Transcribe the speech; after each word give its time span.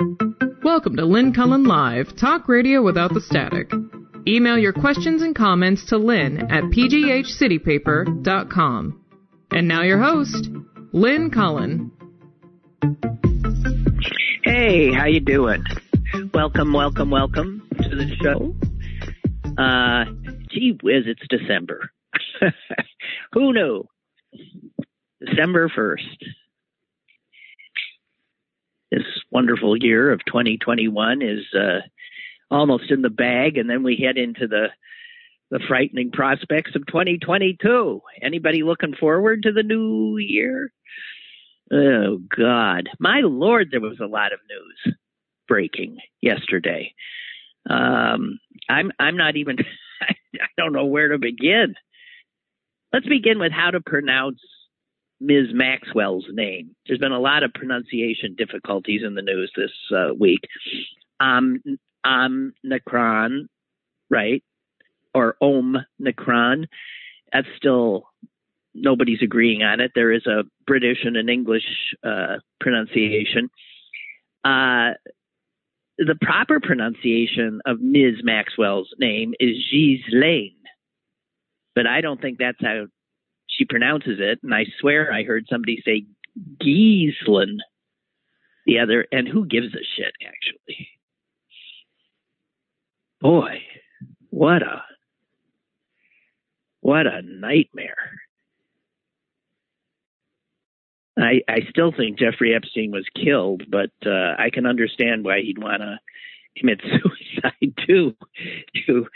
Welcome 0.00 0.96
to 0.96 1.04
Lynn 1.04 1.32
Cullen 1.32 1.62
Live, 1.64 2.16
talk 2.16 2.48
radio 2.48 2.82
without 2.82 3.14
the 3.14 3.20
static. 3.20 3.70
Email 4.26 4.58
your 4.58 4.72
questions 4.72 5.22
and 5.22 5.36
comments 5.36 5.84
to 5.86 5.96
lynn 5.98 6.50
at 6.50 6.64
pghcitypaper.com. 6.64 9.00
And 9.52 9.68
now 9.68 9.82
your 9.82 10.02
host, 10.02 10.50
Lynn 10.92 11.30
Cullen. 11.30 11.92
Hey, 14.42 14.92
how 14.92 15.06
you 15.06 15.20
doing? 15.20 15.62
Welcome, 16.32 16.72
welcome, 16.72 17.10
welcome 17.10 17.68
to 17.82 17.90
the 17.90 18.16
show. 18.20 18.52
Uh, 19.56 20.06
gee 20.50 20.76
whiz, 20.82 21.04
it's 21.06 21.22
December. 21.28 21.92
Who 23.32 23.52
knew? 23.52 23.86
December 25.24 25.68
1st. 25.68 26.18
This 28.90 29.04
wonderful 29.34 29.76
year 29.76 30.12
of 30.12 30.24
2021 30.24 31.20
is 31.20 31.44
uh, 31.54 31.80
almost 32.50 32.90
in 32.90 33.02
the 33.02 33.10
bag, 33.10 33.58
and 33.58 33.68
then 33.68 33.82
we 33.82 33.96
head 33.96 34.16
into 34.16 34.46
the 34.46 34.68
the 35.50 35.60
frightening 35.68 36.10
prospects 36.10 36.74
of 36.74 36.86
2022. 36.86 38.00
Anybody 38.22 38.62
looking 38.62 38.94
forward 38.94 39.42
to 39.42 39.52
the 39.52 39.62
new 39.62 40.16
year? 40.16 40.72
Oh 41.72 42.18
God, 42.34 42.88
my 42.98 43.20
lord, 43.22 43.68
there 43.70 43.80
was 43.80 44.00
a 44.00 44.06
lot 44.06 44.32
of 44.32 44.40
news 44.48 44.96
breaking 45.48 45.98
yesterday. 46.20 46.94
Um, 47.68 48.38
I'm 48.68 48.92
I'm 48.98 49.16
not 49.16 49.36
even 49.36 49.56
I 50.02 50.46
don't 50.56 50.72
know 50.72 50.86
where 50.86 51.08
to 51.08 51.18
begin. 51.18 51.74
Let's 52.92 53.06
begin 53.06 53.40
with 53.40 53.52
how 53.52 53.72
to 53.72 53.80
pronounce 53.80 54.38
Ms. 55.20 55.48
Maxwell's 55.52 56.26
name. 56.30 56.74
There's 56.86 56.98
been 56.98 57.12
a 57.12 57.20
lot 57.20 57.42
of 57.42 57.52
pronunciation 57.54 58.34
difficulties 58.36 59.02
in 59.04 59.14
the 59.14 59.22
news 59.22 59.50
this 59.56 59.70
uh, 59.94 60.12
week. 60.18 60.40
Um, 61.20 61.62
Necron, 62.04 63.46
right? 64.10 64.42
Or 65.14 65.36
Om 65.40 65.78
Necron. 66.00 66.66
That's 67.32 67.46
still 67.56 68.04
nobody's 68.74 69.22
agreeing 69.22 69.62
on 69.62 69.80
it. 69.80 69.92
There 69.94 70.12
is 70.12 70.26
a 70.26 70.42
British 70.66 70.98
and 71.04 71.16
an 71.16 71.28
English 71.28 71.64
uh, 72.02 72.36
pronunciation. 72.60 73.48
Uh, 74.44 74.94
the 75.98 76.16
proper 76.20 76.60
pronunciation 76.60 77.60
of 77.64 77.80
Ms. 77.80 78.16
Maxwell's 78.22 78.92
name 78.98 79.32
is 79.38 79.56
Ghislaine, 79.70 80.56
but 81.74 81.86
I 81.86 82.00
don't 82.00 82.20
think 82.20 82.38
that's 82.38 82.60
how 82.60 82.86
she 83.56 83.64
pronounces 83.64 84.18
it. 84.20 84.40
And 84.42 84.54
I 84.54 84.66
swear 84.80 85.12
I 85.12 85.24
heard 85.24 85.46
somebody 85.48 85.82
say 85.84 86.04
Giesland 86.62 87.58
the 88.66 88.78
other, 88.78 89.06
and 89.12 89.28
who 89.28 89.46
gives 89.46 89.74
a 89.74 89.84
shit, 89.96 90.14
actually? 90.26 90.88
Boy, 93.20 93.62
what 94.30 94.62
a 94.62 94.82
what 96.80 97.06
a 97.06 97.22
nightmare. 97.22 98.20
I 101.18 101.40
I 101.48 101.60
still 101.70 101.92
think 101.92 102.18
Jeffrey 102.18 102.54
Epstein 102.54 102.90
was 102.90 103.06
killed, 103.14 103.62
but 103.70 103.92
uh, 104.04 104.34
I 104.38 104.50
can 104.52 104.66
understand 104.66 105.24
why 105.24 105.40
he'd 105.40 105.62
want 105.62 105.82
to 105.82 105.98
commit 106.56 106.80
suicide 106.82 107.74
too, 107.86 108.14
to 108.86 109.06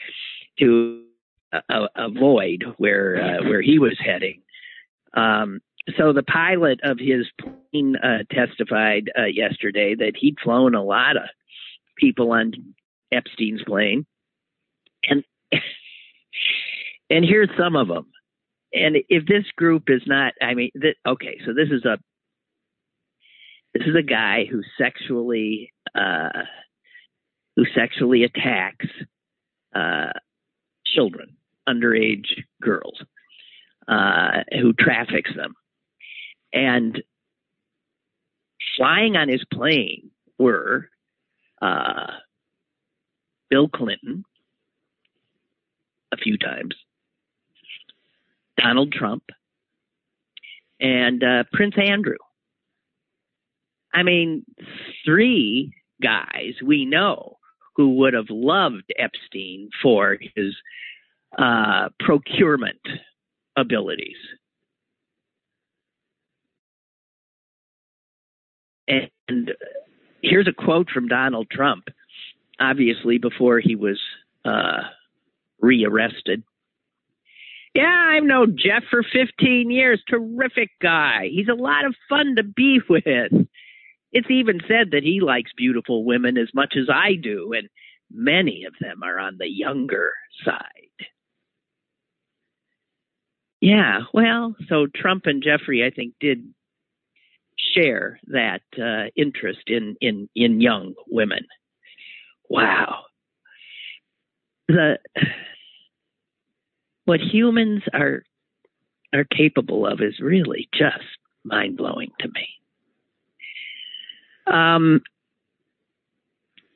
to 0.60 1.04
uh, 1.52 1.86
avoid 1.96 2.64
where 2.76 3.20
uh, 3.20 3.48
where 3.48 3.62
he 3.62 3.78
was 3.78 3.96
heading. 4.04 4.42
Um, 5.14 5.60
so 5.96 6.12
the 6.12 6.22
pilot 6.22 6.80
of 6.82 6.98
his 6.98 7.26
plane 7.40 7.96
uh, 7.96 8.24
testified 8.30 9.10
uh, 9.18 9.24
yesterday 9.24 9.94
that 9.94 10.12
he'd 10.16 10.36
flown 10.42 10.74
a 10.74 10.82
lot 10.82 11.16
of 11.16 11.22
people 11.96 12.32
on 12.32 12.52
Epstein's 13.12 13.62
plane, 13.66 14.06
and 15.08 15.24
and 17.10 17.24
here's 17.24 17.50
some 17.58 17.76
of 17.76 17.88
them. 17.88 18.06
And 18.72 18.96
if 19.08 19.26
this 19.26 19.44
group 19.56 19.84
is 19.88 20.02
not, 20.06 20.34
I 20.42 20.52
mean, 20.52 20.70
th- 20.80 20.98
okay, 21.06 21.40
so 21.46 21.54
this 21.54 21.70
is 21.70 21.84
a 21.86 21.98
this 23.72 23.86
is 23.86 23.96
a 23.96 24.02
guy 24.02 24.44
who 24.50 24.60
sexually 24.78 25.72
uh, 25.94 26.44
who 27.56 27.64
sexually 27.74 28.24
attacks 28.24 28.86
uh, 29.74 30.12
children, 30.86 31.37
underage 31.68 32.26
girls, 32.62 33.02
uh, 33.86 34.42
who 34.52 34.72
traffics 34.72 35.30
them, 35.36 35.54
and 36.52 37.02
flying 38.76 39.16
on 39.16 39.28
his 39.28 39.44
plane 39.52 40.10
were 40.38 40.88
uh, 41.60 42.06
Bill 43.50 43.68
Clinton 43.68 44.24
a 46.12 46.16
few 46.16 46.38
times, 46.38 46.74
Donald 48.56 48.92
Trump, 48.92 49.24
and 50.80 51.22
uh, 51.22 51.44
Prince 51.52 51.74
Andrew. 51.76 52.16
I 53.92 54.02
mean, 54.02 54.44
three 55.04 55.72
guys 56.00 56.54
we 56.64 56.84
know 56.84 57.38
who 57.76 57.94
would 57.94 58.14
have 58.14 58.30
loved 58.30 58.92
Epstein 58.98 59.70
for 59.82 60.18
his 60.34 60.54
uh, 61.36 61.88
procurement 62.00 62.80
abilities. 63.56 64.16
And 68.86 69.52
here's 70.22 70.48
a 70.48 70.52
quote 70.52 70.88
from 70.90 71.08
Donald 71.08 71.48
Trump, 71.50 71.84
obviously 72.58 73.18
before 73.18 73.60
he 73.60 73.76
was 73.76 74.00
uh, 74.44 74.82
rearrested. 75.60 76.42
Yeah, 77.74 78.10
I've 78.10 78.24
known 78.24 78.56
Jeff 78.58 78.84
for 78.90 79.02
15 79.02 79.70
years. 79.70 80.02
Terrific 80.08 80.70
guy. 80.80 81.28
He's 81.30 81.48
a 81.48 81.54
lot 81.54 81.84
of 81.84 81.94
fun 82.08 82.36
to 82.36 82.42
be 82.42 82.80
with. 82.88 83.04
It's 84.10 84.30
even 84.30 84.60
said 84.66 84.92
that 84.92 85.02
he 85.02 85.20
likes 85.20 85.52
beautiful 85.56 86.04
women 86.04 86.38
as 86.38 86.48
much 86.54 86.74
as 86.76 86.88
I 86.92 87.14
do, 87.14 87.52
and 87.52 87.68
many 88.10 88.64
of 88.64 88.74
them 88.80 89.02
are 89.02 89.18
on 89.18 89.36
the 89.38 89.48
younger 89.48 90.12
side. 90.44 90.64
Yeah, 93.60 94.00
well, 94.14 94.54
so 94.68 94.86
Trump 94.94 95.26
and 95.26 95.42
Jeffrey, 95.42 95.84
I 95.84 95.90
think, 95.90 96.14
did 96.20 96.44
share 97.74 98.20
that 98.28 98.62
uh, 98.80 99.10
interest 99.16 99.62
in 99.66 99.96
in 100.00 100.28
in 100.36 100.60
young 100.60 100.94
women. 101.08 101.46
Wow, 102.48 103.04
the 104.68 104.98
what 107.04 107.20
humans 107.20 107.82
are 107.92 108.22
are 109.12 109.24
capable 109.24 109.86
of 109.86 110.00
is 110.00 110.20
really 110.20 110.68
just 110.72 111.04
mind 111.44 111.76
blowing 111.76 112.10
to 112.20 112.28
me. 112.28 112.48
Um, 114.46 115.00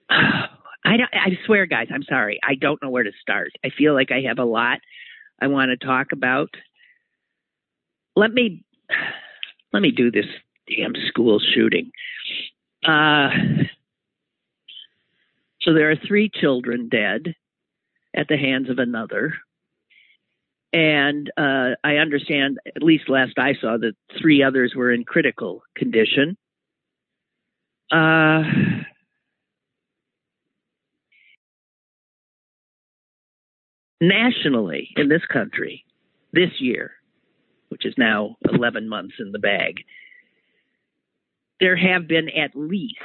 I 0.10 0.96
don't, 0.96 1.10
I 1.12 1.38
swear, 1.46 1.66
guys, 1.66 1.88
I'm 1.94 2.02
sorry. 2.02 2.40
I 2.42 2.54
don't 2.56 2.82
know 2.82 2.90
where 2.90 3.04
to 3.04 3.12
start. 3.20 3.52
I 3.64 3.68
feel 3.76 3.94
like 3.94 4.10
I 4.10 4.22
have 4.28 4.38
a 4.38 4.44
lot 4.44 4.78
I 5.40 5.46
want 5.46 5.70
to 5.70 5.86
talk 5.86 6.08
about. 6.12 6.50
Let 8.14 8.32
me 8.32 8.64
let 9.72 9.80
me 9.82 9.90
do 9.90 10.10
this 10.10 10.26
damn 10.68 10.92
school 11.08 11.40
shooting. 11.54 11.90
Uh, 12.86 13.28
so 15.62 15.72
there 15.72 15.90
are 15.90 15.96
three 15.96 16.28
children 16.28 16.88
dead 16.88 17.34
at 18.14 18.28
the 18.28 18.36
hands 18.36 18.68
of 18.68 18.78
another. 18.78 19.34
And 20.72 21.30
uh, 21.36 21.70
I 21.84 21.96
understand, 21.96 22.58
at 22.74 22.82
least 22.82 23.08
last 23.08 23.38
I 23.38 23.54
saw, 23.60 23.76
that 23.76 23.94
three 24.20 24.42
others 24.42 24.72
were 24.74 24.90
in 24.90 25.04
critical 25.04 25.62
condition. 25.76 26.36
Uh, 27.90 28.42
nationally, 34.00 34.88
in 34.96 35.08
this 35.08 35.24
country, 35.30 35.84
this 36.32 36.50
year, 36.58 36.92
which 37.72 37.86
is 37.86 37.94
now 37.96 38.36
11 38.52 38.86
months 38.86 39.14
in 39.18 39.32
the 39.32 39.38
bag, 39.38 39.80
there 41.58 41.74
have 41.74 42.06
been 42.06 42.28
at 42.28 42.50
least 42.54 42.98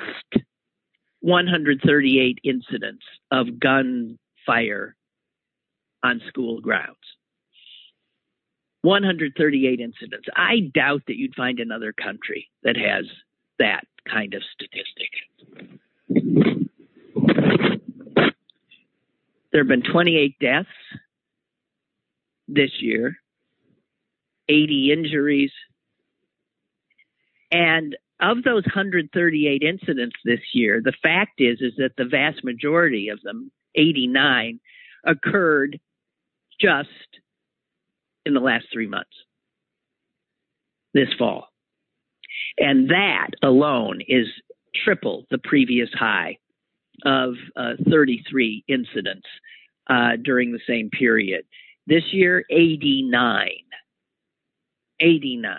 138 1.22 2.40
incidents 2.44 3.06
of 3.31 3.62
gunfire 3.62 4.94
on 6.04 6.22
school 6.28 6.60
grounds. 6.60 6.98
138 8.81 9.80
incidents. 9.80 10.28
I 10.36 10.69
doubt 10.74 11.04
that 11.08 11.16
you'd 11.16 11.34
find 11.34 11.60
another 11.60 11.94
country 11.94 12.50
that 12.64 12.75
has 12.75 13.06
that 13.60 13.86
kind 14.10 14.34
of 14.34 14.44
statistic. 14.54 15.12
There 19.52 19.62
have 19.62 19.68
been 19.69 19.81
28 19.81 20.36
deaths 20.42 20.68
this 22.50 22.72
year, 22.81 23.18
80 24.50 24.92
injuries. 24.92 25.52
And 27.52 27.96
of 28.20 28.44
those 28.44 28.64
138 28.66 29.62
incidents 29.62 30.16
this 30.26 30.40
year, 30.54 30.82
the 30.84 30.94
fact 31.04 31.40
is 31.40 31.60
is 31.62 31.74
that 31.78 31.92
the 31.98 32.06
vast 32.06 32.44
majority 32.44 33.10
of 33.10 33.22
them, 33.22 33.52
89, 33.76 34.60
occurred 35.06 35.80
just 36.60 36.90
in 38.26 38.34
the 38.34 38.40
last 38.40 38.66
three 38.74 38.88
months, 38.88 39.12
this 40.94 41.10
fall. 41.18 41.48
And 42.58 42.90
that 42.90 43.30
alone 43.44 44.00
is 44.08 44.28
triple 44.84 45.26
the 45.30 45.38
previous 45.38 45.90
high 45.94 46.38
of 47.06 47.36
uh, 47.56 47.74
33 47.90 48.64
incidents 48.68 49.28
uh, 49.90 50.18
during 50.22 50.52
the 50.52 50.60
same 50.68 50.90
period. 50.90 51.44
This 51.86 52.04
year, 52.12 52.44
89. 52.50 53.50
89. 55.00 55.56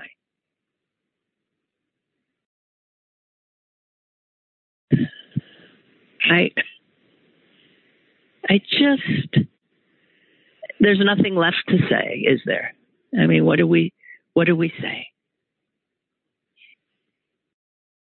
I 6.31 6.51
I 8.49 8.59
just 8.59 9.47
there's 10.81 11.01
nothing 11.03 11.35
left 11.35 11.57
to 11.69 11.79
say, 11.91 12.25
is 12.27 12.41
there? 12.45 12.75
I 13.19 13.27
mean, 13.27 13.45
what 13.45 13.57
do 13.57 13.67
we 13.67 13.93
what 14.35 14.47
do 14.47 14.57
we 14.57 14.73
say? 14.81 15.09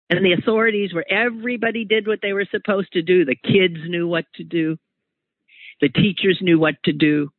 And 0.10 0.26
the 0.26 0.34
authorities 0.34 0.94
where 0.94 1.10
everybody 1.12 1.86
did 1.86 2.08
what 2.08 2.20
they 2.22 2.34
were 2.34 2.48
supposed 2.50 2.94
to 2.94 3.02
do. 3.02 3.26
The 3.26 3.36
kids 3.36 3.78
knew 3.88 4.08
what 4.08 4.26
to 4.36 4.44
do. 4.44 4.78
The 5.82 5.90
teachers 5.90 6.40
knew 6.42 6.58
what 6.58 6.76
to 6.86 6.94
do. 6.94 7.30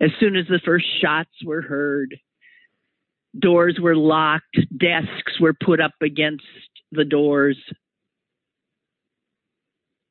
As 0.00 0.10
soon 0.20 0.36
as 0.36 0.46
the 0.46 0.60
first 0.64 0.84
shots 1.00 1.30
were 1.42 1.62
heard, 1.62 2.16
doors 3.38 3.78
were 3.80 3.96
locked, 3.96 4.58
desks 4.76 5.40
were 5.40 5.54
put 5.54 5.80
up 5.80 5.94
against 6.02 6.44
the 6.92 7.04
doors. 7.04 7.58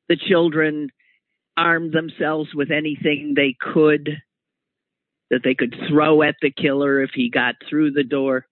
The 0.08 0.16
children 0.16 0.90
armed 1.56 1.92
themselves 1.92 2.50
with 2.54 2.70
anything 2.70 3.34
they 3.34 3.56
could 3.58 4.22
that 5.30 5.40
they 5.42 5.54
could 5.54 5.74
throw 5.88 6.22
at 6.22 6.36
the 6.40 6.52
killer 6.52 7.02
if 7.02 7.10
he 7.14 7.30
got 7.30 7.56
through 7.68 7.90
the 7.92 8.04
door. 8.04 8.46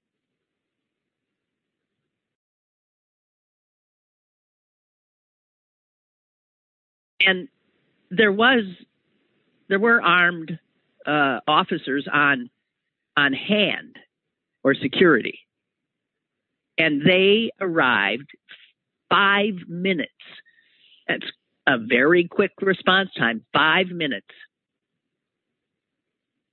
And 7.25 7.49
there 8.11 8.33
was 8.33 8.65
there 9.69 9.79
were 9.79 10.03
armed 10.03 10.59
uh, 11.07 11.41
officers 11.47 12.07
on 12.13 12.51
on 13.17 13.33
hand 13.33 13.97
or 14.65 14.75
security, 14.75 15.39
and 16.79 17.03
they 17.07 17.51
arrived 17.61 18.31
five 19.11 19.55
minutes. 19.69 20.11
That's 21.07 21.27
a 21.67 21.79
very 21.79 22.27
quick 22.27 22.53
response 22.61 23.11
time, 23.17 23.45
five 23.53 23.89
minutes 23.89 24.27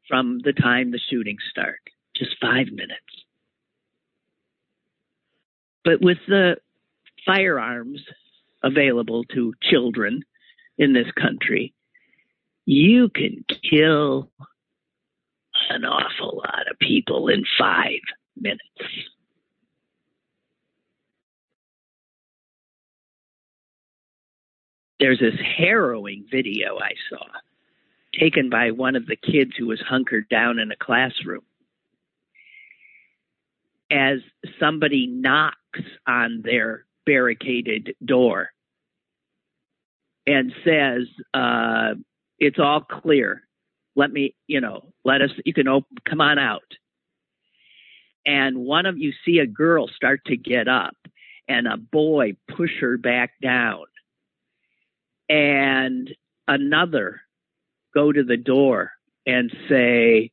from 0.07 0.39
the 0.43 0.53
time 0.53 0.91
the 0.91 0.99
shooting 1.09 1.37
started, 1.49 1.79
just 2.15 2.35
five 2.41 2.67
minutes. 2.67 2.99
But 5.83 6.01
with 6.01 6.19
the 6.27 6.57
firearms 7.25 8.01
available 8.63 9.23
to 9.33 9.53
children 9.63 10.21
in 10.77 10.93
this 10.93 11.09
country, 11.19 11.73
you 12.65 13.09
can 13.09 13.43
kill 13.69 14.31
an 15.69 15.85
awful 15.85 16.37
lot 16.37 16.69
of 16.69 16.79
people 16.79 17.27
in 17.27 17.43
five 17.57 17.99
minutes. 18.39 18.61
There's 24.99 25.19
this 25.19 25.39
harrowing 25.57 26.25
video 26.31 26.77
I 26.77 26.91
saw 27.09 27.25
taken 28.19 28.49
by 28.49 28.71
one 28.71 28.95
of 28.95 29.07
the 29.07 29.15
kids 29.15 29.51
who 29.57 29.67
was 29.67 29.81
hunkered 29.81 30.27
down 30.29 30.59
in 30.59 30.71
a 30.71 30.75
classroom. 30.75 31.43
As 33.89 34.19
somebody 34.59 35.07
knocks 35.07 35.55
on 36.07 36.41
their 36.43 36.85
barricaded 37.05 37.95
door 38.03 38.49
and 40.27 40.53
says, 40.63 41.07
uh, 41.33 41.95
It's 42.39 42.59
all 42.59 42.81
clear. 42.81 43.43
Let 43.95 44.11
me, 44.11 44.35
you 44.47 44.61
know, 44.61 44.93
let 45.03 45.21
us, 45.21 45.31
you 45.45 45.53
can 45.53 45.67
op- 45.67 45.85
come 46.07 46.21
on 46.21 46.39
out. 46.39 46.63
And 48.25 48.57
one 48.59 48.85
of 48.85 48.97
you 48.97 49.13
see 49.25 49.39
a 49.39 49.47
girl 49.47 49.87
start 49.87 50.21
to 50.25 50.37
get 50.37 50.67
up 50.67 50.95
and 51.47 51.67
a 51.67 51.77
boy 51.77 52.33
push 52.55 52.71
her 52.79 52.97
back 52.97 53.31
down. 53.41 53.85
And 55.27 56.09
another 56.47 57.21
go 57.93 58.11
to 58.11 58.23
the 58.23 58.37
door 58.37 58.91
and 59.25 59.51
say, 59.69 60.31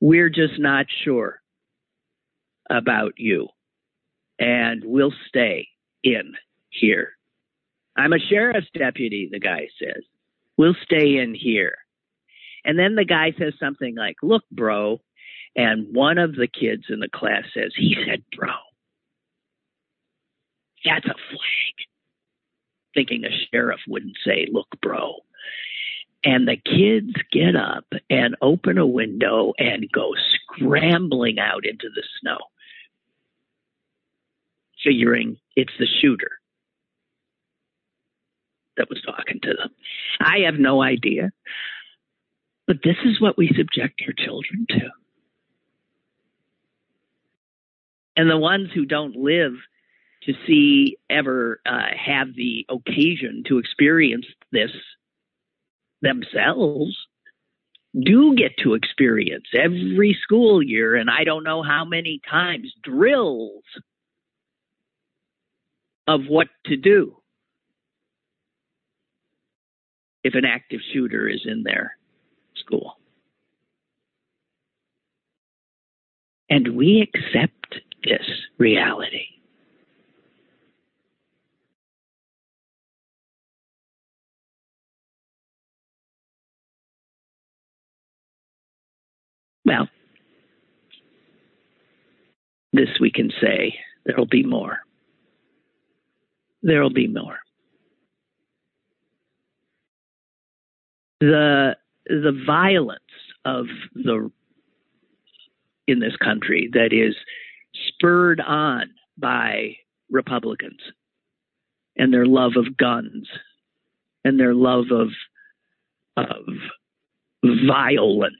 We're 0.00 0.30
just 0.30 0.58
not 0.58 0.86
sure 1.04 1.40
about 2.70 3.14
you, 3.16 3.48
and 4.38 4.82
we'll 4.84 5.14
stay 5.28 5.68
in 6.04 6.34
here. 6.70 7.12
I'm 7.96 8.12
a 8.12 8.18
sheriff's 8.18 8.68
deputy, 8.74 9.28
the 9.30 9.40
guy 9.40 9.68
says. 9.82 10.04
We'll 10.56 10.76
stay 10.84 11.18
in 11.18 11.34
here. 11.34 11.78
And 12.68 12.78
then 12.78 12.96
the 12.96 13.04
guy 13.06 13.32
says 13.38 13.54
something 13.58 13.96
like, 13.96 14.16
Look, 14.22 14.44
bro. 14.52 15.00
And 15.56 15.86
one 15.92 16.18
of 16.18 16.36
the 16.36 16.46
kids 16.46 16.84
in 16.90 17.00
the 17.00 17.08
class 17.08 17.44
says, 17.54 17.72
He 17.74 17.96
said, 18.06 18.22
bro. 18.36 18.52
That's 20.84 21.06
a 21.06 21.14
flag. 21.14 21.88
Thinking 22.94 23.24
a 23.24 23.30
sheriff 23.50 23.80
wouldn't 23.88 24.18
say, 24.24 24.46
Look, 24.52 24.68
bro. 24.82 25.14
And 26.22 26.46
the 26.46 26.56
kids 26.56 27.14
get 27.32 27.56
up 27.56 27.86
and 28.10 28.36
open 28.42 28.76
a 28.76 28.86
window 28.86 29.54
and 29.56 29.90
go 29.90 30.12
scrambling 30.34 31.38
out 31.38 31.64
into 31.64 31.88
the 31.94 32.02
snow, 32.20 32.36
figuring 34.84 35.38
it's 35.56 35.72
the 35.78 35.86
shooter 36.02 36.32
that 38.76 38.90
was 38.90 39.00
talking 39.06 39.40
to 39.42 39.54
them. 39.54 39.70
I 40.20 40.40
have 40.44 40.58
no 40.58 40.82
idea. 40.82 41.30
But 42.68 42.82
this 42.84 42.96
is 43.06 43.18
what 43.18 43.38
we 43.38 43.48
subject 43.48 44.02
our 44.06 44.12
children 44.12 44.66
to. 44.68 44.90
And 48.14 48.30
the 48.30 48.36
ones 48.36 48.68
who 48.74 48.84
don't 48.84 49.16
live 49.16 49.54
to 50.24 50.34
see 50.46 50.98
ever 51.08 51.60
uh, 51.64 51.86
have 51.96 52.34
the 52.36 52.66
occasion 52.68 53.42
to 53.48 53.58
experience 53.58 54.26
this 54.52 54.70
themselves 56.02 56.94
do 57.98 58.34
get 58.36 58.52
to 58.58 58.74
experience 58.74 59.46
every 59.54 60.16
school 60.22 60.62
year, 60.62 60.94
and 60.94 61.08
I 61.08 61.24
don't 61.24 61.44
know 61.44 61.62
how 61.62 61.86
many 61.86 62.20
times, 62.28 62.70
drills 62.82 63.64
of 66.06 66.26
what 66.28 66.48
to 66.66 66.76
do 66.76 67.16
if 70.22 70.34
an 70.34 70.44
active 70.44 70.80
shooter 70.92 71.28
is 71.28 71.42
in 71.46 71.62
their 71.62 71.97
school. 72.68 72.98
And 76.50 76.76
we 76.76 77.02
accept 77.02 77.76
this 78.04 78.26
reality. 78.58 79.26
Well, 89.64 89.88
this 92.72 92.88
we 93.00 93.10
can 93.10 93.30
say 93.42 93.74
there'll 94.06 94.24
be 94.24 94.42
more. 94.42 94.78
There'll 96.62 96.90
be 96.90 97.06
more. 97.06 97.38
The 101.20 101.76
the 102.08 102.42
violence 102.46 103.00
of 103.44 103.66
the 103.94 104.30
in 105.86 106.00
this 106.00 106.16
country 106.16 106.68
that 106.72 106.92
is 106.92 107.14
spurred 107.88 108.40
on 108.40 108.82
by 109.16 109.76
Republicans 110.10 110.80
and 111.96 112.12
their 112.12 112.26
love 112.26 112.52
of 112.56 112.76
guns 112.76 113.28
and 114.24 114.38
their 114.38 114.54
love 114.54 114.86
of 114.90 115.08
of 116.16 116.46
violence 117.66 118.34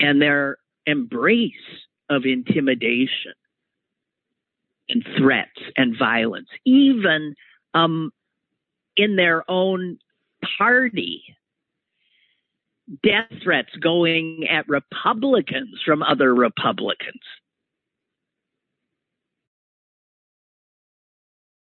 and 0.00 0.20
their 0.20 0.56
embrace 0.86 1.52
of 2.10 2.22
intimidation 2.24 3.32
and 4.88 5.04
threats 5.16 5.60
and 5.76 5.96
violence, 5.98 6.48
even 6.64 7.34
um, 7.72 8.10
in 8.96 9.16
their 9.16 9.48
own 9.50 9.98
party. 10.58 11.22
Death 13.02 13.30
threats 13.42 13.74
going 13.80 14.46
at 14.50 14.68
Republicans 14.68 15.80
from 15.84 16.02
other 16.02 16.34
Republicans. 16.34 17.22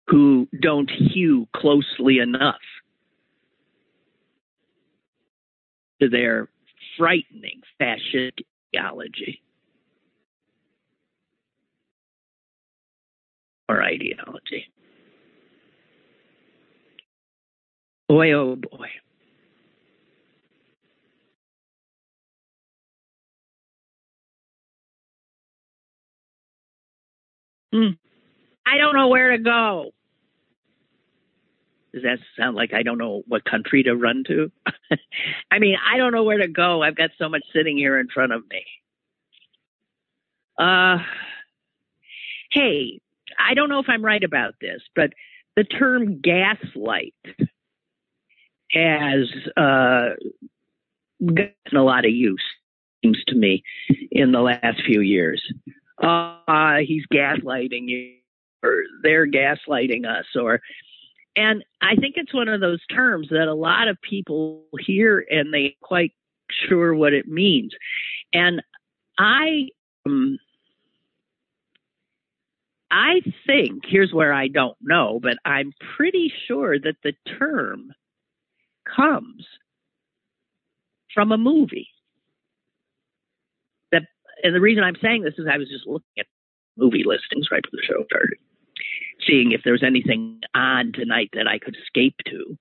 Who 0.10 0.48
don't 0.62 0.90
hew 0.90 1.48
closely 1.56 2.20
enough 2.20 2.62
to 6.02 6.10
their 6.10 6.50
frightening 6.98 7.62
fascist 7.78 8.42
ideology. 8.76 9.42
Or 13.70 13.82
ideology. 13.84 14.72
Boy, 18.08 18.32
oh 18.32 18.56
boy. 18.56 18.88
Hmm. 27.74 27.90
I 28.66 28.78
don't 28.78 28.96
know 28.96 29.10
where 29.10 29.32
to 29.32 29.38
go. 29.38 29.92
Does 31.94 32.04
that 32.04 32.20
sound 32.38 32.56
like 32.56 32.74
I 32.74 32.84
don't 32.84 32.98
know 32.98 33.24
what 33.28 33.44
country 33.46 33.84
to 33.84 33.96
run 33.96 34.24
to? 34.28 34.52
I 35.52 35.60
mean, 35.60 35.76
I 35.84 35.98
don't 35.98 36.14
know 36.14 36.24
where 36.24 36.38
to 36.38 36.48
go. 36.48 36.82
I've 36.82 36.96
got 36.96 37.12
so 37.18 37.28
much 37.28 37.44
sitting 37.54 37.78
here 37.78 38.00
in 38.00 38.08
front 38.08 38.34
of 38.34 38.44
me. 38.50 38.66
Uh, 40.58 41.00
hey, 42.52 43.00
I 43.40 43.54
don't 43.54 43.70
know 43.70 43.80
if 43.80 43.90
I'm 43.90 44.04
right 44.04 44.24
about 44.24 44.56
this, 44.62 44.82
but 44.96 45.14
the 45.56 45.64
term 45.64 46.20
gaslight 46.22 47.16
has 48.72 49.28
uh, 49.56 50.10
gotten 51.26 51.76
a 51.76 51.84
lot 51.84 52.06
of 52.06 52.12
use, 52.12 52.44
seems 53.04 53.22
to 53.28 53.36
me, 53.36 53.64
in 54.12 54.32
the 54.32 54.42
last 54.42 54.82
few 54.86 55.02
years. 55.02 55.42
Uh, 56.02 56.78
he's 56.86 57.06
gaslighting 57.12 57.88
you, 57.88 58.14
or 58.64 58.84
they're 59.04 59.28
gaslighting 59.28 60.06
us, 60.06 60.26
or 60.36 60.62
and 61.36 61.64
I 61.82 61.96
think 61.96 62.16
it's 62.18 62.34
one 62.34 62.48
of 62.48 62.62
those 62.62 62.84
terms 62.88 63.30
that 63.30 63.48
a 63.48 63.54
lot 63.54 63.88
of 63.88 64.02
people 64.02 64.64
hear 64.80 65.24
and 65.30 65.54
they 65.54 65.78
quite 65.82 66.14
sure 66.68 66.96
what 66.96 67.14
it 67.14 67.28
means. 67.28 67.74
And 68.34 68.64
I 69.20 69.68
um, 70.06 70.40
I 72.90 73.22
think 73.46 73.84
here's 73.86 74.14
where 74.14 74.34
I 74.34 74.48
don't 74.48 74.78
know, 74.82 75.20
but 75.22 75.38
I'm 75.46 75.74
pretty 75.96 76.32
sure 76.48 76.80
that 76.80 76.96
the 77.04 77.14
term 77.38 77.92
comes 78.96 79.46
from 81.14 81.32
a 81.32 81.38
movie. 81.38 81.90
That 83.92 84.04
and 84.44 84.56
the 84.56 84.62
reason 84.62 84.84
I'm 84.84 84.98
saying 85.02 85.24
this 85.24 85.36
is 85.38 85.48
I 85.52 85.58
was 85.58 85.70
just 85.70 85.88
looking 85.88 86.06
at 86.20 86.26
movie 86.78 87.04
listings 87.06 87.48
right 87.52 87.64
before 87.64 87.80
the 87.82 87.88
show 87.88 88.06
started 88.06 88.38
seeing 89.26 89.52
if 89.52 89.62
there's 89.64 89.84
anything 89.84 90.42
on 90.54 90.92
tonight 90.94 91.30
that 91.34 91.48
I 91.48 91.60
could 91.60 91.76
escape 91.76 92.16
to. 92.28 92.58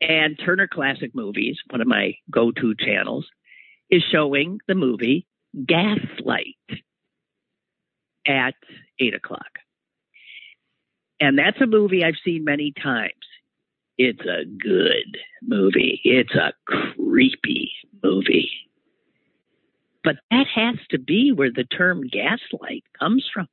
And 0.00 0.38
Turner 0.38 0.68
Classic 0.68 1.14
Movies, 1.14 1.58
one 1.70 1.80
of 1.80 1.86
my 1.86 2.14
go 2.30 2.50
to 2.52 2.74
channels, 2.74 3.26
is 3.90 4.02
showing 4.10 4.58
the 4.68 4.74
movie 4.74 5.26
Gaslight 5.66 6.54
at 8.26 8.54
8 9.00 9.14
o'clock. 9.14 9.50
And 11.18 11.38
that's 11.38 11.60
a 11.60 11.66
movie 11.66 12.04
I've 12.04 12.14
seen 12.24 12.44
many 12.44 12.72
times. 12.72 13.12
It's 13.98 14.20
a 14.20 14.44
good 14.44 15.18
movie, 15.42 16.00
it's 16.04 16.34
a 16.34 16.52
creepy 16.66 17.72
movie. 18.02 18.50
But 20.04 20.16
that 20.30 20.46
has 20.54 20.76
to 20.90 20.98
be 20.98 21.32
where 21.32 21.50
the 21.50 21.64
term 21.64 22.06
gaslight 22.06 22.84
comes 22.98 23.28
from 23.32 23.48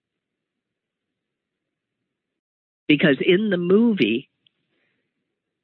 because 2.88 3.18
in 3.26 3.50
the 3.50 3.58
movie, 3.58 4.30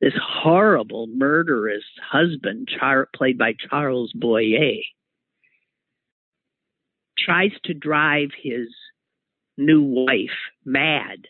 this 0.01 0.13
horrible, 0.19 1.07
murderous 1.07 1.83
husband, 2.01 2.69
Char- 2.69 3.09
played 3.13 3.37
by 3.37 3.53
Charles 3.69 4.11
Boyer, 4.13 4.77
tries 7.17 7.51
to 7.65 7.73
drive 7.73 8.29
his 8.41 8.69
new 9.57 9.81
wife 9.81 10.37
mad. 10.65 11.27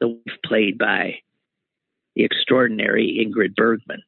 The 0.00 0.08
wife 0.08 0.38
played 0.44 0.78
by 0.78 1.20
the 2.14 2.24
extraordinary 2.24 3.24
Ingrid 3.24 3.54
Bergman. 3.54 4.02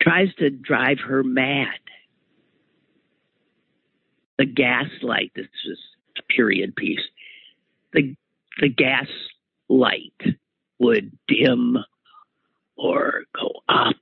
Tries 0.00 0.32
to 0.38 0.50
drive 0.50 0.98
her 1.00 1.22
mad. 1.24 1.78
The 4.38 4.46
gaslight, 4.46 5.32
this 5.34 5.46
is 5.66 5.78
a 6.18 6.22
period 6.32 6.76
piece, 6.76 7.00
the 7.92 8.14
the 8.60 8.68
gas 8.68 9.08
light 9.68 10.14
would 10.78 11.16
dim 11.26 11.78
or 12.76 13.24
go 13.34 13.50
up. 13.68 13.96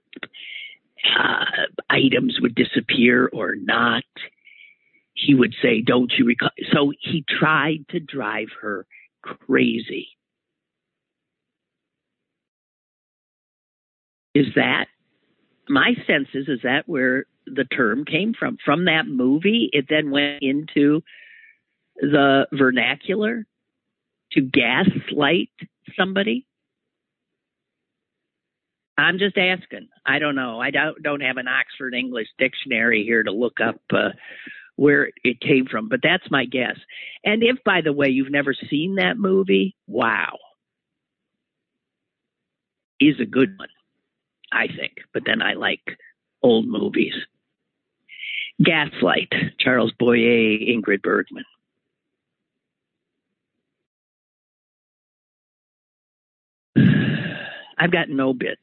Uh, 1.19 1.45
items 1.91 2.39
would 2.41 2.55
disappear 2.55 3.29
or 3.33 3.55
not. 3.57 4.05
He 5.15 5.35
would 5.35 5.55
say, 5.63 5.81
"Don't 5.81 6.13
you 6.19 6.25
recall?" 6.27 6.51
So 6.73 6.93
he 7.01 7.25
tried 7.29 7.87
to 7.91 8.01
drive 8.01 8.49
her 8.61 8.87
crazy. 9.25 10.09
Is 14.35 14.47
that 14.57 14.87
my 15.69 15.95
sense 16.07 16.29
is 16.35 16.49
is 16.49 16.61
that 16.65 16.83
where 16.87 17.25
the 17.47 17.65
term 17.65 18.05
came 18.05 18.35
from? 18.39 18.59
From 18.65 18.87
that 18.87 19.07
movie, 19.07 19.71
it 19.73 19.87
then 19.89 20.11
went 20.11 20.43
into 20.43 21.03
the 21.97 22.47
vernacular 22.53 23.47
to 24.33 24.41
gaslight 24.41 25.51
somebody? 25.97 26.47
I'm 28.97 29.19
just 29.19 29.37
asking. 29.37 29.89
I 30.07 30.19
don't 30.19 30.37
know. 30.37 30.61
I 30.61 30.71
don't 30.71 31.03
don't 31.03 31.23
have 31.23 31.37
an 31.37 31.49
Oxford 31.49 31.95
English 31.95 32.29
dictionary 32.39 33.05
here 33.05 33.23
to 33.23 33.33
look 33.33 33.59
up 33.61 33.81
uh, 33.93 34.11
where 34.77 35.11
it 35.23 35.41
came 35.41 35.67
from, 35.67 35.89
but 35.89 36.01
that's 36.03 36.31
my 36.31 36.45
guess. 36.45 36.77
And 37.25 37.43
if, 37.43 37.59
by 37.65 37.81
the 37.81 37.93
way, 37.93 38.09
you've 38.09 38.31
never 38.31 38.55
seen 38.55 38.97
that 38.97 39.19
movie, 39.19 39.77
wow, 39.87 40.37
is 43.01 43.21
a 43.21 43.27
good 43.27 43.57
one, 43.59 43.69
I 44.53 44.67
think. 44.67 44.93
But 45.13 45.23
then 45.27 45.43
I 45.43 45.55
like 45.55 45.99
old 46.43 46.67
movies. 46.67 47.15
Gaslight, 48.63 49.33
Charles 49.59 49.93
Boyer, 49.99 50.59
Ingrid 50.59 51.03
Bergman. 51.03 51.45
I've 57.79 57.91
got 57.93 58.09
no 58.09 58.33
bit. 58.33 58.59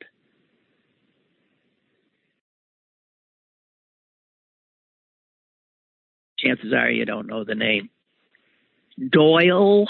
Chances 6.43 6.73
are 6.73 6.89
you 6.89 7.05
don't 7.05 7.27
know 7.27 7.43
the 7.43 7.55
name. 7.55 7.89
Doyle 9.11 9.85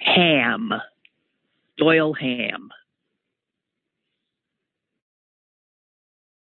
Hamm. 0.00 0.72
Doyle 1.76 2.14
Hamm. 2.14 2.70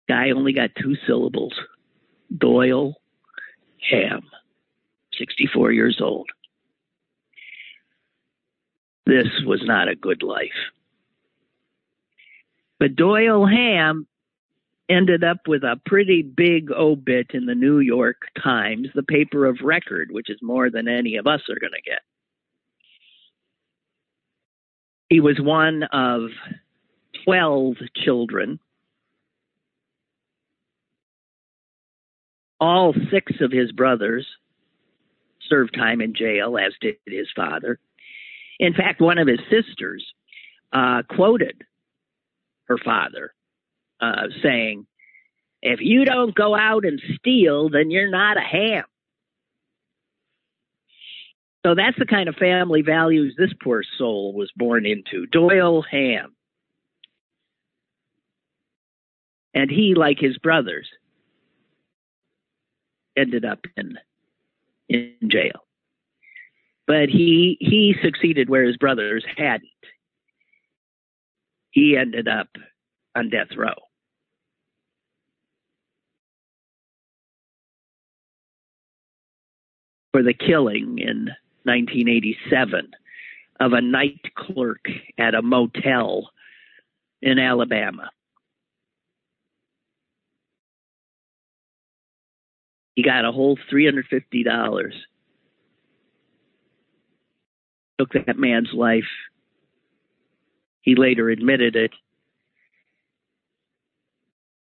Guy 0.08 0.30
only 0.30 0.52
got 0.52 0.70
two 0.80 0.96
syllables. 1.06 1.54
Doyle 2.36 2.94
Hamm. 3.90 4.22
64 5.18 5.72
years 5.72 6.00
old. 6.00 6.28
This 9.06 9.28
was 9.46 9.62
not 9.64 9.88
a 9.88 9.94
good 9.94 10.22
life. 10.22 10.48
But 12.78 12.96
Doyle 12.96 13.46
Hamm 13.46 14.06
ended 14.88 15.24
up 15.24 15.48
with 15.48 15.62
a 15.62 15.80
pretty 15.86 16.22
big 16.22 16.70
obit 16.70 17.28
in 17.32 17.46
the 17.46 17.54
New 17.54 17.78
York 17.80 18.22
Times, 18.42 18.88
the 18.94 19.02
paper 19.02 19.46
of 19.46 19.58
record, 19.62 20.08
which 20.10 20.28
is 20.28 20.38
more 20.42 20.70
than 20.70 20.88
any 20.88 21.16
of 21.16 21.26
us 21.26 21.40
are 21.48 21.58
going 21.58 21.72
to 21.72 21.82
get. 21.90 22.00
He 25.08 25.20
was 25.20 25.38
one 25.40 25.84
of 25.84 26.30
12 27.24 27.76
children. 27.96 28.58
All 32.60 32.94
six 33.10 33.32
of 33.40 33.52
his 33.52 33.72
brothers 33.72 34.26
served 35.48 35.74
time 35.74 36.00
in 36.00 36.14
jail, 36.14 36.56
as 36.58 36.72
did 36.80 36.96
his 37.06 37.28
father. 37.34 37.78
In 38.58 38.72
fact, 38.74 39.00
one 39.00 39.18
of 39.18 39.28
his 39.28 39.40
sisters 39.50 40.04
uh, 40.72 41.02
quoted 41.08 41.62
her 42.64 42.78
father, 42.78 43.33
uh, 44.04 44.28
saying, 44.42 44.86
If 45.62 45.80
you 45.82 46.04
don't 46.04 46.34
go 46.34 46.54
out 46.56 46.84
and 46.84 47.00
steal, 47.18 47.70
then 47.70 47.90
you're 47.90 48.10
not 48.10 48.36
a 48.36 48.40
ham. 48.40 48.84
So 51.66 51.74
that's 51.74 51.98
the 51.98 52.06
kind 52.06 52.28
of 52.28 52.36
family 52.36 52.82
values 52.82 53.34
this 53.38 53.52
poor 53.62 53.82
soul 53.98 54.34
was 54.34 54.50
born 54.56 54.86
into. 54.86 55.26
Doyle 55.26 55.82
Hamm. 55.82 56.36
And 59.54 59.70
he, 59.70 59.94
like 59.94 60.18
his 60.20 60.38
brothers, 60.38 60.88
ended 63.16 63.44
up 63.44 63.60
in 63.76 63.98
in 64.88 65.14
jail. 65.28 65.60
but 66.86 67.08
he 67.08 67.56
he 67.60 67.96
succeeded 68.02 68.50
where 68.50 68.64
his 68.64 68.76
brothers 68.76 69.24
hadn't. 69.36 69.70
He 71.70 71.96
ended 71.96 72.28
up 72.28 72.48
on 73.16 73.30
death 73.30 73.56
row. 73.56 73.83
For 80.14 80.22
the 80.22 80.32
killing 80.32 81.00
in 81.00 81.30
1987 81.64 82.92
of 83.58 83.72
a 83.72 83.80
night 83.80 84.20
clerk 84.36 84.86
at 85.18 85.34
a 85.34 85.42
motel 85.42 86.30
in 87.20 87.40
Alabama. 87.40 88.10
He 92.94 93.02
got 93.02 93.24
a 93.24 93.32
whole 93.32 93.58
$350. 93.72 94.92
Took 97.98 98.12
that 98.12 98.38
man's 98.38 98.70
life. 98.72 99.02
He 100.82 100.94
later 100.94 101.28
admitted 101.28 101.74
it. 101.74 101.90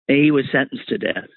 And 0.08 0.18
he 0.18 0.32
was 0.32 0.46
sentenced 0.50 0.88
to 0.88 0.98
death. 0.98 1.28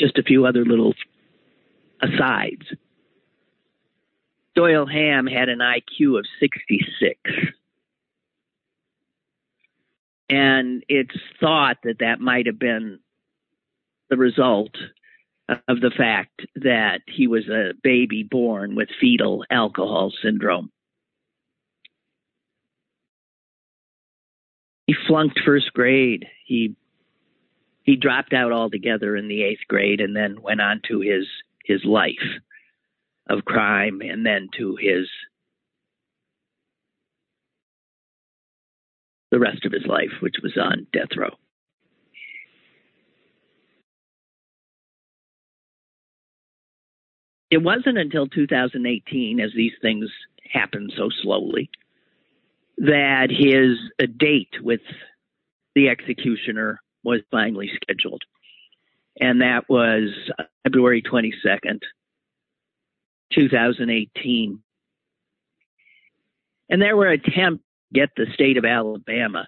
Just 0.00 0.16
a 0.16 0.22
few 0.22 0.46
other 0.46 0.64
little 0.64 0.94
asides. 2.00 2.66
Doyle 4.54 4.86
Hamm 4.86 5.26
had 5.26 5.50
an 5.50 5.58
IQ 5.58 6.18
of 6.18 6.24
66. 6.40 7.20
And 10.30 10.84
it's 10.88 11.14
thought 11.38 11.76
that 11.84 11.98
that 12.00 12.18
might 12.18 12.46
have 12.46 12.58
been 12.58 13.00
the 14.08 14.16
result 14.16 14.74
of 15.68 15.80
the 15.80 15.92
fact 15.96 16.46
that 16.56 17.00
he 17.06 17.26
was 17.26 17.48
a 17.48 17.74
baby 17.82 18.22
born 18.22 18.76
with 18.76 18.88
fetal 19.00 19.44
alcohol 19.50 20.12
syndrome. 20.22 20.70
He 24.86 24.94
flunked 25.06 25.40
first 25.44 25.72
grade. 25.72 26.26
He 26.46 26.74
he 27.90 27.96
dropped 27.96 28.32
out 28.32 28.52
altogether 28.52 29.16
in 29.16 29.26
the 29.26 29.42
eighth 29.42 29.66
grade 29.66 30.00
and 30.00 30.14
then 30.14 30.40
went 30.40 30.60
on 30.60 30.80
to 30.86 31.00
his 31.00 31.26
his 31.64 31.84
life 31.84 32.14
of 33.28 33.44
crime 33.44 34.00
and 34.00 34.24
then 34.24 34.48
to 34.56 34.76
his 34.80 35.08
the 39.32 39.40
rest 39.40 39.64
of 39.64 39.72
his 39.72 39.84
life, 39.86 40.12
which 40.20 40.36
was 40.40 40.56
on 40.56 40.86
death 40.92 41.16
row. 41.16 41.34
It 47.50 47.60
wasn't 47.60 47.98
until 47.98 48.28
2018, 48.28 49.40
as 49.40 49.50
these 49.56 49.72
things 49.82 50.08
happen 50.48 50.90
so 50.96 51.08
slowly, 51.22 51.68
that 52.78 53.30
his 53.30 53.78
date 54.16 54.62
with 54.62 54.80
the 55.74 55.88
executioner 55.88 56.80
was 57.02 57.20
finally 57.30 57.70
scheduled. 57.82 58.22
And 59.20 59.42
that 59.42 59.68
was 59.68 60.10
February 60.64 61.02
22nd, 61.02 61.80
2018. 63.32 64.62
And 66.68 66.80
there 66.80 66.96
were 66.96 67.08
attempts 67.08 67.64
to 67.92 68.00
get 68.00 68.10
the 68.16 68.26
state 68.32 68.56
of 68.56 68.64
Alabama 68.64 69.46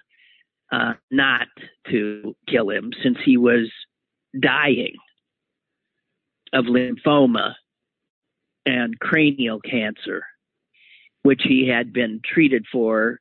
uh, 0.71 0.93
not 1.09 1.47
to 1.89 2.35
kill 2.47 2.69
him 2.69 2.91
since 3.01 3.17
he 3.23 3.37
was 3.37 3.71
dying 4.39 4.95
of 6.51 6.65
lymphoma 6.65 7.53
and 8.65 8.99
cranial 8.99 9.59
cancer, 9.59 10.23
which 11.23 11.41
he 11.43 11.67
had 11.67 11.93
been 11.93 12.21
treated 12.23 12.65
for 12.71 13.19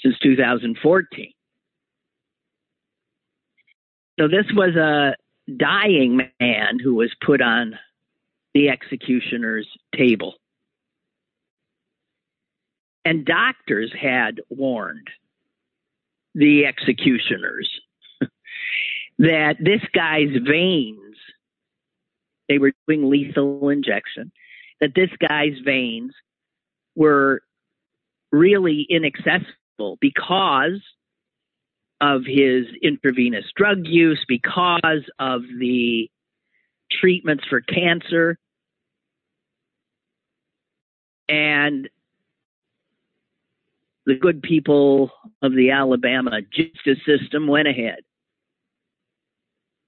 since 0.00 0.18
2014. 0.20 1.32
So 4.18 4.26
this 4.26 4.46
was 4.52 4.74
a 4.74 5.14
dying 5.56 6.16
man 6.40 6.78
who 6.82 6.94
was 6.94 7.14
put 7.24 7.40
on 7.40 7.78
the 8.52 8.68
executioner's 8.68 9.68
table. 9.96 10.34
And 13.04 13.24
doctors 13.24 13.92
had 13.98 14.40
warned 14.50 15.08
the 16.34 16.66
executioners 16.66 17.70
that 19.18 19.56
this 19.60 19.82
guy's 19.94 20.36
veins, 20.44 21.16
they 22.48 22.58
were 22.58 22.72
doing 22.86 23.08
lethal 23.08 23.68
injection, 23.68 24.32
that 24.80 24.94
this 24.94 25.10
guy's 25.20 25.58
veins 25.64 26.12
were 26.96 27.40
really 28.32 28.86
inaccessible 28.90 29.96
because 30.00 30.80
of 32.00 32.22
his 32.24 32.66
intravenous 32.82 33.44
drug 33.56 33.86
use, 33.86 34.24
because 34.28 35.04
of 35.18 35.42
the 35.58 36.10
treatments 36.90 37.44
for 37.48 37.60
cancer. 37.60 38.38
And 41.28 41.88
the 44.06 44.14
good 44.14 44.42
people 44.42 45.10
of 45.42 45.54
the 45.54 45.72
Alabama 45.72 46.40
justice 46.40 46.98
system 47.04 47.46
went 47.46 47.68
ahead. 47.68 48.00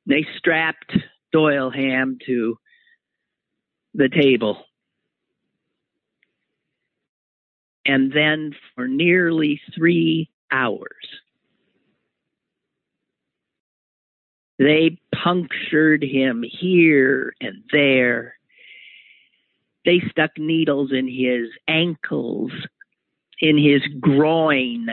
They 0.07 0.27
strapped 0.37 0.97
Doyle 1.33 1.71
Hamm 1.71 2.19
to 2.27 2.59
the 3.95 4.09
table. 4.09 4.65
And 7.87 8.13
then 8.13 8.55
for 8.75 8.87
nearly 8.87 9.61
three 9.75 10.29
hours, 10.51 11.07
They 14.61 14.99
punctured 15.15 16.05
him 16.05 16.45
here 16.47 17.33
and 17.41 17.65
there. 17.73 18.35
They 19.87 20.03
stuck 20.11 20.33
needles 20.37 20.93
in 20.93 21.09
his 21.09 21.49
ankles, 21.67 22.53
in 23.41 23.57
his 23.57 23.81
groin, 24.01 24.89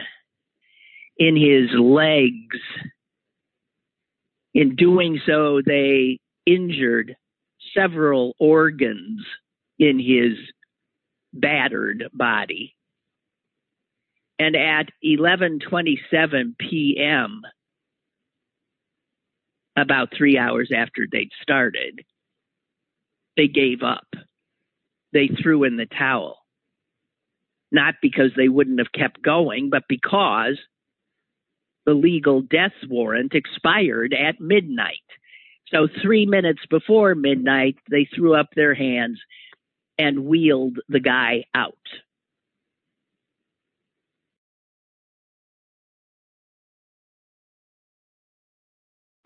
in 1.17 1.35
his 1.35 1.69
legs. 1.77 2.61
In 4.53 4.77
doing 4.77 5.19
so, 5.25 5.61
they 5.65 6.19
injured 6.45 7.17
several 7.73 8.35
organs 8.39 9.19
in 9.79 9.99
his 9.99 10.37
battered 11.33 12.05
body. 12.13 12.73
And 14.39 14.55
at 14.55 14.91
11:27 15.03 16.57
p.m., 16.57 17.41
about 19.77 20.09
three 20.17 20.37
hours 20.37 20.71
after 20.75 21.07
they'd 21.09 21.31
started, 21.41 22.01
they 23.37 23.47
gave 23.47 23.83
up. 23.83 24.07
They 25.13 25.29
threw 25.41 25.63
in 25.63 25.77
the 25.77 25.85
towel. 25.85 26.39
Not 27.71 27.95
because 28.01 28.31
they 28.35 28.49
wouldn't 28.49 28.79
have 28.79 28.91
kept 28.91 29.21
going, 29.21 29.69
but 29.69 29.83
because 29.87 30.57
the 31.85 31.93
legal 31.93 32.41
death 32.41 32.73
warrant 32.89 33.33
expired 33.33 34.13
at 34.13 34.41
midnight. 34.41 34.95
So, 35.67 35.87
three 36.01 36.25
minutes 36.25 36.61
before 36.69 37.13
midnight, 37.13 37.75
they 37.89 38.07
threw 38.15 38.35
up 38.35 38.47
their 38.55 38.73
hands 38.73 39.19
and 39.97 40.25
wheeled 40.25 40.79
the 40.87 40.99
guy 41.01 41.43
out. 41.53 41.75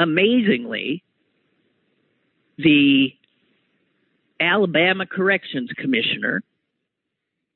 Amazingly, 0.02 1.04
the 2.58 3.14
Alabama 4.40 5.06
Corrections 5.06 5.70
Commissioner, 5.78 6.42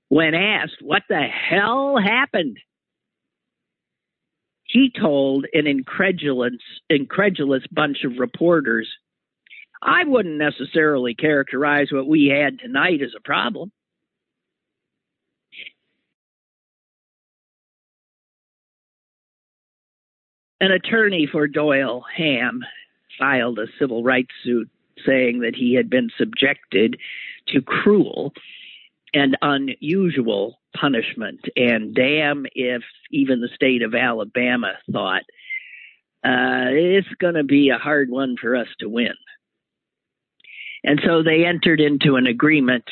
when 0.10 0.34
asked 0.36 0.82
what 0.82 1.04
the 1.10 1.22
hell 1.22 1.98
happened, 1.98 2.58
he 4.64 4.92
told 4.92 5.46
an 5.54 5.68
incredulous, 5.68 6.54
incredulous 6.90 7.64
bunch 7.72 8.04
of 8.04 8.20
reporters, 8.20 8.88
I 9.82 10.04
wouldn't 10.04 10.38
necessarily 10.38 11.16
characterize 11.16 11.88
what 11.92 12.08
we 12.08 12.28
had 12.28 12.60
tonight 12.60 13.02
as 13.02 13.14
a 13.16 13.22
problem. 13.22 13.72
An 20.66 20.72
attorney 20.72 21.30
for 21.32 21.48
Doyle 21.48 22.04
Hamm, 22.18 22.62
filed 23.20 23.60
a 23.60 23.68
civil 23.78 24.04
rights 24.04 24.34
suit 24.44 24.68
saying 25.06 25.42
that 25.42 25.56
he 25.56 25.76
had 25.76 25.92
been 25.92 26.10
subjected 26.18 26.98
to 27.50 27.62
cruel 27.62 28.34
and 29.14 29.38
unusual 29.44 30.58
punishment. 30.76 31.42
And 31.56 31.94
damn 31.94 32.48
if 32.56 32.82
even 33.12 33.42
the 33.42 33.50
state 33.54 33.84
of 33.84 33.94
Alabama 33.94 34.74
thought 34.92 35.22
uh, 36.24 36.74
it's 36.74 37.14
going 37.20 37.36
to 37.36 37.44
be 37.44 37.70
a 37.70 37.78
hard 37.78 38.10
one 38.10 38.36
for 38.36 38.56
us 38.56 38.68
to 38.80 38.90
win. 38.90 39.14
And 40.84 41.00
so 41.06 41.22
they 41.22 41.46
entered 41.46 41.80
into 41.80 42.16
an 42.16 42.26
agreement 42.26 42.86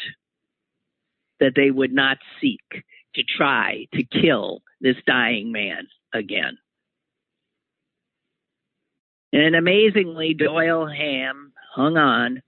that 1.39 1.53
they 1.55 1.71
would 1.71 1.91
not 1.91 2.19
seek 2.39 2.83
to 3.15 3.23
try 3.35 3.87
to 3.95 4.03
kill 4.03 4.61
this 4.79 4.97
dying 5.07 5.51
man 5.51 5.87
again. 6.13 6.59
And 9.33 9.55
amazingly, 9.55 10.35
Doyle 10.35 10.85
Hamm 10.85 11.53
hung 11.73 11.97
on 11.97 12.43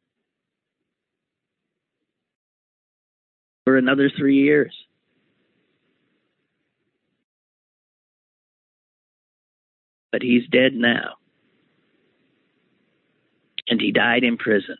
for 3.63 3.75
another 3.75 4.11
three 4.15 4.43
years. 4.43 4.71
But 10.11 10.21
he's 10.21 10.47
dead 10.51 10.75
now. 10.75 11.15
And 13.67 13.81
he 13.81 13.91
died 13.91 14.23
in 14.23 14.37
prison. 14.37 14.77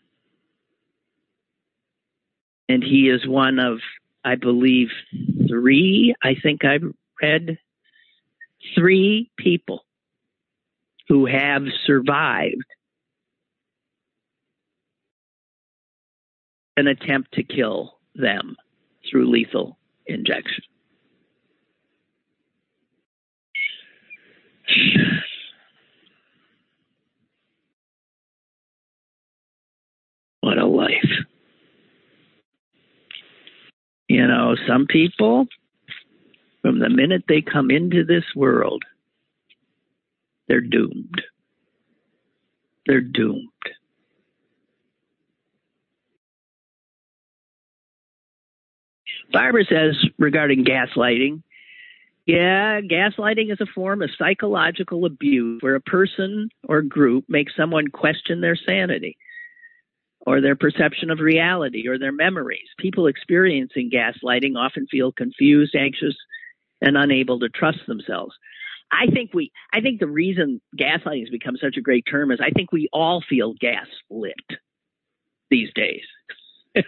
And 2.70 2.84
he 2.84 3.10
is 3.10 3.28
one 3.28 3.58
of, 3.58 3.80
I 4.24 4.36
believe, 4.36 4.90
three, 5.48 6.14
I 6.24 6.36
think 6.36 6.64
I've 6.64 6.84
read, 7.20 7.58
three 8.76 9.32
people 9.38 9.85
who 11.08 11.26
have 11.26 11.64
survived 11.86 12.66
an 16.78 16.88
attempt 16.88 17.34
to 17.34 17.44
kill 17.44 17.98
them 18.16 18.56
through 19.10 19.32
lethal 19.32 19.78
injection. 20.08 20.64
What 30.42 30.58
a 30.58 30.66
life. 30.66 30.92
You 34.08 34.28
know, 34.28 34.56
some 34.68 34.86
people, 34.86 35.48
from 36.62 36.80
the 36.80 36.90
minute 36.90 37.24
they 37.28 37.42
come 37.42 37.72
into 37.72 38.04
this 38.04 38.24
world, 38.36 38.84
they're 40.48 40.62
doomed. 40.62 41.22
They're 42.86 43.02
doomed. 43.02 43.50
Barbara 49.32 49.66
says 49.66 49.96
regarding 50.18 50.66
gaslighting, 50.66 51.42
yeah, 52.26 52.82
gaslighting 52.82 53.52
is 53.52 53.62
a 53.62 53.68
form 53.68 54.02
of 54.02 54.10
psychological 54.18 55.06
abuse 55.06 55.62
where 55.62 55.76
a 55.76 55.82
person 55.82 56.50
or 56.68 56.82
group 56.82 57.26
makes 57.28 57.56
someone 57.56 57.90
question 57.90 58.42
their 58.42 58.56
sanity 58.56 59.18
or 60.26 60.42
their 60.42 60.56
perception 60.56 61.12
of 61.12 61.20
reality 61.20 61.88
or 61.88 62.00
their 62.00 62.12
memories. 62.12 62.68
People 62.80 63.06
experiencing 63.08 63.92
gaslighting 63.92 64.56
often 64.58 64.88
feel 64.88 65.12
confused, 65.12 65.76
anxious, 65.76 66.16
and 66.82 66.98
unable 66.98 67.40
to 67.40 67.50
trust 67.50 67.80
themselves. 67.88 68.36
I 68.92 69.08
think 69.08 69.34
we 69.34 69.52
I 69.74 69.82
think 69.82 70.00
the 70.00 70.08
reason 70.08 70.62
gaslighting 70.78 71.22
has 71.22 71.30
become 71.30 71.58
such 71.58 71.78
a 71.78 71.82
great 71.82 72.06
term 72.10 72.32
is 72.32 72.40
I 72.42 72.52
think 72.52 72.72
we 72.72 72.90
all 72.94 73.24
feel 73.28 73.54
gaslit 73.60 74.36
these 75.50 75.70
days. 75.74 76.04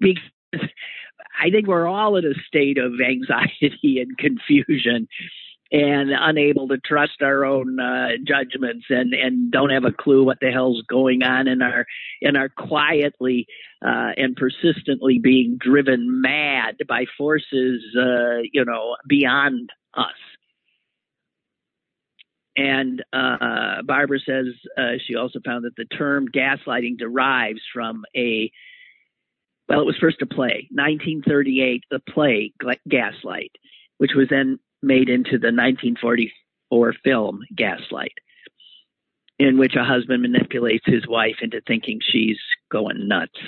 because 0.00 0.22
I 1.40 1.50
think 1.50 1.66
we're 1.66 1.86
all 1.86 2.16
in 2.16 2.24
a 2.24 2.34
state 2.46 2.78
of 2.78 2.92
anxiety 3.00 4.00
and 4.00 4.16
confusion 4.18 5.08
and 5.72 6.10
unable 6.12 6.68
to 6.68 6.76
trust 6.78 7.22
our 7.22 7.44
own 7.46 7.80
uh, 7.80 8.10
judgments 8.24 8.86
and 8.90 9.14
and 9.14 9.50
don't 9.50 9.70
have 9.70 9.84
a 9.84 9.92
clue 9.92 10.22
what 10.22 10.38
the 10.40 10.50
hell's 10.50 10.82
going 10.88 11.22
on 11.22 11.48
and 11.48 11.62
are 11.62 11.86
and 12.20 12.36
are 12.36 12.50
quietly 12.50 13.46
uh, 13.84 14.12
and 14.16 14.36
persistently 14.36 15.18
being 15.18 15.56
driven 15.58 16.20
mad 16.20 16.76
by 16.86 17.06
forces 17.16 17.82
uh, 17.96 18.42
you 18.52 18.64
know 18.64 18.96
beyond 19.08 19.70
us. 19.94 20.12
And 22.56 23.02
uh, 23.12 23.82
Barbara 23.84 24.18
says 24.20 24.46
uh, 24.76 24.98
she 25.06 25.14
also 25.16 25.40
found 25.44 25.64
that 25.64 25.76
the 25.76 25.86
term 25.86 26.28
gaslighting 26.28 26.98
derives 26.98 27.62
from 27.72 28.04
a 28.16 28.50
well, 29.68 29.80
it 29.80 29.86
was 29.86 29.96
first 29.98 30.20
a 30.20 30.26
play, 30.26 30.68
1938, 30.70 31.84
the 31.90 32.00
play 32.00 32.52
Gaslight, 32.88 33.52
which 33.98 34.10
was 34.14 34.28
then 34.28 34.58
made 34.82 35.08
into 35.08 35.38
the 35.38 35.52
1944 35.52 36.94
film 37.02 37.40
Gaslight, 37.56 38.18
in 39.38 39.58
which 39.58 39.74
a 39.74 39.84
husband 39.84 40.22
manipulates 40.22 40.84
his 40.84 41.06
wife 41.08 41.36
into 41.40 41.62
thinking 41.66 42.00
she's 42.02 42.38
going 42.70 43.08
nuts 43.08 43.38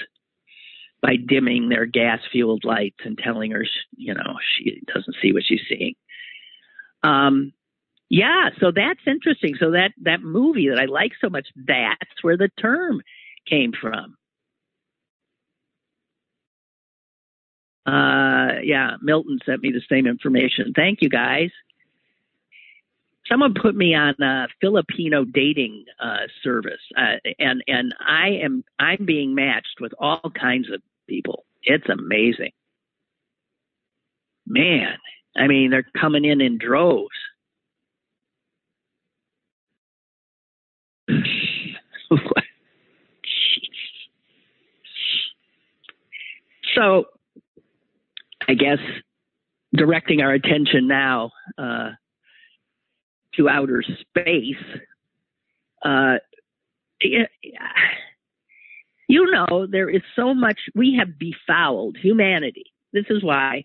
by 1.03 1.17
dimming 1.17 1.69
their 1.69 1.85
gas 1.85 2.21
fueled 2.33 2.65
lights 2.65 3.01
and 3.05 3.19
telling 3.19 3.51
her, 3.51 3.67
you 3.95 4.15
know, 4.15 4.37
she 4.57 4.81
doesn't 4.95 5.17
see 5.21 5.33
what 5.35 5.43
she's 5.45 5.61
seeing. 5.69 5.95
Um, 7.03 7.53
yeah, 8.09 8.51
so 8.61 8.71
that's 8.75 9.01
interesting. 9.07 9.57
So 9.59 9.73
that 9.73 9.93
that 10.03 10.23
movie 10.23 10.69
that 10.69 10.79
I 10.79 10.85
like 10.85 11.13
so 11.21 11.29
much, 11.31 11.49
that's 11.57 12.23
where 12.23 12.37
the 12.37 12.51
term 12.61 13.01
came 13.49 13.73
from. 13.73 14.17
Uh, 17.87 18.61
yeah, 18.63 18.97
Milton 19.03 19.39
sent 19.45 19.63
me 19.63 19.71
the 19.71 19.83
same 19.91 20.07
information. 20.07 20.73
Thank 20.75 21.03
you, 21.03 21.09
guys. 21.09 21.51
Someone 23.29 23.55
put 23.55 23.75
me 23.75 23.95
on 23.95 24.15
a 24.23 24.49
Filipino 24.61 25.25
dating 25.25 25.85
uh, 25.99 26.27
service, 26.43 26.81
uh, 26.97 27.17
and 27.39 27.63
and 27.67 27.95
I 28.01 28.41
am 28.43 28.65
I'm 28.79 29.05
being 29.07 29.35
matched 29.35 29.81
with 29.81 29.93
all 29.99 30.31
kinds 30.39 30.71
of 30.71 30.83
people. 31.09 31.45
It's 31.63 31.89
amazing, 31.89 32.53
man. 34.47 34.97
I 35.37 35.47
mean, 35.47 35.71
they're 35.71 35.87
coming 35.99 36.25
in 36.25 36.41
in 36.43 36.59
droves. 36.59 37.17
So 46.75 47.05
I 48.49 48.55
guess 48.55 48.79
directing 49.75 50.21
our 50.21 50.33
attention 50.33 50.87
now 50.87 51.31
uh, 51.59 51.91
to 53.35 53.49
outer 53.49 53.83
space, 53.83 54.57
uh, 55.85 56.17
you 57.01 57.27
know, 59.31 59.67
there 59.71 59.89
is 59.89 60.03
so 60.17 60.35
much 60.35 60.59
we 60.75 60.97
have 60.99 61.19
befouled 61.19 61.97
humanity. 62.01 62.65
This 62.93 63.05
is 63.11 63.23
why 63.23 63.65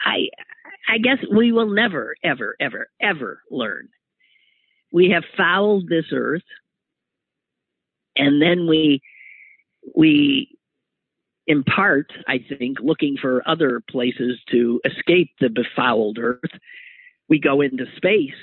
I 0.00 0.28
I 0.88 0.98
guess 0.98 1.18
we 1.30 1.52
will 1.52 1.68
never, 1.68 2.14
ever, 2.22 2.56
ever, 2.60 2.88
ever 3.00 3.42
learn. 3.50 3.88
We 4.92 5.10
have 5.10 5.24
fouled 5.36 5.88
this 5.88 6.06
earth, 6.12 6.44
and 8.14 8.40
then 8.40 8.68
we 8.68 9.02
we 9.94 10.56
in 11.46 11.62
part, 11.62 12.12
I 12.26 12.38
think, 12.58 12.78
looking 12.80 13.16
for 13.20 13.48
other 13.48 13.80
places 13.88 14.40
to 14.50 14.80
escape 14.84 15.30
the 15.40 15.48
befouled 15.48 16.18
earth, 16.18 16.40
we 17.28 17.38
go 17.38 17.60
into 17.60 17.86
space. 17.96 18.34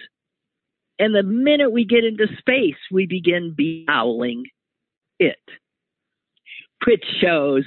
And 0.99 1.13
the 1.13 1.23
minute 1.23 1.71
we 1.71 1.85
get 1.85 2.05
into 2.05 2.27
space, 2.37 2.77
we 2.91 3.05
begin 3.05 3.55
befouling 3.59 4.43
it, 5.19 5.41
which 6.85 7.03
shows 7.19 7.65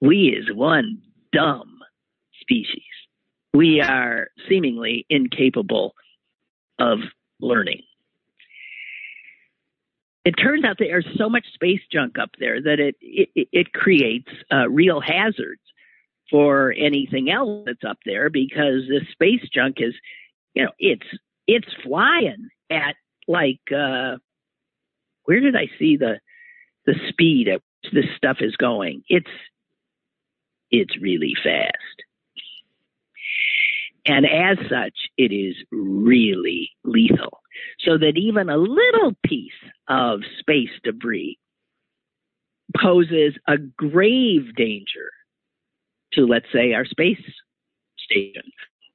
we 0.00 0.28
is 0.28 0.54
one 0.54 1.02
dumb 1.32 1.80
species. 2.40 2.82
We 3.52 3.82
are 3.82 4.28
seemingly 4.48 5.04
incapable 5.10 5.94
of 6.78 7.00
learning 7.40 7.82
it 10.24 10.32
turns 10.32 10.64
out 10.64 10.76
there's 10.78 11.06
so 11.16 11.28
much 11.28 11.44
space 11.54 11.80
junk 11.90 12.18
up 12.18 12.30
there 12.38 12.60
that 12.62 12.80
it 12.80 12.96
it, 13.00 13.48
it 13.52 13.72
creates 13.72 14.30
uh, 14.52 14.68
real 14.68 15.00
hazards 15.00 15.60
for 16.30 16.72
anything 16.78 17.30
else 17.30 17.64
that's 17.66 17.84
up 17.84 17.98
there 18.06 18.30
because 18.30 18.82
this 18.88 19.08
space 19.12 19.46
junk 19.52 19.76
is 19.78 19.94
you 20.54 20.64
know 20.64 20.70
it's 20.78 21.06
it's 21.46 21.68
flying 21.82 22.48
at 22.70 22.96
like 23.28 23.60
uh 23.76 24.16
where 25.24 25.40
did 25.40 25.54
i 25.56 25.68
see 25.78 25.96
the 25.96 26.18
the 26.86 26.94
speed 27.08 27.48
at 27.48 27.60
which 27.82 27.92
this 27.92 28.16
stuff 28.16 28.38
is 28.40 28.56
going? 28.56 29.02
It's 29.08 29.30
it's 30.70 30.96
really 31.00 31.34
fast. 31.42 31.76
And 34.06 34.26
as 34.26 34.58
such 34.68 34.94
it 35.16 35.32
is 35.32 35.54
really 35.70 36.70
lethal 36.84 37.41
so 37.80 37.98
that 37.98 38.16
even 38.16 38.48
a 38.48 38.56
little 38.56 39.12
piece 39.24 39.50
of 39.88 40.20
space 40.38 40.70
debris 40.84 41.38
poses 42.80 43.34
a 43.48 43.58
grave 43.58 44.54
danger 44.56 45.10
to, 46.14 46.26
let's 46.26 46.46
say, 46.52 46.72
our 46.72 46.84
space 46.84 47.22
station 47.98 48.42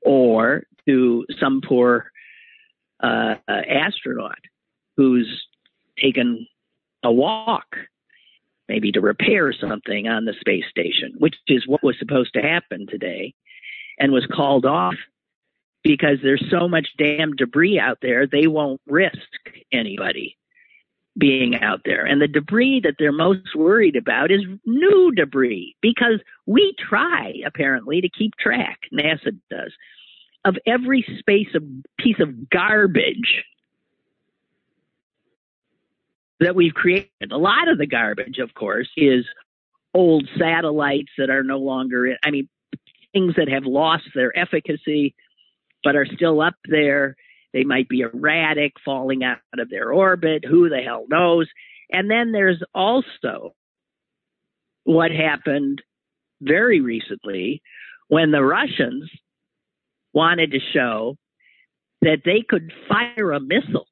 or 0.03 0.63
to 0.87 1.25
some 1.39 1.61
poor 1.61 2.11
uh, 3.03 3.35
astronaut 3.47 4.39
who's 4.95 5.45
taken 6.01 6.47
a 7.03 7.11
walk, 7.11 7.75
maybe 8.67 8.91
to 8.91 9.01
repair 9.01 9.53
something 9.53 10.07
on 10.07 10.25
the 10.25 10.33
space 10.39 10.65
station, 10.69 11.13
which 11.17 11.35
is 11.47 11.67
what 11.67 11.83
was 11.83 11.95
supposed 11.99 12.33
to 12.33 12.41
happen 12.41 12.87
today 12.87 13.33
and 13.99 14.11
was 14.11 14.27
called 14.31 14.65
off 14.65 14.95
because 15.83 16.17
there's 16.21 16.43
so 16.49 16.67
much 16.67 16.87
damn 16.97 17.35
debris 17.35 17.79
out 17.79 17.99
there, 18.01 18.27
they 18.27 18.47
won't 18.47 18.81
risk 18.87 19.17
anybody 19.71 20.37
being 21.17 21.59
out 21.61 21.81
there. 21.83 22.05
And 22.05 22.21
the 22.21 22.27
debris 22.27 22.81
that 22.83 22.95
they're 22.99 23.11
most 23.11 23.55
worried 23.55 23.95
about 23.95 24.31
is 24.31 24.41
new 24.65 25.11
debris 25.11 25.75
because 25.81 26.19
we 26.45 26.75
try, 26.77 27.33
apparently, 27.45 28.01
to 28.01 28.09
keep 28.09 28.35
track, 28.39 28.79
NASA 28.93 29.37
does, 29.49 29.73
of 30.45 30.57
every 30.65 31.05
space 31.19 31.53
of 31.55 31.63
piece 31.97 32.19
of 32.19 32.49
garbage 32.49 33.43
that 36.39 36.55
we've 36.55 36.73
created. 36.73 37.31
A 37.31 37.37
lot 37.37 37.67
of 37.67 37.77
the 37.77 37.87
garbage, 37.87 38.37
of 38.37 38.53
course, 38.53 38.89
is 38.95 39.25
old 39.93 40.29
satellites 40.37 41.11
that 41.17 41.29
are 41.29 41.43
no 41.43 41.57
longer 41.57 42.15
I 42.23 42.29
mean, 42.29 42.47
things 43.13 43.35
that 43.37 43.49
have 43.49 43.65
lost 43.65 44.05
their 44.13 44.37
efficacy 44.37 45.15
but 45.87 45.95
are 45.95 46.05
still 46.05 46.41
up 46.41 46.55
there. 46.65 47.15
They 47.53 47.63
might 47.63 47.87
be 47.87 48.01
erratic, 48.01 48.73
falling 48.83 49.23
out 49.23 49.37
of 49.57 49.69
their 49.69 49.93
orbit. 49.93 50.43
Who 50.43 50.67
the 50.67 50.81
hell 50.81 51.05
knows? 51.09 51.47
And 51.89 52.11
then 52.11 52.33
there's 52.33 52.61
also 52.75 53.55
what 54.83 55.11
happened 55.11 55.81
very 56.41 56.81
recently 56.81 57.61
when 58.09 58.31
the 58.31 58.43
Russians 58.43 59.09
wanted 60.11 60.51
to 60.51 60.59
show 60.73 61.15
that 62.01 62.23
they 62.25 62.43
could 62.45 62.73
fire 62.89 63.31
a 63.31 63.39
missile 63.39 63.87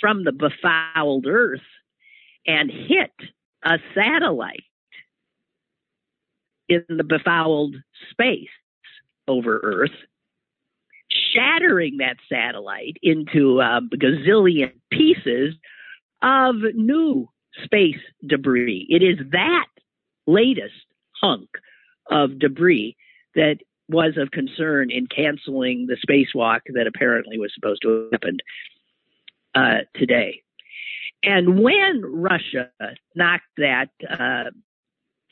from 0.00 0.22
the 0.22 0.30
befouled 0.30 1.26
Earth 1.26 1.66
and 2.46 2.70
hit 2.70 3.10
a 3.64 3.78
satellite 3.92 4.62
in 6.68 6.84
the 6.88 7.02
befouled 7.02 7.74
space 8.12 8.46
over 9.26 9.58
Earth, 9.64 9.90
shattering 11.34 11.98
that 11.98 12.16
satellite 12.28 12.96
into 13.02 13.60
a 13.60 13.80
gazillion 13.94 14.72
pieces 14.90 15.54
of 16.22 16.56
new 16.74 17.28
space 17.64 18.00
debris. 18.26 18.86
It 18.88 19.02
is 19.02 19.18
that 19.32 19.66
latest 20.26 20.74
hunk 21.20 21.48
of 22.10 22.38
debris 22.38 22.96
that 23.34 23.58
was 23.88 24.16
of 24.16 24.30
concern 24.30 24.90
in 24.90 25.06
canceling 25.06 25.86
the 25.86 25.96
spacewalk 25.96 26.60
that 26.74 26.86
apparently 26.86 27.38
was 27.38 27.52
supposed 27.54 27.82
to 27.82 27.88
have 27.88 28.12
happened 28.12 28.42
uh, 29.54 29.78
today. 29.94 30.42
And 31.22 31.62
when 31.62 32.02
Russia 32.04 32.70
knocked 33.14 33.44
that 33.56 33.88
uh, 34.08 34.50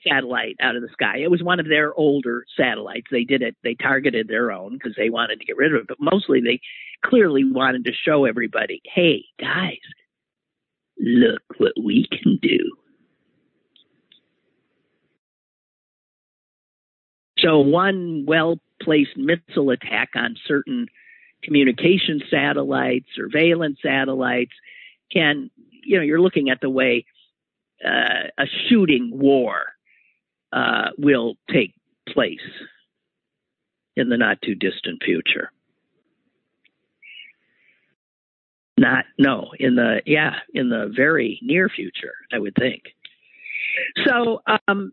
satellite 0.06 0.56
out 0.60 0.76
of 0.76 0.82
the 0.82 0.88
sky, 0.92 1.18
it 1.18 1.30
was 1.30 1.42
one 1.42 1.60
of 1.60 1.68
their 1.68 1.94
older 1.94 2.44
satellites. 2.56 3.06
They 3.10 3.24
did 3.24 3.42
it, 3.42 3.56
they 3.62 3.74
targeted 3.74 4.28
their 4.28 4.52
own 4.52 4.74
because 4.74 4.94
they 4.96 5.10
wanted 5.10 5.40
to 5.40 5.46
get 5.46 5.56
rid 5.56 5.74
of 5.74 5.80
it, 5.80 5.88
but 5.88 5.98
mostly 6.00 6.40
they 6.40 6.60
clearly 7.04 7.44
wanted 7.44 7.84
to 7.84 7.92
show 7.92 8.24
everybody 8.24 8.80
hey, 8.94 9.24
guys, 9.40 9.78
look 10.98 11.42
what 11.58 11.72
we 11.82 12.06
can 12.10 12.38
do. 12.40 12.58
So, 17.38 17.58
one 17.58 18.24
well 18.26 18.58
placed 18.82 19.16
missile 19.16 19.70
attack 19.70 20.10
on 20.14 20.36
certain 20.46 20.86
communication 21.42 22.20
satellites, 22.30 23.06
surveillance 23.14 23.78
satellites 23.82 24.52
can, 25.12 25.50
you 25.84 25.96
know, 25.96 26.02
you're 26.02 26.20
looking 26.20 26.50
at 26.50 26.60
the 26.60 26.70
way 26.70 27.04
uh, 27.84 28.28
a 28.38 28.46
shooting 28.68 29.10
war 29.12 29.75
uh, 30.56 30.90
will 30.96 31.34
take 31.52 31.74
place 32.08 32.38
in 33.94 34.08
the 34.08 34.16
not 34.16 34.40
too 34.42 34.54
distant 34.54 35.02
future. 35.04 35.50
Not, 38.78 39.04
no, 39.18 39.50
in 39.58 39.74
the, 39.74 40.02
yeah, 40.06 40.36
in 40.52 40.68
the 40.68 40.92
very 40.94 41.38
near 41.42 41.68
future, 41.68 42.14
I 42.32 42.38
would 42.38 42.54
think. 42.58 42.82
So, 44.06 44.42
um, 44.68 44.92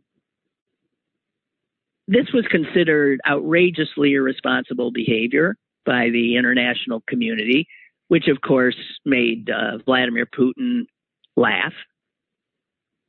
this 2.08 2.28
was 2.34 2.46
considered 2.50 3.20
outrageously 3.28 4.14
irresponsible 4.14 4.92
behavior 4.92 5.56
by 5.86 6.10
the 6.12 6.36
international 6.36 7.02
community, 7.08 7.68
which 8.10 8.28
of 8.28 8.42
course 8.42 8.76
made 9.06 9.50
uh, 9.50 9.78
Vladimir 9.86 10.26
Putin 10.26 10.86
laugh 11.38 11.74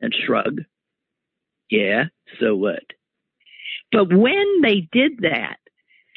and 0.00 0.14
shrug. 0.24 0.60
Yeah, 1.70 2.04
so 2.40 2.54
what? 2.54 2.84
But 3.92 4.12
when 4.12 4.60
they 4.62 4.88
did 4.92 5.18
that, 5.20 5.56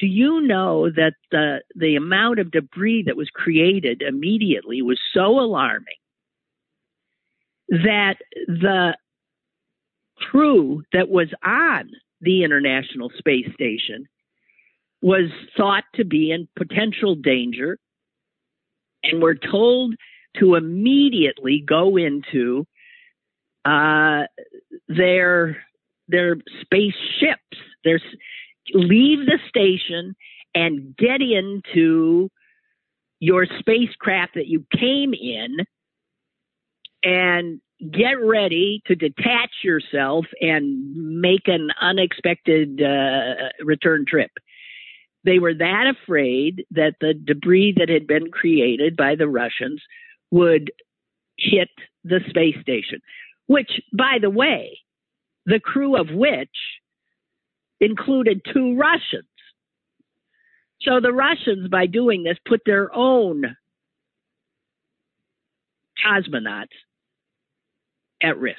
do 0.00 0.06
you 0.06 0.40
know 0.40 0.90
that 0.90 1.14
the 1.30 1.62
the 1.74 1.96
amount 1.96 2.38
of 2.38 2.50
debris 2.50 3.04
that 3.06 3.16
was 3.16 3.30
created 3.32 4.02
immediately 4.02 4.82
was 4.82 5.00
so 5.12 5.40
alarming 5.40 5.96
that 7.68 8.16
the 8.46 8.96
crew 10.16 10.82
that 10.92 11.08
was 11.08 11.28
on 11.44 11.90
the 12.20 12.44
International 12.44 13.10
Space 13.18 13.52
Station 13.54 14.06
was 15.00 15.30
thought 15.56 15.84
to 15.94 16.04
be 16.04 16.32
in 16.32 16.48
potential 16.56 17.14
danger 17.14 17.78
and 19.04 19.22
were 19.22 19.36
told 19.36 19.94
to 20.38 20.56
immediately 20.56 21.62
go 21.64 21.96
into 21.96 22.66
uh, 23.64 24.22
their 24.88 25.56
their 26.08 26.36
spaceships. 26.62 27.58
Their 27.84 28.00
leave 28.74 29.20
the 29.26 29.38
station 29.48 30.14
and 30.54 30.96
get 30.96 31.20
into 31.20 32.30
your 33.20 33.46
spacecraft 33.58 34.34
that 34.34 34.46
you 34.46 34.64
came 34.78 35.12
in 35.14 35.56
and 37.02 37.60
get 37.92 38.14
ready 38.20 38.82
to 38.86 38.94
detach 38.94 39.50
yourself 39.62 40.26
and 40.40 41.20
make 41.20 41.46
an 41.46 41.70
unexpected 41.80 42.82
uh, 42.82 43.50
return 43.64 44.04
trip. 44.06 44.30
They 45.24 45.38
were 45.38 45.54
that 45.54 45.94
afraid 46.02 46.64
that 46.72 46.94
the 47.00 47.14
debris 47.14 47.74
that 47.76 47.88
had 47.88 48.06
been 48.06 48.30
created 48.30 48.96
by 48.96 49.14
the 49.14 49.28
Russians 49.28 49.82
would 50.30 50.72
hit 51.36 51.68
the 52.04 52.20
space 52.28 52.56
station, 52.60 53.00
which, 53.48 53.70
by 53.92 54.18
the 54.20 54.30
way, 54.30 54.78
the 55.46 55.58
crew 55.58 55.96
of 55.96 56.08
which 56.10 56.48
included 57.80 58.42
two 58.52 58.76
Russians. 58.76 59.24
So 60.82 61.00
the 61.00 61.12
Russians, 61.12 61.68
by 61.68 61.86
doing 61.86 62.22
this, 62.22 62.38
put 62.46 62.60
their 62.64 62.94
own 62.94 63.56
cosmonauts 66.06 66.68
at 68.22 68.38
risk. 68.38 68.58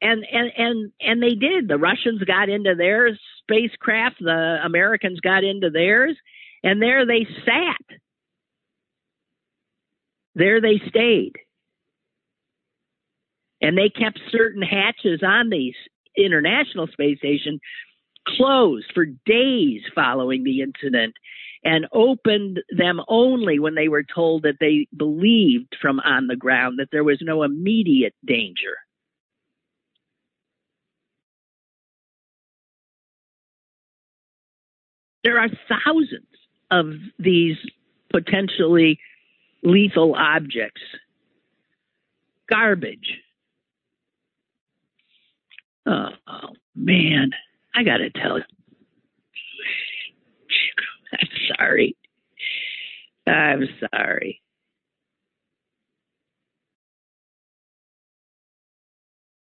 And 0.00 0.26
and 0.30 0.50
and 0.56 0.92
and 1.00 1.22
they 1.22 1.36
did. 1.36 1.68
The 1.68 1.78
Russians 1.78 2.22
got 2.24 2.48
into 2.48 2.74
their 2.74 3.16
spacecraft, 3.42 4.16
the 4.20 4.58
Americans 4.64 5.20
got 5.20 5.44
into 5.44 5.70
theirs, 5.70 6.16
and 6.64 6.82
there 6.82 7.06
they 7.06 7.24
sat. 7.46 7.98
There 10.34 10.60
they 10.60 10.80
stayed. 10.88 11.34
And 13.62 13.78
they 13.78 13.88
kept 13.88 14.20
certain 14.30 14.62
hatches 14.62 15.22
on 15.24 15.48
the 15.48 15.72
International 16.16 16.88
Space 16.88 17.18
Station 17.18 17.60
closed 18.26 18.86
for 18.92 19.06
days 19.06 19.82
following 19.94 20.44
the 20.44 20.60
incident 20.60 21.14
and 21.64 21.86
opened 21.92 22.60
them 22.76 23.00
only 23.08 23.58
when 23.58 23.74
they 23.76 23.88
were 23.88 24.02
told 24.02 24.42
that 24.42 24.56
they 24.60 24.86
believed 24.96 25.76
from 25.80 26.00
on 26.00 26.26
the 26.26 26.36
ground 26.36 26.78
that 26.78 26.88
there 26.90 27.04
was 27.04 27.18
no 27.22 27.44
immediate 27.44 28.14
danger. 28.26 28.76
There 35.22 35.38
are 35.38 35.48
thousands 35.68 36.26
of 36.72 36.86
these 37.18 37.56
potentially 38.10 38.98
lethal 39.62 40.16
objects. 40.16 40.82
Garbage. 42.50 43.21
Oh, 45.86 46.08
man, 46.74 47.30
I 47.74 47.82
got 47.82 47.98
to 47.98 48.10
tell 48.10 48.38
you. 48.38 48.44
I'm 51.12 51.28
sorry. 51.56 51.96
I'm 53.26 53.68
sorry. 53.80 54.40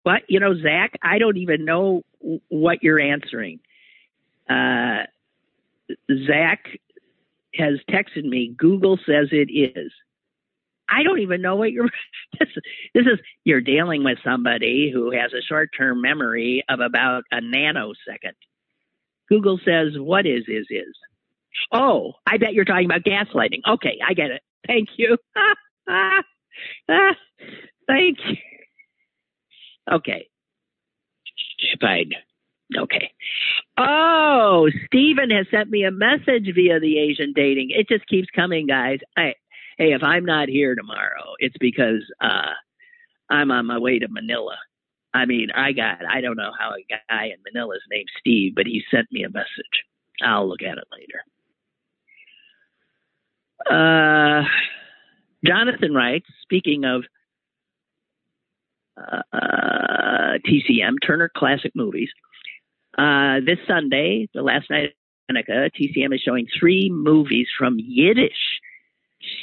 But 0.04 0.22
you 0.28 0.38
know, 0.38 0.54
Zach, 0.54 0.92
I 1.02 1.18
don't 1.18 1.36
even 1.36 1.64
know 1.64 2.02
what 2.48 2.82
you're 2.82 3.00
answering. 3.00 3.58
Uh, 4.48 5.02
Zach 6.26 6.68
has 7.54 7.80
texted 7.90 8.24
me. 8.24 8.54
Google 8.56 8.98
says 8.98 9.28
it 9.32 9.50
is. 9.50 9.90
I 10.88 11.02
don't 11.02 11.20
even 11.20 11.42
know 11.42 11.56
what 11.56 11.72
you're. 11.72 11.88
This, 12.38 12.48
this 12.94 13.06
is 13.06 13.18
you're 13.44 13.62
dealing 13.62 14.04
with 14.04 14.18
somebody 14.22 14.90
who 14.92 15.10
has 15.10 15.32
a 15.32 15.40
short-term 15.40 16.02
memory 16.02 16.62
of 16.68 16.80
about 16.80 17.22
a 17.32 17.38
nanosecond. 17.38 18.34
Google 19.28 19.58
says 19.64 19.92
what 19.96 20.26
is 20.26 20.44
is 20.48 20.66
is. 20.68 20.94
Oh, 21.72 22.12
I 22.26 22.36
bet 22.36 22.52
you're 22.52 22.66
talking 22.66 22.84
about 22.84 23.04
gaslighting. 23.04 23.60
Okay, 23.66 23.98
I 24.06 24.12
get 24.12 24.32
it. 24.32 24.42
Thank 24.66 24.90
you. 24.98 25.16
Thank 27.86 28.18
you. 28.26 28.36
Okay. 29.90 30.28
Fine. 31.80 32.10
Okay. 32.76 33.12
Oh, 33.78 34.68
Stephen 34.86 35.30
has 35.30 35.46
sent 35.50 35.70
me 35.70 35.84
a 35.84 35.90
message 35.90 36.50
via 36.54 36.80
the 36.80 36.98
Asian 36.98 37.32
dating. 37.34 37.68
It 37.70 37.88
just 37.88 38.08
keeps 38.08 38.28
coming, 38.34 38.66
guys. 38.66 38.98
I, 39.16 39.34
hey, 39.76 39.92
if 39.92 40.02
I'm 40.02 40.24
not 40.24 40.48
here 40.48 40.74
tomorrow, 40.74 41.34
it's 41.38 41.56
because 41.58 42.04
uh, 42.20 42.52
I'm 43.30 43.50
on 43.50 43.66
my 43.66 43.78
way 43.78 43.98
to 43.98 44.08
Manila. 44.08 44.56
I 45.12 45.24
mean, 45.24 45.48
I 45.54 45.72
got, 45.72 46.04
I 46.04 46.20
don't 46.20 46.36
know 46.36 46.52
how 46.58 46.70
a 46.70 46.84
guy 46.88 47.26
in 47.26 47.36
Manila's 47.44 47.82
named 47.90 48.08
Steve, 48.18 48.54
but 48.54 48.66
he 48.66 48.82
sent 48.90 49.10
me 49.10 49.24
a 49.24 49.30
message. 49.30 49.46
I'll 50.22 50.48
look 50.48 50.62
at 50.62 50.78
it 50.78 50.84
later. 50.92 51.22
Uh, 53.70 54.44
Jonathan 55.44 55.94
writes, 55.94 56.26
speaking 56.42 56.84
of 56.84 57.04
uh, 58.98 60.38
TCM, 60.46 60.96
Turner 61.06 61.30
Classic 61.34 61.72
Movies, 61.74 62.10
uh, 62.98 63.40
this 63.44 63.58
Sunday, 63.66 64.28
the 64.34 64.42
last 64.42 64.70
night 64.70 64.84
of 64.84 65.36
Hanukkah, 65.36 65.70
TCM 65.70 66.14
is 66.14 66.20
showing 66.20 66.46
three 66.58 66.90
movies 66.90 67.46
from 67.58 67.76
Yiddish 67.78 68.32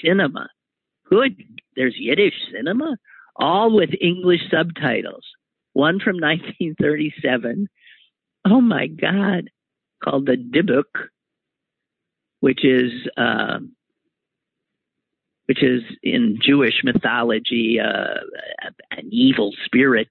cinema. 0.03 0.49
Good. 1.09 1.41
There's 1.75 1.95
Yiddish 1.97 2.33
cinema, 2.51 2.97
all 3.35 3.75
with 3.75 3.89
English 3.99 4.41
subtitles. 4.51 5.25
One 5.73 5.99
from 5.99 6.15
1937. 6.19 7.67
Oh 8.45 8.61
my 8.61 8.87
God. 8.87 9.49
Called 10.03 10.25
the 10.25 10.35
Dybbuk, 10.35 11.07
which 12.41 12.65
is, 12.65 12.91
um, 13.17 13.73
which 15.45 15.63
is 15.63 15.81
in 16.01 16.39
Jewish 16.41 16.81
mythology, 16.83 17.79
uh, 17.79 18.19
an 18.91 19.09
evil 19.11 19.51
spirit 19.65 20.09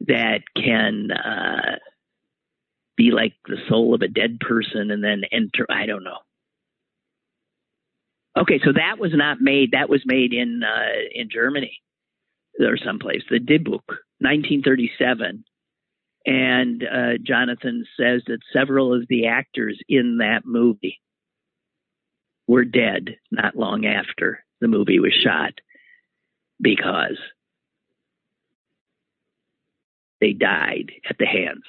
that 0.00 0.40
can, 0.56 1.10
uh, 1.12 1.78
be 2.96 3.10
like 3.10 3.34
the 3.48 3.56
soul 3.68 3.94
of 3.94 4.02
a 4.02 4.08
dead 4.08 4.38
person 4.40 4.90
and 4.90 5.02
then 5.02 5.22
enter. 5.32 5.66
I 5.68 5.86
don't 5.86 6.04
know. 6.04 6.18
Okay, 8.36 8.60
so 8.64 8.72
that 8.72 8.98
was 8.98 9.12
not 9.14 9.40
made. 9.40 9.72
That 9.72 9.88
was 9.88 10.02
made 10.04 10.32
in 10.32 10.62
uh, 10.64 11.00
in 11.14 11.28
Germany 11.30 11.80
or 12.58 12.76
someplace. 12.76 13.22
The 13.30 13.38
Dybbuk, 13.38 13.86
1937, 14.18 15.44
and 16.26 16.82
uh, 16.82 17.18
Jonathan 17.22 17.84
says 17.98 18.22
that 18.26 18.38
several 18.52 18.92
of 18.94 19.06
the 19.08 19.26
actors 19.26 19.78
in 19.88 20.18
that 20.18 20.42
movie 20.44 21.00
were 22.48 22.64
dead 22.64 23.16
not 23.30 23.56
long 23.56 23.86
after 23.86 24.44
the 24.60 24.68
movie 24.68 24.98
was 24.98 25.12
shot 25.12 25.52
because 26.60 27.18
they 30.20 30.32
died 30.32 30.92
at 31.08 31.18
the 31.18 31.26
hands 31.26 31.64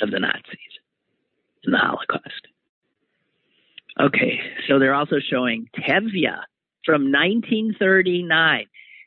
of 0.00 0.10
the 0.10 0.18
Nazis 0.18 0.58
in 1.64 1.72
the 1.72 1.78
Holocaust. 1.78 2.48
Okay, 4.00 4.40
so 4.66 4.78
they're 4.78 4.94
also 4.94 5.16
showing 5.20 5.68
Tevye 5.76 6.40
from 6.84 7.12
1939. 7.12 8.66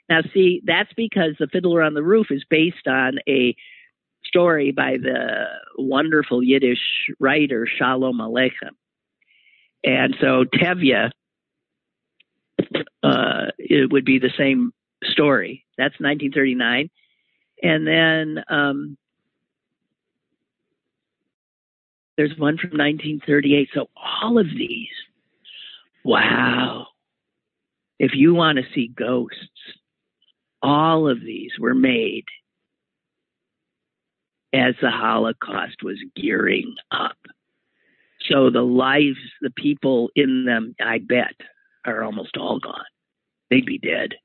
Now, 0.10 0.22
see, 0.34 0.62
that's 0.66 0.92
because 0.96 1.36
The 1.38 1.48
Fiddler 1.48 1.84
on 1.84 1.94
the 1.94 2.04
Roof 2.04 2.28
is 2.30 2.46
based 2.50 2.88
on 2.88 3.20
a 3.28 3.56
story 4.24 4.72
by 4.72 4.98
the 4.98 5.46
wonderful 5.78 6.42
Yiddish 6.42 6.80
writer 7.20 7.68
Shalom 7.68 8.20
Aleichem. 8.20 8.76
And 9.84 10.16
so 10.22 10.46
Tevye, 10.46 11.12
uh, 13.04 13.46
it 13.58 13.92
would 13.92 14.06
be 14.06 14.20
the 14.20 14.32
same 14.38 14.72
story. 15.04 15.66
That's 15.78 16.00
1939. 16.00 16.90
And 17.64 17.88
then 17.88 18.44
um, 18.50 18.98
There's 22.18 22.38
one 22.38 22.58
from 22.58 22.72
1938. 22.72 23.70
So 23.74 23.90
all 23.96 24.40
of 24.40 24.48
these, 24.48 24.90
wow. 26.04 26.88
If 28.00 28.12
you 28.14 28.34
want 28.34 28.58
to 28.58 28.64
see 28.74 28.88
ghosts, 28.88 29.38
all 30.62 31.10
of 31.10 31.22
these 31.22 31.52
were 31.60 31.76
made 31.76 32.26
as 34.54 34.76
the 34.82 34.90
Holocaust 34.90 35.84
was 35.84 35.98
gearing 36.16 36.76
up. 36.92 37.18
So 38.30 38.50
the 38.50 38.62
lives, 38.62 39.18
the 39.42 39.52
people 39.52 40.10
in 40.16 40.46
them, 40.46 40.76
I 40.82 40.98
bet, 40.98 41.36
are 41.86 42.04
almost 42.04 42.38
all 42.38 42.60
gone. 42.60 42.84
They'd 43.50 43.66
be 43.66 43.78
dead. 43.78 44.16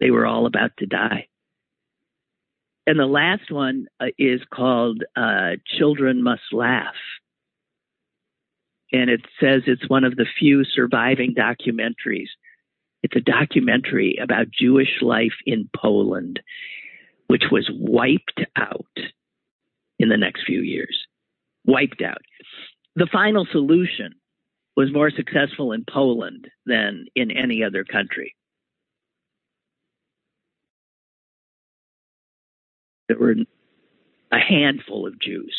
They 0.00 0.10
were 0.10 0.26
all 0.26 0.46
about 0.46 0.72
to 0.78 0.86
die. 0.86 1.28
And 2.86 2.98
the 2.98 3.06
last 3.06 3.50
one 3.50 3.86
uh, 4.00 4.06
is 4.18 4.40
called 4.52 5.02
uh, 5.16 5.52
Children 5.78 6.22
Must 6.22 6.52
Laugh. 6.52 6.94
And 8.92 9.10
it 9.10 9.22
says 9.40 9.62
it's 9.66 9.88
one 9.88 10.04
of 10.04 10.16
the 10.16 10.26
few 10.38 10.64
surviving 10.64 11.34
documentaries. 11.34 12.28
It's 13.02 13.16
a 13.16 13.20
documentary 13.20 14.18
about 14.22 14.50
Jewish 14.50 15.00
life 15.02 15.34
in 15.46 15.68
Poland, 15.76 16.40
which 17.26 17.44
was 17.50 17.68
wiped 17.72 18.44
out 18.56 18.86
in 19.98 20.08
the 20.10 20.16
next 20.16 20.44
few 20.46 20.60
years. 20.60 21.06
Wiped 21.66 22.02
out. 22.02 22.22
The 22.96 23.08
final 23.10 23.46
solution 23.50 24.14
was 24.76 24.92
more 24.92 25.10
successful 25.10 25.72
in 25.72 25.84
Poland 25.84 26.48
than 26.66 27.06
in 27.14 27.30
any 27.30 27.62
other 27.62 27.84
country. 27.84 28.34
There 33.08 33.18
were 33.18 33.34
a 34.32 34.38
handful 34.38 35.06
of 35.06 35.20
Jews 35.20 35.54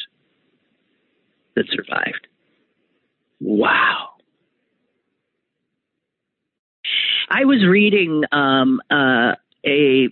that 1.55 1.65
survived. 1.69 2.27
Wow. 3.39 4.09
I 7.29 7.45
was 7.45 7.65
reading 7.65 8.23
um, 8.31 8.81
uh, 8.89 9.33
a 9.65 10.09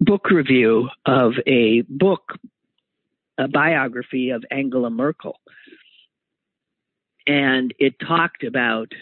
book 0.00 0.30
review 0.30 0.88
of 1.06 1.32
a 1.46 1.82
book, 1.82 2.34
a 3.38 3.48
biography 3.48 4.30
of 4.30 4.44
Angela 4.50 4.90
Merkel. 4.90 5.38
And 7.26 7.72
it 7.78 7.94
talked 8.00 8.44
about 8.44 8.92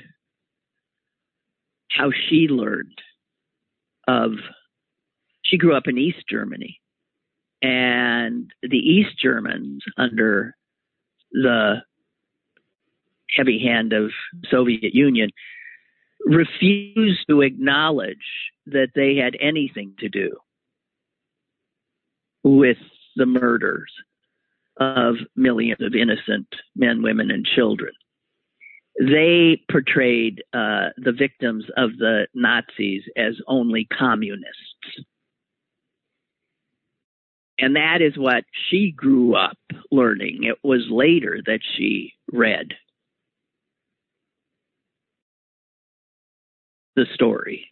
how 1.90 2.10
she 2.10 2.48
learned 2.48 2.98
of, 4.06 4.32
she 5.42 5.56
grew 5.56 5.76
up 5.76 5.86
in 5.86 5.98
East 5.98 6.24
Germany 6.28 6.80
and 7.62 8.50
the 8.62 8.78
East 8.78 9.18
Germans 9.20 9.82
under 9.96 10.54
the 11.32 11.82
heavy 13.36 13.58
hand 13.58 13.92
of 13.92 14.10
Soviet 14.50 14.94
Union 14.94 15.30
refused 16.24 17.24
to 17.28 17.42
acknowledge 17.42 18.16
that 18.66 18.88
they 18.94 19.16
had 19.16 19.36
anything 19.40 19.94
to 19.98 20.08
do 20.08 20.30
with 22.42 22.78
the 23.16 23.26
murders 23.26 23.92
of 24.78 25.16
millions 25.36 25.80
of 25.80 25.94
innocent 25.94 26.46
men, 26.76 27.02
women, 27.02 27.30
and 27.30 27.44
children. 27.44 27.92
They 29.00 29.62
portrayed 29.70 30.42
uh, 30.52 30.90
the 30.96 31.12
victims 31.16 31.64
of 31.76 31.96
the 31.98 32.26
Nazis 32.34 33.02
as 33.16 33.34
only 33.46 33.86
communists 33.96 35.04
and 37.58 37.76
that 37.76 38.00
is 38.00 38.16
what 38.16 38.44
she 38.68 38.92
grew 38.92 39.34
up 39.34 39.58
learning. 39.90 40.44
It 40.44 40.58
was 40.62 40.86
later 40.90 41.40
that 41.46 41.60
she 41.76 42.12
read 42.32 42.74
the 46.94 47.06
story. 47.14 47.70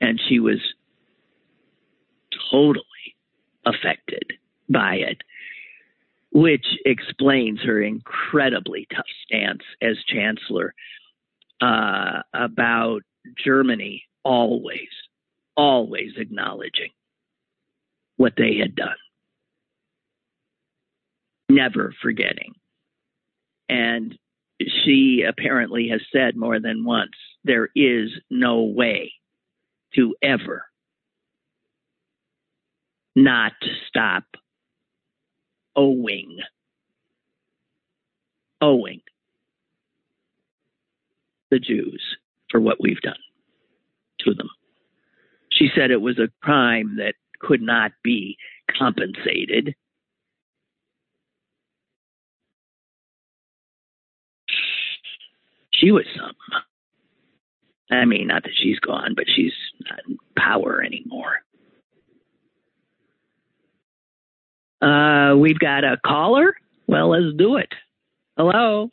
And 0.00 0.20
she 0.28 0.38
was 0.40 0.58
totally 2.50 2.84
affected 3.66 4.24
by 4.68 4.94
it, 4.96 5.18
which 6.32 6.66
explains 6.86 7.60
her 7.62 7.82
incredibly 7.82 8.86
tough 8.94 9.04
stance 9.26 9.62
as 9.82 9.96
chancellor 10.08 10.74
uh, 11.60 12.22
about 12.32 13.00
Germany 13.44 14.04
always, 14.24 14.88
always 15.56 16.12
acknowledging 16.16 16.90
what 18.20 18.34
they 18.36 18.58
had 18.60 18.76
done. 18.76 18.98
Never 21.48 21.94
forgetting. 22.02 22.52
And 23.66 24.14
she 24.60 25.24
apparently 25.26 25.88
has 25.88 26.02
said 26.12 26.36
more 26.36 26.60
than 26.60 26.84
once 26.84 27.14
there 27.44 27.70
is 27.74 28.10
no 28.28 28.64
way 28.64 29.14
to 29.94 30.14
ever 30.22 30.66
not 33.16 33.52
stop 33.88 34.24
owing. 35.74 36.40
Owing 38.60 39.00
the 41.50 41.58
Jews 41.58 42.02
for 42.50 42.60
what 42.60 42.82
we've 42.82 43.00
done 43.00 43.14
to 44.26 44.34
them. 44.34 44.50
She 45.50 45.70
said 45.74 45.90
it 45.90 46.02
was 46.02 46.18
a 46.18 46.28
crime 46.44 46.98
that 46.98 47.14
could 47.40 47.62
not 47.62 47.92
be 48.02 48.36
compensated. 48.78 49.74
She 55.72 55.90
was 55.90 56.04
something. 56.14 56.64
I 57.90 58.04
mean, 58.04 58.28
not 58.28 58.44
that 58.44 58.52
she's 58.54 58.78
gone, 58.78 59.14
but 59.16 59.24
she's 59.34 59.52
not 59.88 60.00
in 60.06 60.18
power 60.36 60.82
anymore. 60.82 61.42
Uh, 64.80 65.36
we've 65.36 65.58
got 65.58 65.84
a 65.84 65.96
caller. 66.06 66.54
Well, 66.86 67.10
let's 67.10 67.36
do 67.36 67.56
it. 67.56 67.72
Hello. 68.36 68.90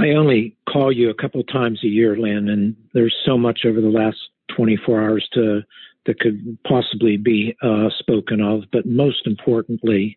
I 0.00 0.10
only 0.10 0.56
call 0.68 0.92
you 0.92 1.10
a 1.10 1.14
couple 1.14 1.42
times 1.42 1.80
a 1.82 1.88
year, 1.88 2.16
Lynn, 2.16 2.48
and 2.48 2.76
there's 2.94 3.16
so 3.24 3.36
much 3.36 3.60
over 3.66 3.80
the 3.80 3.88
last 3.88 4.18
24 4.58 5.02
hours 5.02 5.28
to 5.34 5.62
that 6.06 6.18
could 6.20 6.58
possibly 6.66 7.16
be 7.16 7.54
uh, 7.62 7.88
spoken 7.98 8.40
of. 8.40 8.62
But 8.72 8.86
most 8.86 9.26
importantly, 9.26 10.16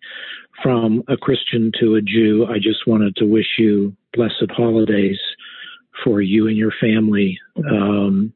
from 0.63 1.03
a 1.07 1.17
Christian 1.17 1.71
to 1.79 1.95
a 1.95 2.01
Jew, 2.01 2.47
I 2.49 2.55
just 2.55 2.87
wanted 2.87 3.15
to 3.17 3.25
wish 3.25 3.57
you 3.59 3.95
blessed 4.13 4.49
holidays 4.49 5.19
for 6.03 6.21
you 6.21 6.47
and 6.47 6.57
your 6.57 6.71
family. 6.79 7.37
Um, 7.69 8.33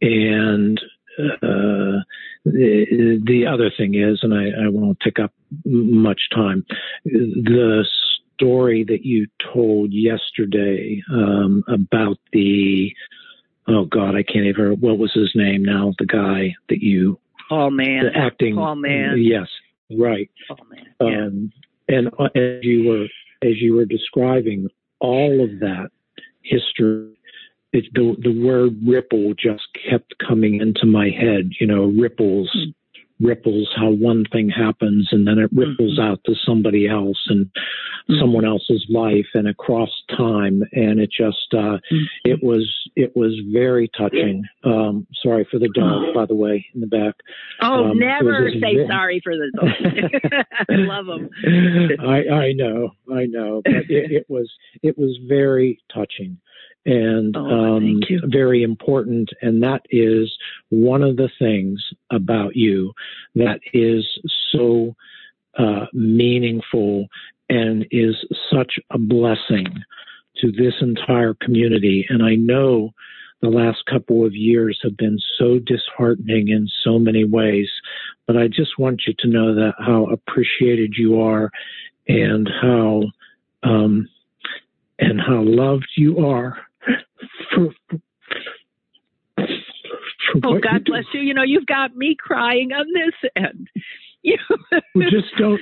and 0.00 0.80
uh, 1.18 2.06
the, 2.44 3.20
the 3.26 3.46
other 3.52 3.70
thing 3.76 3.96
is, 3.96 4.20
and 4.22 4.32
I, 4.32 4.66
I 4.66 4.68
won't 4.68 4.98
take 5.00 5.18
up 5.18 5.32
much 5.64 6.20
time, 6.32 6.64
the 7.04 7.84
story 8.34 8.84
that 8.84 9.04
you 9.04 9.26
told 9.52 9.92
yesterday 9.92 11.02
um, 11.12 11.64
about 11.68 12.18
the 12.32 12.92
oh 13.68 13.84
god 13.84 14.14
i 14.14 14.22
can't 14.22 14.46
even 14.46 14.76
what 14.80 14.98
was 14.98 15.12
his 15.12 15.30
name 15.34 15.62
now 15.62 15.92
the 15.98 16.06
guy 16.06 16.54
that 16.68 16.82
you 16.82 17.18
Paul 17.48 17.70
Mann. 17.70 18.04
the 18.04 18.16
acting 18.16 18.56
Paul 18.56 18.76
Mann. 18.76 19.16
yes 19.18 19.46
right. 19.90 20.30
Paul 20.48 20.66
Mann 20.70 20.86
yeah. 21.00 21.26
um, 21.26 21.52
and 21.88 22.08
uh, 22.18 22.24
as 22.34 22.62
you 22.62 22.88
were 22.88 23.04
as 23.48 23.60
you 23.60 23.74
were 23.74 23.84
describing 23.84 24.68
all 25.00 25.42
of 25.42 25.60
that 25.60 25.90
history 26.42 27.12
it, 27.72 27.84
the 27.94 28.16
the 28.22 28.44
word 28.44 28.76
ripple 28.86 29.34
just 29.34 29.62
kept 29.90 30.14
coming 30.26 30.60
into 30.60 30.86
my 30.86 31.08
head 31.08 31.50
you 31.60 31.66
know 31.66 31.84
ripples 31.84 32.50
mm-hmm 32.56 32.70
ripples 33.22 33.68
how 33.76 33.90
one 33.90 34.24
thing 34.32 34.48
happens 34.48 35.08
and 35.12 35.26
then 35.26 35.38
it 35.38 35.50
ripples 35.52 35.98
mm-hmm. 35.98 36.12
out 36.12 36.20
to 36.26 36.34
somebody 36.46 36.88
else 36.88 37.18
and 37.28 37.46
mm-hmm. 37.46 38.14
someone 38.20 38.44
else's 38.44 38.84
life 38.90 39.26
and 39.34 39.48
across 39.48 39.90
time. 40.16 40.62
And 40.72 41.00
it 41.00 41.10
just 41.10 41.52
uh 41.52 41.78
mm-hmm. 41.78 42.04
it 42.24 42.42
was 42.42 42.68
it 42.96 43.16
was 43.16 43.40
very 43.52 43.90
touching. 43.96 44.44
Um 44.64 45.06
sorry 45.22 45.46
for 45.50 45.58
the 45.58 45.70
dog 45.74 46.14
by 46.14 46.26
the 46.26 46.34
way 46.34 46.66
in 46.74 46.80
the 46.80 46.86
back. 46.86 47.14
Oh 47.60 47.90
um, 47.90 47.98
never 47.98 48.50
say 48.54 48.76
very... 48.76 48.86
sorry 48.88 49.20
for 49.22 49.34
the 49.36 49.50
dog. 49.54 50.44
I 50.68 50.74
love 50.74 51.06
them 51.06 51.28
i 52.00 52.28
i 52.28 52.52
know 52.52 52.90
i 53.12 53.26
know 53.26 53.62
but 53.64 53.74
it, 53.88 54.10
it 54.10 54.26
was 54.28 54.50
it 54.82 54.96
was 54.98 55.18
very 55.28 55.78
touching 55.92 56.38
and 56.84 57.36
oh, 57.36 57.76
um, 57.76 58.00
very 58.26 58.62
important. 58.62 59.30
And 59.40 59.62
that 59.62 59.82
is 59.90 60.32
one 60.70 61.02
of 61.02 61.16
the 61.16 61.30
things 61.38 61.82
about 62.10 62.56
you 62.56 62.92
that 63.34 63.60
is 63.72 64.06
so 64.50 64.94
uh, 65.58 65.86
meaningful 65.92 67.06
and 67.48 67.86
is 67.90 68.16
such 68.52 68.78
a 68.90 68.98
blessing 68.98 69.66
to 70.38 70.50
this 70.50 70.74
entire 70.80 71.34
community. 71.34 72.06
And 72.08 72.22
I 72.22 72.34
know 72.34 72.90
the 73.42 73.48
last 73.48 73.84
couple 73.86 74.24
of 74.24 74.34
years 74.34 74.78
have 74.82 74.96
been 74.96 75.18
so 75.38 75.58
disheartening 75.58 76.48
in 76.48 76.68
so 76.82 76.98
many 76.98 77.24
ways, 77.24 77.68
but 78.26 78.36
I 78.36 78.48
just 78.48 78.78
want 78.78 79.02
you 79.06 79.14
to 79.18 79.28
know 79.28 79.54
that 79.54 79.74
how 79.78 80.06
appreciated 80.06 80.94
you 80.96 81.20
are 81.20 81.50
and 82.08 82.48
how 82.60 83.02
um, 83.62 84.08
and 84.98 85.20
how 85.20 85.42
loved 85.42 85.88
you 85.96 86.26
are 86.26 86.56
oh, 90.44 90.58
God 90.60 90.84
bless 90.84 91.04
you. 91.12 91.20
You 91.20 91.34
know, 91.34 91.42
you've 91.42 91.66
got 91.66 91.96
me 91.96 92.16
crying 92.18 92.72
on 92.72 92.86
this 92.94 93.30
end. 93.36 93.68
You 94.24 94.38
well, 94.94 95.10
just 95.10 95.34
don't 95.36 95.60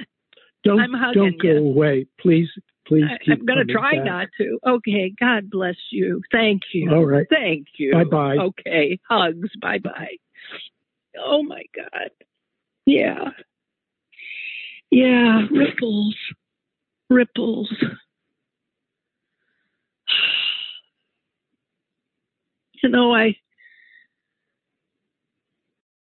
don't 0.64 0.92
don't 1.14 1.40
go 1.40 1.48
you. 1.48 1.56
away, 1.56 2.06
please. 2.20 2.50
Please 2.86 3.04
I, 3.08 3.32
I'm 3.32 3.46
going 3.46 3.66
to 3.66 3.72
try 3.72 3.94
back. 3.94 4.04
not 4.04 4.28
to. 4.36 4.58
Okay. 4.66 5.14
God 5.18 5.48
bless 5.48 5.76
you. 5.90 6.20
Thank 6.30 6.60
you. 6.74 6.90
All 6.92 7.06
right. 7.06 7.26
Thank 7.30 7.68
you. 7.78 7.92
Bye 7.92 8.04
bye. 8.04 8.36
Okay. 8.36 8.98
Hugs. 9.08 9.48
Bye 9.62 9.78
bye. 9.78 10.16
Oh 11.18 11.42
my 11.42 11.62
God. 11.74 12.10
Yeah. 12.84 13.30
Yeah. 14.90 15.46
Ripples. 15.50 16.16
Ripples. 17.08 17.72
You 22.82 22.88
know, 22.88 23.14
I, 23.14 23.36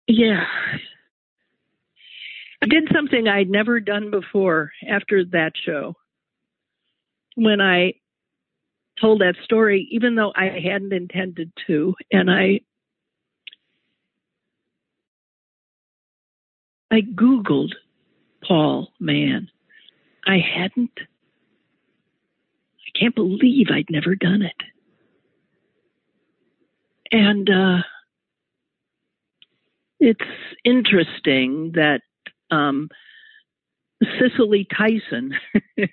yeah, 0.08 0.46
I 2.62 2.68
did 2.68 2.90
something 2.94 3.28
I'd 3.28 3.50
never 3.50 3.80
done 3.80 4.12
before 4.12 4.72
after 4.88 5.24
that 5.32 5.54
show. 5.66 5.96
When 7.36 7.62
I 7.62 7.94
told 9.00 9.22
that 9.22 9.36
story, 9.44 9.88
even 9.92 10.16
though 10.16 10.34
I 10.36 10.46
hadn't 10.46 10.92
intended 10.92 11.52
to, 11.68 11.96
and 12.12 12.30
I, 12.30 12.62
I 16.92 17.02
Googled 17.02 17.72
Paul 18.44 18.92
Mann. 19.00 19.50
I 20.28 20.40
hadn't. 20.40 20.92
I 21.00 23.00
can't 23.00 23.16
believe 23.16 23.68
I'd 23.72 23.90
never 23.90 24.16
done 24.16 24.42
it. 24.42 24.62
And 27.12 27.50
uh, 27.50 27.84
it's 30.00 30.20
interesting 30.64 31.74
that 31.74 32.02
um, 32.52 32.90
Cicely 34.04 34.68
Tyson, 34.76 35.34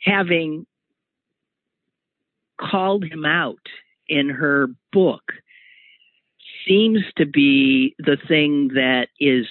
having 0.00 0.66
called 2.60 3.04
him 3.04 3.24
out 3.24 3.66
in 4.08 4.28
her 4.28 4.68
book, 4.92 5.22
seems 6.66 7.00
to 7.16 7.26
be 7.26 7.94
the 7.98 8.18
thing 8.28 8.68
that 8.74 9.08
is 9.18 9.46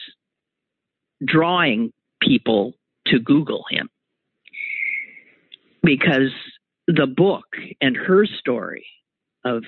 drawing 1.26 1.92
people 2.22 2.74
to 3.08 3.20
Google 3.20 3.66
him. 3.70 3.90
Because 5.84 6.32
the 6.88 7.08
book 7.08 7.46
and 7.82 7.96
her 7.96 8.26
story 8.26 8.86
of 9.44 9.64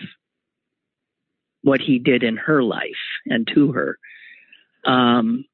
what 1.63 1.81
he 1.81 1.99
did 1.99 2.23
in 2.23 2.37
her 2.37 2.63
life 2.63 2.83
and 3.25 3.47
to 3.53 3.71
her 3.73 3.97
um, 4.85 5.45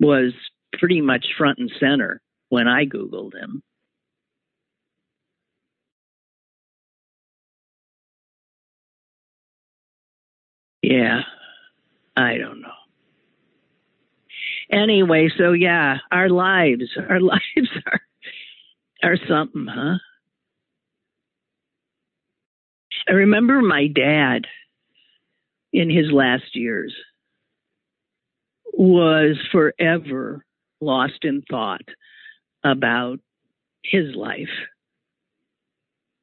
was 0.00 0.32
pretty 0.78 1.00
much 1.00 1.26
front 1.36 1.58
and 1.58 1.70
center 1.78 2.20
when 2.48 2.68
I 2.68 2.86
Googled 2.86 3.34
him. 3.34 3.62
Yeah, 10.82 11.22
I 12.16 12.36
don't 12.36 12.60
know. 12.60 12.68
Anyway, 14.70 15.30
so 15.36 15.52
yeah, 15.52 15.98
our 16.10 16.28
lives, 16.28 16.84
our 17.08 17.20
lives 17.22 17.70
are 17.86 18.00
are 19.02 19.16
something, 19.28 19.66
huh? 19.66 19.98
I 23.08 23.12
remember 23.12 23.60
my 23.62 23.86
dad 23.88 24.46
in 25.72 25.90
his 25.90 26.10
last 26.10 26.54
years 26.56 26.94
was 28.72 29.36
forever 29.52 30.44
lost 30.80 31.24
in 31.24 31.42
thought 31.50 31.88
about 32.64 33.20
his 33.82 34.14
life 34.14 34.48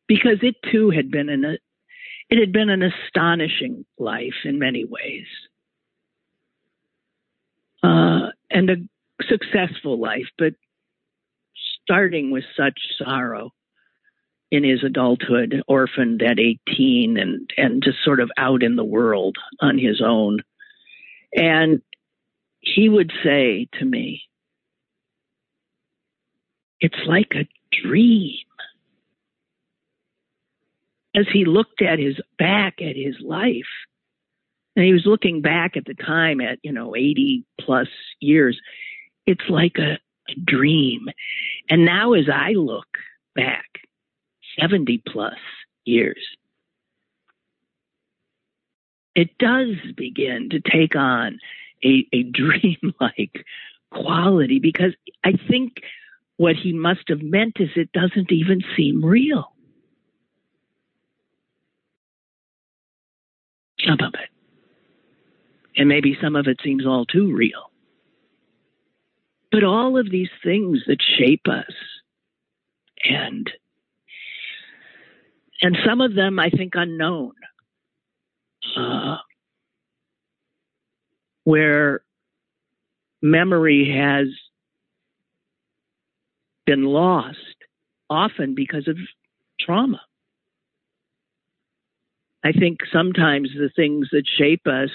because 0.07 0.39
it 0.41 0.55
too 0.71 0.89
had 0.89 1.11
been 1.11 1.29
in 1.29 1.45
a 1.45 1.57
It 2.29 2.39
had 2.39 2.51
been 2.51 2.69
an 2.69 2.81
astonishing 2.83 3.85
life 3.97 4.45
in 4.45 4.57
many 4.57 4.85
ways, 4.85 5.27
uh, 7.83 8.31
and 8.49 8.69
a 8.69 8.75
successful 9.29 9.99
life, 9.99 10.27
but 10.37 10.53
starting 11.83 12.31
with 12.31 12.43
such 12.57 12.79
sorrow 12.97 13.51
in 14.51 14.65
his 14.65 14.83
adulthood, 14.83 15.63
orphaned 15.67 16.21
at 16.21 16.39
18 16.39 17.17
and, 17.17 17.49
and 17.55 17.81
just 17.81 18.03
sort 18.03 18.19
of 18.19 18.29
out 18.37 18.61
in 18.61 18.75
the 18.75 18.83
world 18.83 19.37
on 19.61 19.77
his 19.77 20.01
own. 20.05 20.39
And 21.33 21.81
he 22.59 22.89
would 22.89 23.11
say 23.23 23.69
to 23.79 23.85
me, 23.85 24.23
it's 26.81 26.99
like 27.07 27.33
a 27.33 27.47
dream. 27.83 28.39
As 31.15 31.25
he 31.31 31.45
looked 31.45 31.81
at 31.81 31.99
his 31.99 32.15
back 32.37 32.81
at 32.81 32.95
his 32.95 33.15
life, 33.21 33.63
and 34.75 34.85
he 34.85 34.93
was 34.93 35.05
looking 35.05 35.41
back 35.41 35.75
at 35.75 35.85
the 35.85 35.93
time 35.93 36.39
at, 36.39 36.59
you 36.63 36.71
know, 36.71 36.95
80 36.95 37.45
plus 37.59 37.87
years, 38.19 38.59
it's 39.25 39.49
like 39.49 39.77
a, 39.77 39.99
a 40.29 40.35
dream. 40.45 41.07
And 41.69 41.85
now 41.85 42.13
as 42.13 42.29
I 42.33 42.51
look 42.51 42.87
back, 43.35 43.65
70 44.59 45.03
plus 45.07 45.37
years, 45.85 46.21
it 49.15 49.37
does 49.37 49.75
begin 49.95 50.49
to 50.51 50.59
take 50.59 50.95
on 50.95 51.39
a, 51.83 52.07
a 52.13 52.23
dream-like 52.31 53.45
quality 53.91 54.59
because 54.59 54.93
I 55.23 55.33
think 55.49 55.81
what 56.37 56.55
he 56.55 56.73
must 56.73 57.07
have 57.09 57.21
meant 57.21 57.57
is 57.59 57.69
it 57.75 57.91
doesn't 57.91 58.31
even 58.31 58.61
seem 58.75 59.03
real. 59.03 59.53
Some 63.85 63.99
of 64.01 64.13
it. 64.13 64.29
And 65.75 65.87
maybe 65.87 66.17
some 66.21 66.35
of 66.35 66.47
it 66.47 66.59
seems 66.63 66.85
all 66.85 67.05
too 67.05 67.33
real. 67.33 67.71
But 69.51 69.63
all 69.63 69.99
of 69.99 70.09
these 70.09 70.29
things 70.43 70.79
that 70.87 71.01
shape 71.01 71.47
us 71.47 71.73
and 73.03 73.49
and 75.61 75.77
some 75.85 76.01
of 76.01 76.15
them 76.15 76.39
I 76.39 76.49
think 76.49 76.73
unknown. 76.75 77.33
Uh, 78.77 79.17
where 81.43 82.01
memory 83.21 83.91
has 83.95 84.27
been 86.65 86.83
lost, 86.83 87.37
often 88.09 88.55
because 88.55 88.87
of 88.87 88.97
trauma. 89.59 90.01
I 92.43 92.51
think 92.51 92.79
sometimes 92.91 93.49
the 93.55 93.69
things 93.75 94.09
that 94.11 94.23
shape 94.37 94.67
us, 94.67 94.89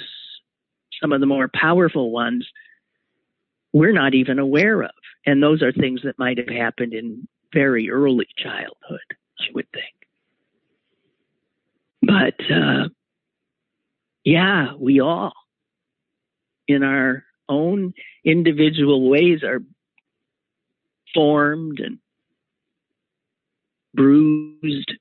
some 1.00 1.12
of 1.12 1.20
the 1.20 1.26
more 1.26 1.50
powerful 1.52 2.10
ones, 2.10 2.46
we're 3.72 3.92
not 3.92 4.14
even 4.14 4.38
aware 4.38 4.82
of. 4.82 4.90
And 5.26 5.42
those 5.42 5.62
are 5.62 5.72
things 5.72 6.00
that 6.04 6.18
might 6.18 6.38
have 6.38 6.48
happened 6.48 6.94
in 6.94 7.28
very 7.52 7.90
early 7.90 8.28
childhood, 8.38 9.16
I 9.40 9.46
would 9.54 9.70
think. 9.72 9.95
But 12.06 12.34
uh, 12.50 12.88
yeah, 14.24 14.74
we 14.78 15.00
all, 15.00 15.32
in 16.68 16.82
our 16.84 17.24
own 17.48 17.94
individual 18.24 19.08
ways, 19.08 19.42
are 19.42 19.60
formed 21.14 21.80
and 21.80 21.98
bruised 23.94 24.92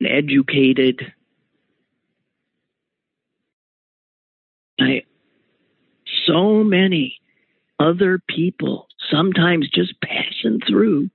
and 0.00 0.08
educated. 0.08 1.12
I, 4.80 5.02
so 6.26 6.64
many 6.64 7.18
other 7.78 8.20
people 8.28 8.88
sometimes 9.10 9.68
just 9.68 9.94
passing 10.00 10.60
through, 10.66 11.10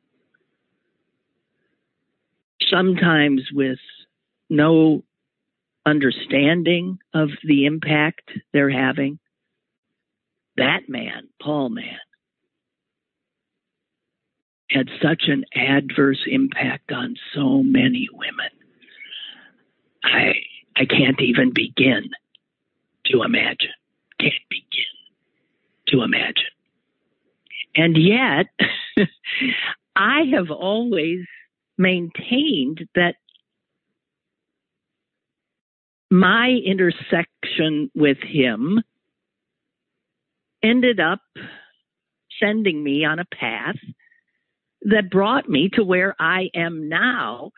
sometimes 2.69 3.43
with 3.53 3.79
no 4.49 5.03
understanding 5.85 6.99
of 7.13 7.29
the 7.43 7.65
impact 7.65 8.31
they're 8.53 8.69
having. 8.69 9.19
That 10.57 10.87
man, 10.87 11.29
Paul 11.41 11.69
Mann, 11.69 11.97
had 14.69 14.89
such 15.01 15.23
an 15.27 15.45
adverse 15.55 16.21
impact 16.25 16.91
on 16.91 17.15
so 17.33 17.61
many 17.63 18.07
women. 18.11 18.49
I 20.03 20.33
I 20.75 20.85
can't 20.85 21.21
even 21.21 21.51
begin 21.53 22.09
to 23.05 23.21
imagine. 23.23 23.73
Can't 24.19 24.33
begin 24.49 24.85
to 25.89 26.01
imagine. 26.01 26.53
And 27.75 27.97
yet, 27.97 28.47
I 29.95 30.21
have 30.33 30.49
always 30.49 31.25
maintained 31.77 32.87
that 32.95 33.15
my 36.09 36.49
intersection 36.63 37.89
with 37.95 38.17
him 38.21 38.83
ended 40.61 40.99
up 40.99 41.21
sending 42.39 42.83
me 42.83 43.03
on 43.03 43.19
a 43.19 43.25
path 43.25 43.77
that 44.83 45.09
brought 45.09 45.49
me 45.49 45.69
to 45.73 45.83
where 45.83 46.15
I 46.19 46.49
am 46.53 46.89
now. 46.89 47.51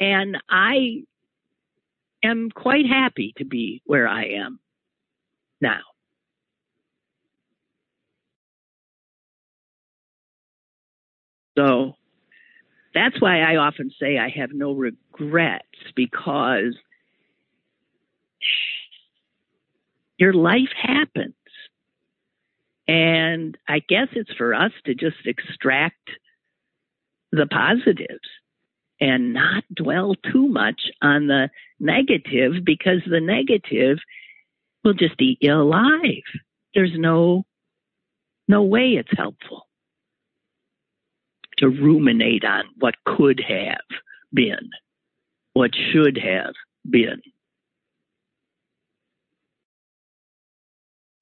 And 0.00 0.38
I 0.48 1.02
am 2.22 2.50
quite 2.50 2.86
happy 2.86 3.34
to 3.38 3.44
be 3.44 3.82
where 3.84 4.08
I 4.08 4.24
am 4.24 4.58
now. 5.60 5.80
So 11.56 11.94
that's 12.94 13.20
why 13.20 13.40
I 13.40 13.56
often 13.56 13.90
say 14.00 14.18
I 14.18 14.28
have 14.30 14.52
no 14.52 14.72
regrets 14.72 15.66
because 15.94 16.74
your 20.18 20.32
life 20.32 20.72
happens. 20.76 21.34
And 22.88 23.56
I 23.68 23.80
guess 23.88 24.08
it's 24.12 24.32
for 24.36 24.54
us 24.54 24.72
to 24.84 24.94
just 24.94 25.24
extract 25.24 26.10
the 27.30 27.46
positives 27.46 28.28
and 29.00 29.32
not 29.32 29.62
dwell 29.72 30.14
too 30.32 30.48
much 30.48 30.82
on 31.00 31.28
the 31.28 31.48
negative 31.78 32.64
because 32.64 33.00
the 33.08 33.20
negative 33.20 33.98
will 34.82 34.94
just 34.94 35.20
eat 35.20 35.38
you 35.40 35.54
alive. 35.54 36.24
There's 36.74 36.92
no 36.96 37.44
no 38.48 38.64
way 38.64 38.96
it's 38.98 39.16
helpful 39.16 39.68
to 41.60 41.68
ruminate 41.68 42.44
on 42.44 42.64
what 42.78 42.94
could 43.04 43.40
have 43.46 43.80
been, 44.32 44.70
what 45.52 45.70
should 45.92 46.18
have 46.18 46.54
been. 46.88 47.20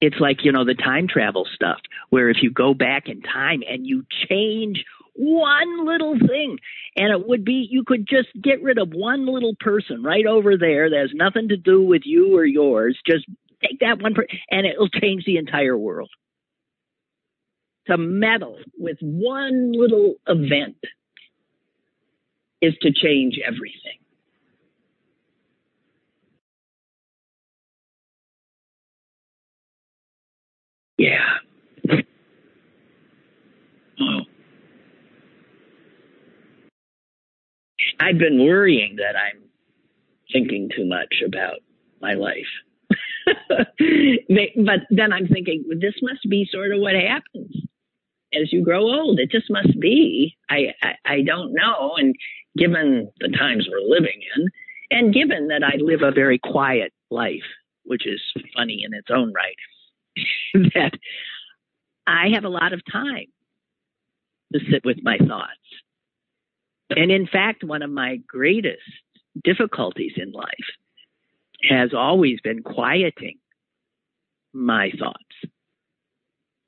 It's 0.01 0.21
like, 0.21 0.45
you 0.45 0.53
know, 0.53 0.65
the 0.65 0.75
time 0.75 1.09
travel 1.09 1.47
stuff, 1.55 1.79
where 2.11 2.31
if 2.31 2.37
you 2.41 2.53
go 2.53 2.73
back 2.73 3.09
in 3.09 3.21
time 3.21 3.63
and 3.69 3.85
you 3.87 4.05
change 4.29 4.85
one 5.19 5.85
little 5.85 6.17
thing. 6.17 6.59
And 6.97 7.13
it 7.13 7.27
would 7.27 7.45
be 7.45 7.67
you 7.69 7.83
could 7.85 8.07
just 8.09 8.29
get 8.41 8.63
rid 8.63 8.79
of 8.79 8.91
one 8.91 9.27
little 9.27 9.55
person 9.59 10.03
right 10.03 10.25
over 10.25 10.57
there 10.57 10.89
that 10.89 10.99
has 10.99 11.11
nothing 11.13 11.49
to 11.49 11.57
do 11.57 11.83
with 11.83 12.03
you 12.05 12.37
or 12.37 12.45
yours. 12.45 12.97
Just 13.05 13.27
take 13.61 13.81
that 13.81 14.01
one 14.01 14.15
person 14.15 14.39
and 14.51 14.67
it'll 14.67 14.89
change 14.89 15.25
the 15.25 15.37
entire 15.37 15.77
world. 15.77 16.11
To 17.89 17.97
meddle 17.97 18.59
with 18.79 18.99
one 19.01 19.73
little 19.73 20.17
event 20.27 20.77
is 22.61 22.75
to 22.83 22.93
change 22.93 23.39
everything. 23.47 23.99
Yeah. 30.99 31.39
Oh. 34.01 34.21
I've 38.01 38.19
been 38.19 38.45
worrying 38.45 38.97
that 38.97 39.17
I'm 39.17 39.43
thinking 40.31 40.69
too 40.77 40.85
much 40.85 41.23
about 41.27 41.61
my 42.03 42.13
life. 42.15 42.37
but 43.49 44.81
then 44.91 45.13
I'm 45.15 45.27
thinking, 45.29 45.65
this 45.81 45.95
must 46.03 46.29
be 46.29 46.47
sort 46.53 46.73
of 46.73 46.81
what 46.81 46.95
happens 46.95 47.69
as 48.35 48.53
you 48.53 48.63
grow 48.65 48.83
old. 48.83 49.19
It 49.19 49.31
just 49.31 49.51
must 49.51 49.79
be. 49.81 50.37
I, 50.51 50.75
I, 50.83 50.95
I 51.05 51.23
don't 51.23 51.53
know. 51.53 51.95
And 51.97 52.15
given 52.57 53.11
the 53.21 53.29
times 53.37 53.69
we're 53.71 53.89
living 53.89 54.21
in, 54.37 54.49
and 54.91 55.15
given 55.15 55.49
that 55.49 55.63
I 55.63 55.77
live 55.77 56.03
a 56.03 56.13
very 56.13 56.39
quiet 56.39 56.93
life, 57.11 57.45
which 57.85 58.07
is 58.07 58.21
funny 58.57 58.83
in 58.85 58.95
its 58.95 59.09
own 59.11 59.33
right, 59.35 60.23
that 60.75 60.93
I 62.07 62.29
have 62.35 62.45
a 62.45 62.49
lot 62.49 62.73
of 62.73 62.81
time 62.91 63.27
to 64.53 64.61
sit 64.71 64.85
with 64.85 64.99
my 65.03 65.19
thoughts 65.19 65.53
and 66.91 67.11
in 67.11 67.27
fact, 67.27 67.65
one 67.65 67.83
of 67.83 67.91
my 67.91 68.17
greatest 68.27 68.83
difficulties 69.45 70.13
in 70.17 70.33
life 70.33 70.47
has 71.69 71.91
always 71.95 72.41
been 72.41 72.63
quieting 72.63 73.39
my 74.53 74.91
thoughts, 74.99 75.53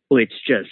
which 0.09 0.33
just 0.47 0.71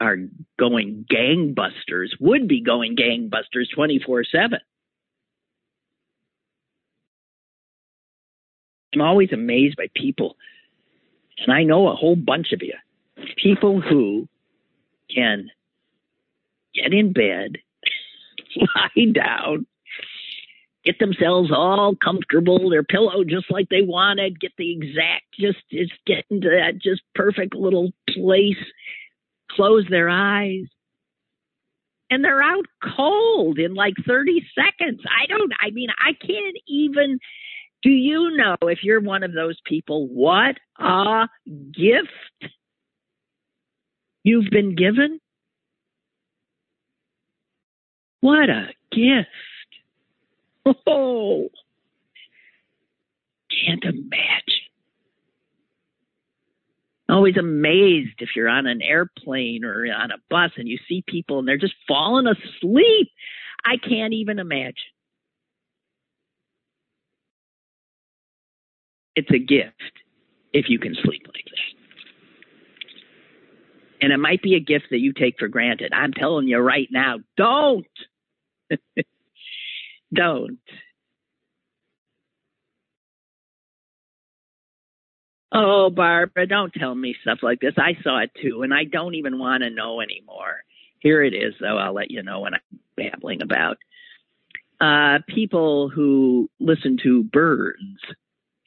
are 0.00 0.16
going 0.58 1.06
gangbusters, 1.10 2.10
would 2.20 2.48
be 2.48 2.60
going 2.60 2.96
gangbusters 2.96 3.66
24 3.74 4.24
7. 4.24 4.58
I'm 8.94 9.00
always 9.02 9.32
amazed 9.32 9.76
by 9.76 9.88
people, 9.94 10.36
and 11.38 11.52
I 11.52 11.62
know 11.62 11.88
a 11.88 11.94
whole 11.94 12.16
bunch 12.16 12.52
of 12.52 12.62
you, 12.62 12.74
people 13.36 13.80
who 13.80 14.28
can 15.14 15.50
get 16.74 16.92
in 16.92 17.12
bed, 17.12 17.58
lie 18.56 19.12
down, 19.12 19.66
get 20.84 20.98
themselves 20.98 21.50
all 21.52 21.94
comfortable, 22.02 22.70
their 22.70 22.82
pillow 22.82 23.24
just 23.24 23.50
like 23.50 23.68
they 23.68 23.82
wanted, 23.82 24.40
get 24.40 24.52
the 24.56 24.72
exact, 24.72 25.24
just, 25.38 25.58
just 25.70 25.92
get 26.06 26.24
into 26.30 26.48
that 26.48 26.80
just 26.80 27.02
perfect 27.14 27.54
little 27.54 27.92
place, 28.08 28.56
close 29.50 29.86
their 29.88 30.08
eyes, 30.08 30.64
and 32.10 32.24
they're 32.24 32.42
out 32.42 32.66
cold 32.96 33.58
in 33.58 33.74
like 33.74 33.94
30 34.06 34.46
seconds. 34.54 35.00
I 35.06 35.26
don't, 35.26 35.52
I 35.60 35.70
mean, 35.70 35.88
I 35.98 36.12
can't 36.12 36.56
even. 36.66 37.18
Do 37.82 37.90
you 37.90 38.36
know 38.36 38.56
if 38.62 38.80
you're 38.82 39.00
one 39.00 39.22
of 39.22 39.32
those 39.32 39.56
people, 39.64 40.08
what 40.08 40.56
a 40.80 41.28
gift 41.72 42.52
you've 44.24 44.50
been 44.50 44.74
given? 44.74 45.20
What 48.20 48.50
a 48.50 48.66
gift. 48.90 49.28
Oh, 50.86 51.50
can't 53.64 53.84
imagine. 53.84 54.57
Always 57.08 57.36
amazed 57.38 58.16
if 58.18 58.30
you're 58.36 58.48
on 58.48 58.66
an 58.66 58.82
airplane 58.82 59.64
or 59.64 59.86
on 59.86 60.10
a 60.10 60.18
bus 60.28 60.50
and 60.56 60.68
you 60.68 60.78
see 60.88 61.02
people 61.06 61.38
and 61.38 61.48
they're 61.48 61.56
just 61.56 61.74
falling 61.86 62.26
asleep. 62.26 63.10
I 63.64 63.76
can't 63.78 64.12
even 64.12 64.38
imagine. 64.38 64.74
It's 69.16 69.30
a 69.32 69.38
gift 69.38 69.74
if 70.52 70.66
you 70.68 70.78
can 70.78 70.94
sleep 71.02 71.22
like 71.26 71.44
that. 71.44 71.78
And 74.00 74.12
it 74.12 74.18
might 74.18 74.42
be 74.42 74.54
a 74.54 74.60
gift 74.60 74.86
that 74.90 75.00
you 75.00 75.12
take 75.12 75.36
for 75.38 75.48
granted. 75.48 75.92
I'm 75.92 76.12
telling 76.12 76.46
you 76.46 76.58
right 76.58 76.88
now, 76.90 77.16
don't. 77.36 77.86
don't. 80.14 80.58
Oh, 85.50 85.88
Barbara, 85.90 86.46
don't 86.46 86.72
tell 86.72 86.94
me 86.94 87.14
stuff 87.22 87.38
like 87.42 87.60
this. 87.60 87.74
I 87.78 87.96
saw 88.02 88.20
it 88.20 88.30
too, 88.40 88.62
and 88.62 88.74
I 88.74 88.84
don't 88.84 89.14
even 89.14 89.38
want 89.38 89.62
to 89.62 89.70
know 89.70 90.00
anymore. 90.00 90.62
Here 91.00 91.22
it 91.22 91.32
is, 91.32 91.54
though. 91.60 91.78
I'll 91.78 91.94
let 91.94 92.10
you 92.10 92.22
know 92.22 92.40
when 92.40 92.54
I'm 92.54 92.80
babbling 92.96 93.40
about. 93.42 93.78
Uh, 94.80 95.18
people 95.26 95.88
who 95.88 96.50
listen 96.60 96.98
to 97.02 97.24
birds 97.24 97.80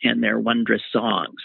and 0.04 0.24
their 0.24 0.40
wondrous 0.40 0.82
songs 0.92 1.38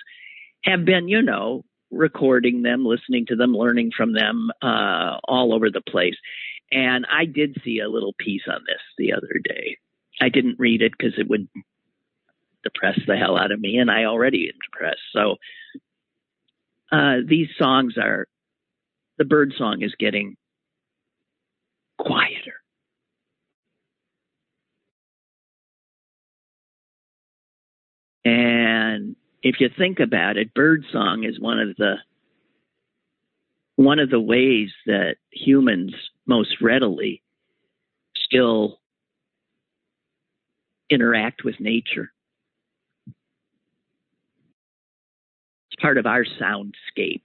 have 0.64 0.84
been, 0.84 1.08
you 1.08 1.22
know, 1.22 1.64
recording 1.90 2.62
them, 2.62 2.84
listening 2.84 3.26
to 3.26 3.36
them, 3.36 3.52
learning 3.52 3.90
from 3.96 4.12
them 4.12 4.50
uh, 4.62 5.18
all 5.24 5.54
over 5.54 5.70
the 5.70 5.82
place. 5.82 6.16
And 6.72 7.06
I 7.10 7.26
did 7.26 7.60
see 7.64 7.78
a 7.78 7.88
little 7.88 8.14
piece 8.18 8.42
on 8.48 8.60
this 8.66 8.80
the 8.98 9.12
other 9.12 9.40
day. 9.44 9.76
I 10.20 10.30
didn't 10.30 10.58
read 10.58 10.82
it 10.82 10.92
because 10.96 11.14
it 11.18 11.28
would 11.28 11.46
depress 12.66 12.98
the 13.06 13.16
hell 13.16 13.38
out 13.38 13.52
of 13.52 13.60
me, 13.60 13.78
and 13.78 13.90
I 13.90 14.04
already 14.04 14.48
am 14.48 14.58
depressed. 14.64 15.00
So 15.12 15.36
uh, 16.92 17.16
these 17.26 17.48
songs 17.58 17.94
are, 17.96 18.26
the 19.18 19.24
bird 19.24 19.54
song 19.56 19.82
is 19.82 19.94
getting 19.98 20.36
quieter. 21.98 22.54
And 28.24 29.14
if 29.42 29.60
you 29.60 29.68
think 29.78 30.00
about 30.00 30.36
it, 30.36 30.52
birdsong 30.52 31.24
is 31.24 31.38
one 31.38 31.60
of 31.60 31.76
the 31.76 31.96
one 33.76 33.98
of 33.98 34.10
the 34.10 34.20
ways 34.20 34.70
that 34.86 35.16
humans 35.30 35.94
most 36.26 36.62
readily 36.62 37.22
still 38.16 38.80
interact 40.90 41.44
with 41.44 41.60
nature. 41.60 42.10
Part 45.80 45.98
of 45.98 46.06
our 46.06 46.24
soundscape. 46.24 47.22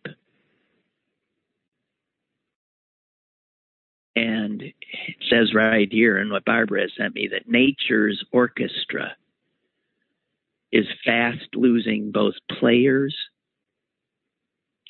And 4.15 4.61
it 4.61 4.75
says 5.29 5.53
right 5.53 5.87
here 5.91 6.19
in 6.19 6.29
what 6.29 6.45
Barbara 6.45 6.81
has 6.81 6.91
sent 6.97 7.15
me 7.15 7.29
that 7.31 7.49
nature's 7.49 8.23
orchestra 8.31 9.15
is 10.71 10.85
fast 11.05 11.55
losing 11.55 12.11
both 12.11 12.35
players 12.59 13.15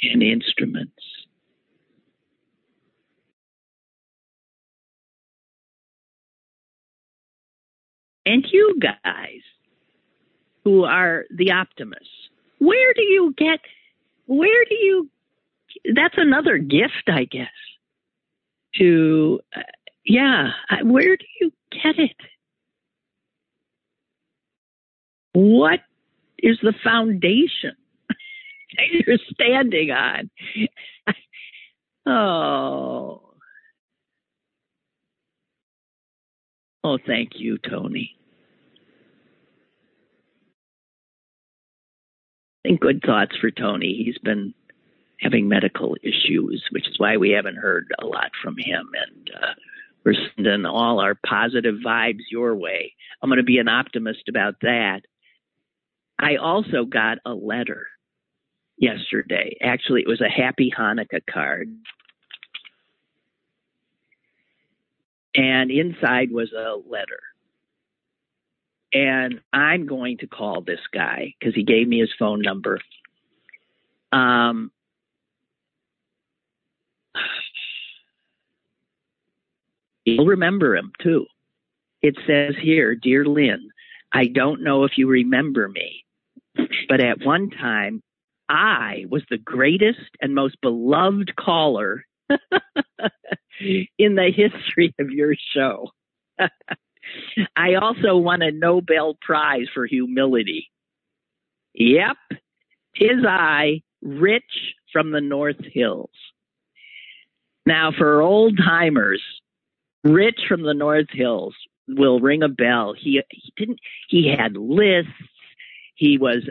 and 0.02 0.24
instruments. 0.24 0.94
And 8.26 8.46
you 8.52 8.80
guys 8.80 9.42
who 10.64 10.84
are 10.84 11.26
the 11.32 11.52
optimists, 11.52 12.08
where 12.62 12.94
do 12.94 13.02
you 13.02 13.34
get, 13.36 13.60
where 14.28 14.66
do 14.70 14.76
you, 14.76 15.10
that's 15.96 16.14
another 16.18 16.60
gift, 16.60 17.08
I 17.08 17.24
guess, 17.26 17.48
to, 18.76 19.40
uh, 19.56 19.62
yeah, 20.06 20.52
where 20.84 21.18
do 21.18 21.26
you 21.40 21.52
get 21.72 21.98
it? 21.98 22.16
What 25.34 25.80
is 26.38 26.60
the 26.62 26.74
foundation 26.84 27.76
you're 28.92 29.18
standing 29.34 29.90
on? 29.90 30.30
oh. 32.06 33.24
Oh, 36.84 36.98
thank 37.08 37.32
you, 37.40 37.58
Tony. 37.58 38.16
Think 42.64 42.80
good 42.80 43.02
thoughts 43.04 43.36
for 43.38 43.50
Tony. 43.52 44.04
He's 44.06 44.18
been 44.20 44.54
having 45.20 45.48
medical 45.48 45.96
issues, 46.04 46.64
which 46.72 46.88
is 46.88 47.00
why 47.00 47.18
we 47.18 47.32
haven't 47.32 47.58
heard 47.58 47.94
a 48.00 48.06
lot 48.06 48.32
from 48.44 48.56
him. 48.58 48.90
And 49.08 49.32
uh, 49.42 49.54
we're 50.04 50.16
sending 50.36 50.66
all 50.66 51.00
our 51.00 51.16
positive 51.26 51.76
vibes 51.86 52.24
your 52.30 52.56
way. 52.56 52.94
I'm 53.22 53.30
going 53.30 53.38
to 53.38 53.44
be 53.44 53.60
an 53.60 53.68
optimist 53.68 54.30
about 54.30 54.56
that. 54.62 55.02
I 56.20 56.36
also 56.36 56.86
got 56.86 57.18
a 57.26 57.34
letter 57.34 57.88
yesterday. 58.78 59.58
Actually, 59.62 60.02
it 60.02 60.08
was 60.08 60.22
a 60.22 60.30
happy 60.30 60.72
Hanukkah 60.76 61.22
card. 61.32 61.70
And 65.34 65.72
inside 65.72 66.32
was 66.32 66.52
a 66.52 66.76
letter. 66.88 67.20
And 68.94 69.40
I'm 69.54 69.86
going 69.86 70.18
to 70.18 70.28
call 70.28 70.62
this 70.62 70.82
guy 70.94 71.34
because 71.40 71.56
he 71.56 71.64
gave 71.64 71.88
me 71.88 72.00
his 72.00 72.12
phone 72.20 72.42
number. 72.42 72.80
Um, 74.12 74.72
you'll 80.04 80.26
remember 80.26 80.76
him 80.76 80.92
too. 81.02 81.26
It 82.02 82.18
says 82.28 82.56
here, 82.62 82.96
Dear 82.96 83.26
Lynn, 83.26 83.70
I 84.12 84.28
don't 84.28 84.64
know 84.64 84.84
if 84.84 84.98
you 84.98 85.08
remember 85.08 85.70
me, 85.70 86.04
but 86.90 87.00
at 87.00 87.24
one 87.24 87.50
time, 87.50 88.04
I 88.50 89.06
was 89.10 89.24
the 89.30 89.38
greatest 89.38 90.10
and 90.20 90.36
most 90.36 90.60
beloved 90.62 91.36
caller 91.38 92.06
in 92.30 94.16
the 94.16 94.32
history 94.36 94.94
of 95.00 95.10
your 95.12 95.36
show. 95.54 95.92
I 97.56 97.76
also 97.76 98.18
won 98.18 98.42
a 98.42 98.52
Nobel 98.52 99.18
Prize 99.22 99.68
for 99.74 99.86
humility. 99.86 100.70
Yep, 101.74 102.18
tis 102.96 103.26
I, 103.28 103.82
Rich 104.02 104.76
from 104.92 105.12
the 105.12 105.22
North 105.22 105.64
Hills. 105.74 106.12
Now, 107.66 107.92
for 107.98 108.22
old 108.22 108.58
timers, 108.58 109.22
Rich 110.04 110.42
from 110.48 110.64
the 110.64 110.74
North 110.74 111.10
Hills 111.12 111.56
will 111.88 112.20
ring 112.20 112.44
a 112.44 112.50
bell. 112.50 112.94
He 112.98 113.22
he 113.30 113.54
didn't. 113.56 113.80
He 114.08 114.34
had 114.36 114.58
lists. 114.58 115.12
He 115.96 116.18
was 116.18 116.44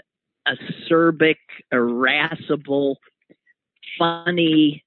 acerbic, 0.46 1.38
irascible, 1.72 2.98
funny. 3.98 4.84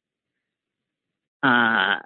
Uh, 1.41 1.97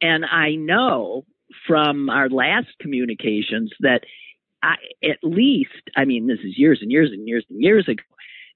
and 0.00 0.24
I 0.24 0.54
know 0.54 1.24
from 1.66 2.10
our 2.10 2.28
last 2.28 2.68
communications 2.80 3.72
that 3.80 4.04
I, 4.62 4.76
at 5.02 5.18
least, 5.22 5.90
I 5.96 6.04
mean, 6.04 6.26
this 6.26 6.38
is 6.40 6.58
years 6.58 6.78
and 6.80 6.90
years 6.90 7.10
and 7.12 7.28
years 7.28 7.44
and 7.50 7.62
years 7.62 7.86
ago, 7.88 8.02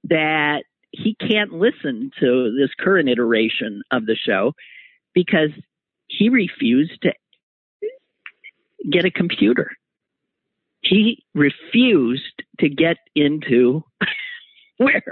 that 0.04 0.64
he 0.90 1.14
can't 1.20 1.52
listen 1.52 2.10
to 2.20 2.56
this 2.58 2.70
current 2.78 3.08
iteration 3.08 3.82
of 3.90 4.06
the 4.06 4.16
show 4.16 4.54
because 5.14 5.50
he 6.06 6.28
refused 6.28 7.02
to 7.02 7.12
get 8.90 9.04
a 9.04 9.10
computer. 9.10 9.70
He 10.80 11.24
refused 11.34 12.42
to 12.60 12.68
get 12.68 12.96
into 13.14 13.84
where 14.78 15.02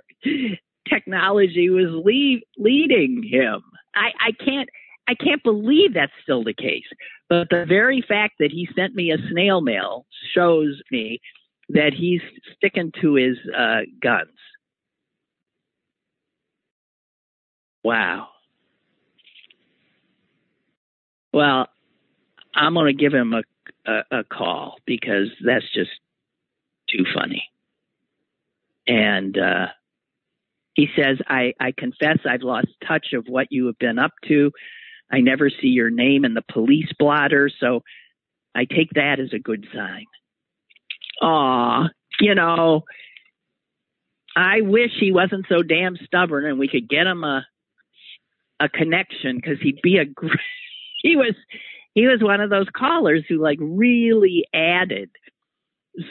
technology 0.89 1.68
was 1.68 2.03
lead, 2.05 2.43
leading 2.57 3.22
him. 3.22 3.62
I, 3.95 4.12
I 4.20 4.32
can't 4.32 4.68
I 5.09 5.14
can't 5.14 5.42
believe 5.42 5.94
that's 5.94 6.12
still 6.22 6.44
the 6.44 6.54
case. 6.54 6.86
But 7.28 7.48
the 7.50 7.64
very 7.68 8.02
fact 8.07 8.34
that 8.40 8.50
he 8.50 8.68
sent 8.76 8.94
me 8.94 9.12
a 9.12 9.18
snail 9.30 9.61
mail 9.61 10.07
shows 10.34 10.80
me 10.90 11.20
that 11.68 11.92
he's 11.96 12.20
sticking 12.57 12.92
to 13.00 13.14
his 13.14 13.36
uh, 13.57 13.80
guns. 14.02 14.30
Wow. 17.82 18.28
Well, 21.32 21.68
I'm 22.54 22.74
going 22.74 22.86
to 22.86 23.00
give 23.00 23.12
him 23.12 23.32
a, 23.32 23.42
a, 23.90 24.20
a 24.20 24.24
call 24.24 24.76
because 24.86 25.28
that's 25.44 25.70
just 25.72 25.90
too 26.88 27.04
funny. 27.14 27.44
And 28.86 29.36
uh, 29.36 29.66
he 30.74 30.88
says, 30.96 31.18
I, 31.26 31.52
I 31.61 31.72
confess 31.76 32.18
I've 32.28 32.42
lost 32.42 32.68
touch 32.86 33.09
of 33.12 33.26
what 33.28 33.48
you 33.50 33.66
have 33.66 33.78
been 33.78 33.98
up 33.98 34.12
to. 34.28 34.50
I 35.11 35.20
never 35.20 35.50
see 35.50 35.68
your 35.68 35.90
name 35.90 36.24
in 36.24 36.34
the 36.34 36.44
police 36.52 36.90
blotter, 36.98 37.50
so 37.61 37.82
I 38.54 38.64
take 38.64 38.90
that 38.94 39.20
as 39.20 39.32
a 39.32 39.38
good 39.38 39.66
sign. 39.74 40.04
Aw, 41.22 41.88
you 42.20 42.34
know, 42.34 42.82
I 44.36 44.61
wish 44.61 44.90
he 45.00 45.12
wasn't 45.12 45.46
so 45.48 45.62
damn 45.62 45.96
stubborn 45.96 46.44
and 46.44 46.59
we 46.59 46.68
could 46.68 46.88
get 46.88 47.07
him 47.07 47.24
a 47.24 47.46
a 48.61 48.68
connection 48.68 49.36
because 49.36 49.59
he'd 49.61 49.80
be 49.82 49.98
a 49.98 50.04
he 51.02 51.16
was 51.16 51.34
he 51.94 52.07
was 52.07 52.22
one 52.22 52.40
of 52.40 52.50
those 52.50 52.68
callers 52.74 53.24
who 53.28 53.42
like 53.42 53.59
really 53.61 54.44
added 54.54 55.11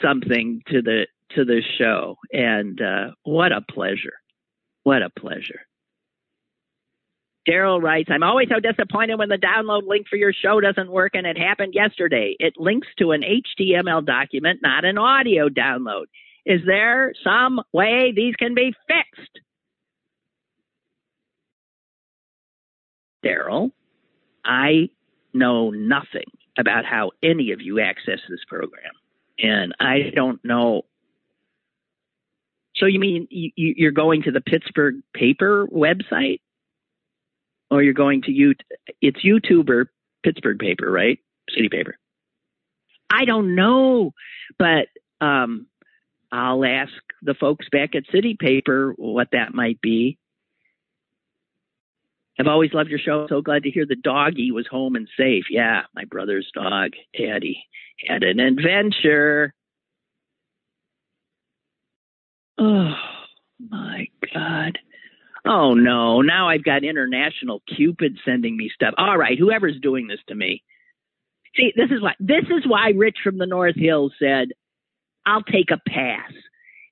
something 0.02 0.62
to 0.68 0.82
the 0.82 1.06
to 1.30 1.44
the 1.44 1.62
show 1.78 2.16
and 2.32 2.80
uh 2.80 3.10
what 3.24 3.52
a 3.52 3.60
pleasure 3.60 4.14
what 4.82 5.02
a 5.02 5.10
pleasure 5.10 5.60
Daryl 7.48 7.80
writes, 7.80 8.08
I'm 8.12 8.24
always 8.24 8.48
so 8.48 8.58
disappointed 8.58 9.18
when 9.18 9.28
the 9.28 9.38
download 9.38 9.86
link 9.86 10.08
for 10.08 10.16
your 10.16 10.32
show 10.32 10.60
doesn't 10.60 10.90
work, 10.90 11.12
and 11.14 11.26
it 11.26 11.38
happened 11.38 11.74
yesterday. 11.74 12.34
It 12.40 12.54
links 12.56 12.88
to 12.98 13.12
an 13.12 13.22
HTML 13.22 14.04
document, 14.04 14.60
not 14.62 14.84
an 14.84 14.98
audio 14.98 15.48
download. 15.48 16.06
Is 16.44 16.60
there 16.66 17.12
some 17.22 17.60
way 17.72 18.12
these 18.14 18.34
can 18.36 18.54
be 18.54 18.72
fixed? 18.88 19.40
Daryl, 23.24 23.70
I 24.44 24.90
know 25.32 25.70
nothing 25.70 26.30
about 26.58 26.84
how 26.84 27.10
any 27.22 27.52
of 27.52 27.60
you 27.60 27.80
access 27.80 28.18
this 28.28 28.44
program, 28.48 28.92
and 29.38 29.74
I 29.80 30.10
don't 30.14 30.44
know. 30.44 30.82
So 32.76 32.86
you 32.86 33.00
mean 33.00 33.26
you're 33.30 33.90
going 33.92 34.22
to 34.22 34.30
the 34.30 34.40
Pittsburgh 34.40 34.96
paper 35.14 35.66
website? 35.66 36.40
Or 37.70 37.82
you're 37.82 37.94
going 37.94 38.22
to 38.22 38.32
you 38.32 38.54
it's 39.00 39.24
YouTube 39.24 39.68
or 39.68 39.90
Pittsburgh 40.22 40.58
paper, 40.58 40.90
right? 40.90 41.18
City 41.50 41.68
paper. 41.68 41.98
I 43.08 43.24
don't 43.24 43.54
know, 43.54 44.12
but 44.58 44.88
um, 45.20 45.66
I'll 46.32 46.64
ask 46.64 46.92
the 47.22 47.34
folks 47.34 47.66
back 47.70 47.94
at 47.94 48.02
City 48.12 48.36
Paper 48.38 48.94
what 48.96 49.28
that 49.32 49.54
might 49.54 49.80
be. 49.80 50.18
I've 52.38 52.48
always 52.48 52.74
loved 52.74 52.90
your 52.90 52.98
show. 52.98 53.26
So 53.28 53.40
glad 53.40 53.62
to 53.62 53.70
hear 53.70 53.86
the 53.86 53.96
doggy 53.96 54.50
was 54.50 54.66
home 54.66 54.94
and 54.96 55.08
safe. 55.16 55.44
Yeah, 55.50 55.82
my 55.94 56.04
brother's 56.04 56.50
dog, 56.54 56.90
Addie, 57.18 57.64
had 58.06 58.22
an 58.24 58.40
adventure. 58.40 59.54
Oh 62.58 62.94
my 63.58 64.08
God. 64.34 64.78
Oh 65.46 65.74
no, 65.74 66.22
now 66.22 66.48
I've 66.48 66.64
got 66.64 66.82
international 66.84 67.62
Cupid 67.76 68.18
sending 68.24 68.56
me 68.56 68.70
stuff. 68.74 68.94
All 68.98 69.16
right, 69.16 69.38
whoever's 69.38 69.78
doing 69.80 70.08
this 70.08 70.18
to 70.28 70.34
me. 70.34 70.62
See, 71.56 71.72
this 71.76 71.90
is 71.90 72.02
why 72.02 72.14
this 72.18 72.44
is 72.50 72.66
why 72.66 72.90
Rich 72.90 73.18
from 73.22 73.38
the 73.38 73.46
North 73.46 73.76
Hills 73.76 74.12
said, 74.18 74.48
I'll 75.24 75.42
take 75.42 75.70
a 75.70 75.80
pass. 75.88 76.32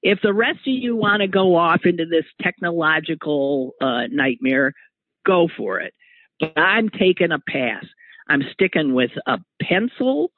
If 0.02 0.20
the 0.22 0.32
rest 0.32 0.60
of 0.60 0.74
you 0.74 0.94
want 0.96 1.22
to 1.22 1.28
go 1.28 1.56
off 1.56 1.80
into 1.84 2.04
this 2.06 2.26
technological 2.42 3.72
uh, 3.80 4.06
nightmare, 4.10 4.72
go 5.26 5.48
for 5.56 5.80
it. 5.80 5.94
But 6.38 6.58
I'm 6.58 6.90
taking 6.90 7.32
a 7.32 7.38
pass. 7.38 7.84
I'm 8.28 8.42
sticking 8.52 8.94
with 8.94 9.10
a 9.26 9.38
pencil 9.62 10.30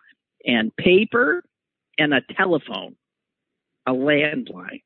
and 0.44 0.74
paper 0.76 1.42
and 1.98 2.14
a 2.14 2.20
telephone, 2.36 2.96
a 3.86 3.92
landline. 3.92 4.82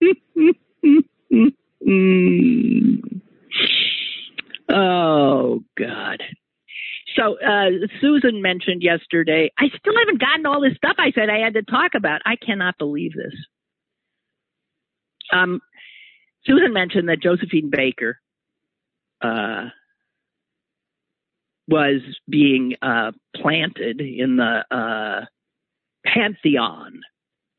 oh 4.70 5.62
God. 5.78 6.22
So 7.16 7.38
uh, 7.38 7.70
Susan 8.00 8.42
mentioned 8.42 8.82
yesterday. 8.82 9.52
I 9.58 9.68
still 9.68 9.94
haven't 9.98 10.20
gotten 10.20 10.46
all 10.46 10.60
this 10.60 10.76
stuff 10.76 10.96
I 10.98 11.12
said 11.12 11.30
I 11.30 11.38
had 11.38 11.54
to 11.54 11.62
talk 11.62 11.92
about. 11.94 12.22
I 12.24 12.36
cannot 12.36 12.76
believe 12.78 13.12
this. 13.14 13.34
Um, 15.32 15.60
Susan 16.44 16.72
mentioned 16.72 17.08
that 17.08 17.22
Josephine 17.22 17.70
Baker 17.70 18.18
uh, 19.22 19.68
was 21.68 22.00
being 22.28 22.74
uh, 22.82 23.12
planted 23.34 24.00
in 24.00 24.36
the 24.36 24.64
uh, 24.70 25.24
Pantheon 26.06 27.00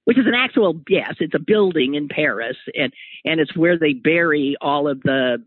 which 0.05 0.17
is 0.17 0.25
an 0.25 0.33
actual 0.33 0.81
yes, 0.87 1.15
it's 1.19 1.35
a 1.35 1.39
building 1.39 1.95
in 1.95 2.07
Paris, 2.07 2.57
and 2.75 2.93
and 3.25 3.39
it's 3.39 3.55
where 3.55 3.77
they 3.77 3.93
bury 3.93 4.55
all 4.61 4.87
of 4.87 5.01
the 5.01 5.43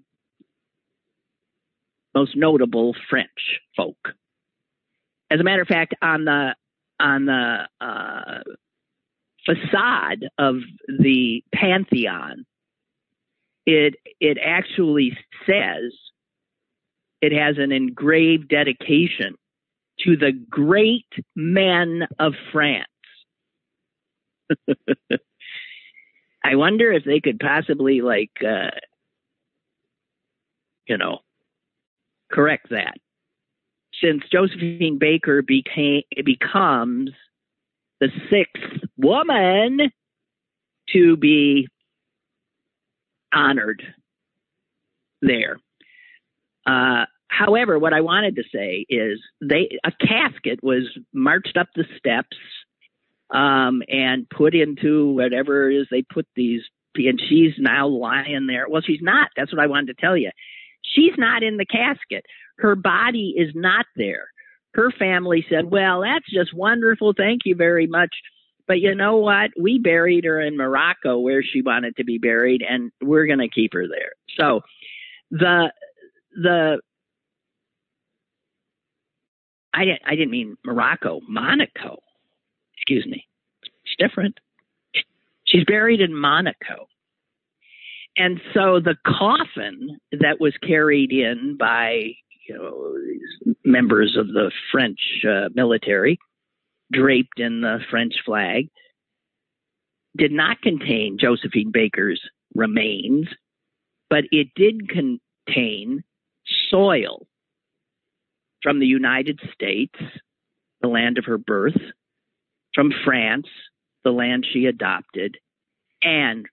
most 2.14 2.36
notable 2.36 2.94
French 3.08 3.60
folk. 3.76 4.14
As 5.30 5.40
a 5.40 5.44
matter 5.44 5.62
of 5.62 5.68
fact, 5.68 5.94
on 6.02 6.24
the 6.24 6.54
on 7.00 7.26
the 7.26 7.68
uh, 7.80 8.40
facade 9.46 10.26
of 10.38 10.56
the 10.88 11.42
Pantheon, 11.54 12.44
it 13.66 13.94
it 14.20 14.38
actually 14.44 15.16
says 15.46 15.92
it 17.20 17.32
has 17.32 17.58
an 17.58 17.72
engraved 17.72 18.48
dedication 18.48 19.36
to 20.00 20.16
the 20.16 20.32
great 20.32 21.06
men 21.34 22.06
of 22.18 22.34
France. 22.52 22.86
I 26.44 26.54
wonder 26.54 26.92
if 26.92 27.04
they 27.04 27.20
could 27.20 27.38
possibly 27.38 28.00
like 28.00 28.30
uh 28.46 28.70
you 30.86 30.96
know 30.96 31.18
correct 32.30 32.70
that. 32.70 32.96
Since 34.02 34.22
Josephine 34.30 34.98
Baker 34.98 35.42
became 35.42 36.02
becomes 36.24 37.10
the 38.00 38.10
sixth 38.30 38.84
woman 38.96 39.90
to 40.92 41.16
be 41.16 41.68
honored 43.32 43.82
there. 45.20 45.58
Uh, 46.66 47.06
however, 47.28 47.78
what 47.78 47.92
I 47.92 48.00
wanted 48.00 48.36
to 48.36 48.44
say 48.54 48.86
is 48.88 49.20
they 49.40 49.78
a 49.84 49.92
casket 49.92 50.62
was 50.62 50.84
marched 51.12 51.56
up 51.56 51.68
the 51.74 51.86
steps 51.96 52.36
um, 53.30 53.82
and 53.88 54.28
put 54.28 54.54
into 54.54 55.12
whatever 55.12 55.70
it 55.70 55.76
is 55.76 55.86
they 55.90 56.02
put 56.02 56.26
these. 56.34 56.62
And 56.96 57.20
she's 57.28 57.52
now 57.58 57.86
lying 57.86 58.46
there. 58.48 58.66
Well, 58.68 58.82
she's 58.84 59.02
not. 59.02 59.28
That's 59.36 59.52
what 59.52 59.62
I 59.62 59.68
wanted 59.68 59.96
to 59.96 60.00
tell 60.00 60.16
you. 60.16 60.30
She's 60.82 61.12
not 61.16 61.42
in 61.44 61.56
the 61.56 61.66
casket. 61.66 62.24
Her 62.58 62.74
body 62.74 63.34
is 63.36 63.52
not 63.54 63.86
there. 63.94 64.28
Her 64.74 64.90
family 64.98 65.44
said, 65.48 65.70
Well, 65.70 66.00
that's 66.00 66.28
just 66.28 66.54
wonderful. 66.54 67.12
Thank 67.16 67.42
you 67.44 67.54
very 67.54 67.86
much. 67.86 68.10
But 68.66 68.80
you 68.80 68.94
know 68.94 69.16
what? 69.16 69.50
We 69.58 69.78
buried 69.78 70.24
her 70.24 70.40
in 70.40 70.56
Morocco 70.56 71.18
where 71.18 71.42
she 71.42 71.62
wanted 71.62 71.96
to 71.96 72.04
be 72.04 72.18
buried, 72.18 72.62
and 72.68 72.90
we're 73.00 73.26
going 73.26 73.38
to 73.38 73.48
keep 73.48 73.72
her 73.74 73.86
there. 73.88 74.12
So 74.38 74.60
the, 75.30 75.72
the, 76.34 76.80
I 79.72 79.84
didn't, 79.84 80.02
I 80.06 80.16
didn't 80.16 80.30
mean 80.30 80.56
Morocco, 80.64 81.20
Monaco 81.26 82.00
excuse 82.88 83.06
me. 83.06 83.26
It's 83.62 83.96
different. 83.98 84.38
She's 85.44 85.64
buried 85.64 86.00
in 86.00 86.14
Monaco. 86.14 86.88
And 88.16 88.40
so 88.54 88.80
the 88.80 88.96
coffin 89.06 89.98
that 90.12 90.40
was 90.40 90.54
carried 90.66 91.12
in 91.12 91.56
by 91.58 92.14
you 92.48 92.54
know, 92.54 93.54
members 93.64 94.16
of 94.18 94.28
the 94.28 94.50
French 94.72 94.98
uh, 95.28 95.48
military 95.54 96.18
draped 96.90 97.38
in 97.38 97.60
the 97.60 97.78
French 97.90 98.14
flag, 98.24 98.70
did 100.16 100.32
not 100.32 100.62
contain 100.62 101.18
Josephine 101.20 101.70
Baker's 101.70 102.20
remains, 102.54 103.28
but 104.08 104.24
it 104.32 104.48
did 104.56 104.88
contain 104.88 106.02
soil 106.70 107.26
from 108.62 108.80
the 108.80 108.86
United 108.86 109.38
States, 109.52 109.94
the 110.80 110.88
land 110.88 111.18
of 111.18 111.26
her 111.26 111.38
birth, 111.38 111.76
from 112.74 112.92
France, 113.04 113.46
the 114.04 114.10
land 114.10 114.46
she 114.52 114.66
adopted, 114.66 115.36
and 116.02 116.46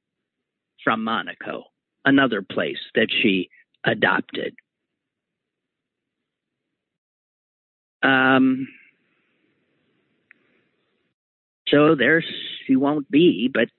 from 0.83 1.03
Monaco, 1.03 1.65
another 2.03 2.41
place 2.41 2.79
that 2.95 3.07
she 3.21 3.49
adopted. 3.83 4.55
Um, 8.03 8.67
so 11.67 11.95
there 11.95 12.23
she 12.65 12.75
won't 12.75 13.09
be, 13.09 13.49
but 13.51 13.69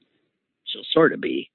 she'll 0.65 0.83
sort 0.93 1.13
of 1.13 1.21
be. 1.21 1.51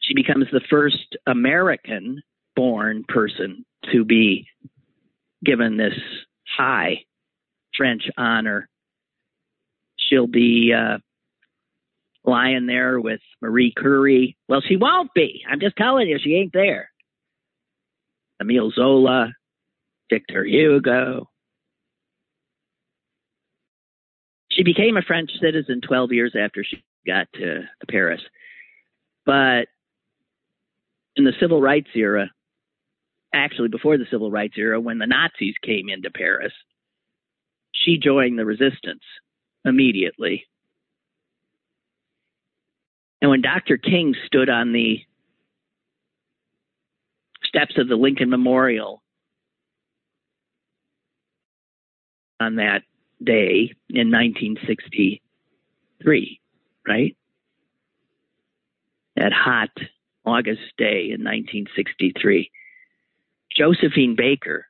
She 0.00 0.14
becomes 0.14 0.46
the 0.52 0.60
first 0.70 1.16
American 1.26 2.22
born 2.54 3.04
person 3.08 3.64
to 3.92 4.04
be 4.04 4.46
given 5.44 5.76
this 5.76 5.98
high 6.56 7.04
French 7.76 8.02
honor. 8.16 8.68
She'll 10.08 10.26
be 10.26 10.72
uh, 10.76 10.98
lying 12.24 12.66
there 12.66 13.00
with 13.00 13.20
Marie 13.40 13.72
Curie. 13.76 14.36
Well, 14.48 14.60
she 14.66 14.76
won't 14.76 15.10
be. 15.14 15.42
I'm 15.48 15.60
just 15.60 15.76
telling 15.76 16.08
you, 16.08 16.18
she 16.22 16.34
ain't 16.34 16.52
there. 16.52 16.90
Emile 18.40 18.70
Zola, 18.70 19.32
Victor 20.10 20.44
Hugo. 20.44 21.28
She 24.50 24.62
became 24.62 24.96
a 24.96 25.02
French 25.02 25.30
citizen 25.40 25.80
12 25.86 26.12
years 26.12 26.34
after 26.38 26.64
she 26.64 26.82
got 27.06 27.26
to 27.34 27.62
Paris. 27.88 28.20
But 29.24 29.66
in 31.16 31.24
the 31.24 31.32
civil 31.40 31.60
rights 31.60 31.88
era, 31.94 32.30
actually 33.34 33.68
before 33.68 33.98
the 33.98 34.06
civil 34.10 34.30
rights 34.30 34.54
era, 34.56 34.80
when 34.80 34.98
the 34.98 35.06
Nazis 35.06 35.54
came 35.62 35.88
into 35.88 36.10
Paris, 36.10 36.52
she 37.74 37.98
joined 37.98 38.38
the 38.38 38.46
resistance 38.46 39.02
immediately. 39.66 40.46
And 43.20 43.30
when 43.30 43.42
Dr. 43.42 43.76
King 43.76 44.14
stood 44.26 44.48
on 44.48 44.72
the 44.72 45.00
steps 47.44 47.76
of 47.78 47.88
the 47.88 47.96
Lincoln 47.96 48.30
Memorial 48.30 49.02
on 52.38 52.56
that 52.56 52.82
day 53.22 53.72
in 53.88 54.10
1963, 54.10 56.40
right? 56.86 57.16
That 59.16 59.32
hot 59.32 59.70
August 60.26 60.60
day 60.76 61.04
in 61.04 61.24
1963. 61.24 62.50
Josephine 63.56 64.16
Baker 64.16 64.66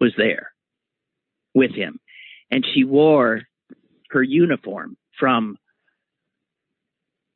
was 0.00 0.14
there 0.16 0.52
with 1.54 1.74
him, 1.74 2.00
and 2.50 2.66
she 2.72 2.84
wore 2.84 3.42
her 4.10 4.22
uniform 4.22 4.96
from 5.18 5.56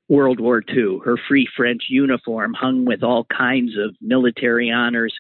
World 0.09 0.41
War 0.41 0.63
II, 0.69 0.99
her 1.05 1.17
Free 1.29 1.49
French 1.57 1.85
uniform 1.89 2.53
hung 2.53 2.85
with 2.85 3.03
all 3.03 3.25
kinds 3.25 3.79
of 3.79 3.95
military 4.01 4.71
honors 4.71 5.15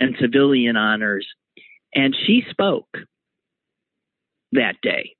and 0.00 0.16
civilian 0.18 0.76
honors. 0.76 1.26
And 1.94 2.16
she 2.26 2.42
spoke 2.50 2.96
that 4.52 4.76
day. 4.82 5.14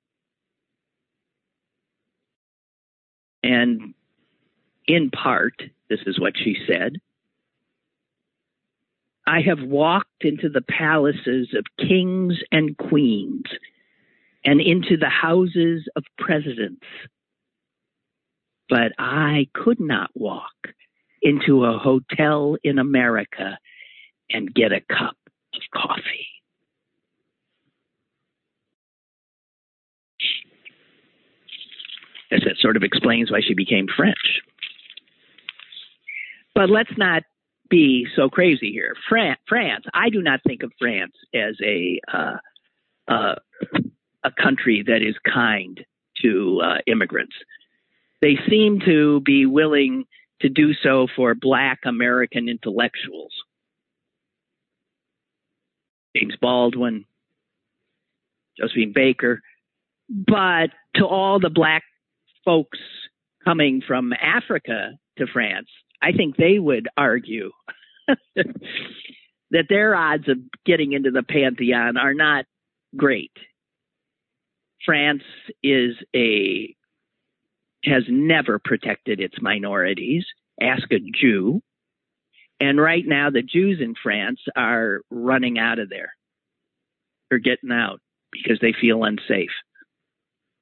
And 3.43 3.93
in 4.87 5.11
part, 5.11 5.61
this 5.87 5.99
is 6.07 6.19
what 6.19 6.33
she 6.35 6.57
said 6.67 6.97
I 9.27 9.41
have 9.41 9.61
walked 9.61 10.23
into 10.23 10.49
the 10.49 10.61
palaces 10.61 11.55
of 11.55 11.65
kings 11.77 12.35
and 12.51 12.77
queens 12.77 13.45
and 14.45 14.61
into 14.61 14.95
the 14.95 15.09
houses 15.09 15.89
of 15.95 16.03
presidents, 16.17 16.85
but 18.69 18.93
I 18.97 19.47
could 19.53 19.79
not 19.79 20.11
walk 20.13 20.53
into 21.21 21.65
a 21.65 21.77
hotel 21.77 22.55
in 22.63 22.77
America 22.77 23.57
and 24.29 24.53
get 24.53 24.71
a 24.71 24.81
cup 24.81 25.17
of 25.55 25.61
coffee. 25.73 26.27
As 32.31 32.41
that 32.41 32.57
sort 32.59 32.77
of 32.77 32.83
explains 32.83 33.31
why 33.31 33.41
she 33.41 33.53
became 33.53 33.87
French. 33.95 34.41
But 36.53 36.69
let's 36.69 36.97
not 36.97 37.23
be 37.69 38.07
so 38.15 38.29
crazy 38.29 38.71
here. 38.71 38.95
Fran- 39.09 39.37
France, 39.47 39.85
I 39.93 40.09
do 40.09 40.21
not 40.21 40.41
think 40.45 40.63
of 40.63 40.71
France 40.79 41.13
as 41.33 41.55
a 41.63 41.99
uh, 42.11 42.37
uh, 43.07 43.35
a 44.25 44.31
country 44.31 44.83
that 44.85 45.01
is 45.01 45.15
kind 45.31 45.85
to 46.21 46.61
uh, 46.63 46.77
immigrants. 46.87 47.35
They 48.21 48.37
seem 48.49 48.79
to 48.85 49.21
be 49.21 49.45
willing 49.45 50.05
to 50.41 50.49
do 50.49 50.73
so 50.73 51.07
for 51.15 51.35
Black 51.35 51.79
American 51.85 52.49
intellectuals. 52.49 53.31
James 56.15 56.35
Baldwin, 56.41 57.05
Josephine 58.57 58.93
Baker, 58.93 59.41
but 60.09 60.67
to 60.95 61.05
all 61.05 61.39
the 61.39 61.49
Black 61.49 61.83
folks 62.43 62.79
coming 63.43 63.81
from 63.85 64.13
Africa 64.13 64.91
to 65.17 65.27
France, 65.27 65.67
I 66.01 66.13
think 66.13 66.37
they 66.37 66.57
would 66.57 66.87
argue 66.97 67.51
that 68.37 69.65
their 69.69 69.95
odds 69.95 70.27
of 70.29 70.37
getting 70.65 70.93
into 70.93 71.11
the 71.11 71.23
pantheon 71.23 71.97
are 71.97 72.13
not 72.13 72.45
great. 72.95 73.31
France 74.85 75.23
is 75.63 75.95
a 76.15 76.75
has 77.83 78.03
never 78.09 78.59
protected 78.59 79.19
its 79.19 79.35
minorities. 79.41 80.25
Ask 80.59 80.91
a 80.91 80.99
Jew. 80.99 81.61
And 82.59 82.79
right 82.79 83.03
now, 83.05 83.29
the 83.29 83.43
Jews 83.43 83.79
in 83.81 83.95
France 84.01 84.39
are 84.55 85.01
running 85.11 85.59
out 85.59 85.77
of 85.77 85.89
there. 85.89 86.13
They're 87.29 87.39
getting 87.39 87.71
out 87.71 87.99
because 88.31 88.59
they 88.61 88.73
feel 88.79 89.03
unsafe. 89.03 89.51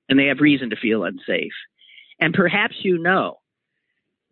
And 0.10 0.20
they 0.20 0.26
have 0.26 0.40
reason 0.40 0.72
to 0.72 0.76
feel 0.76 1.04
unsafe. 1.04 1.54
And 2.20 2.34
perhaps 2.34 2.76
you 2.82 2.98
know 2.98 3.38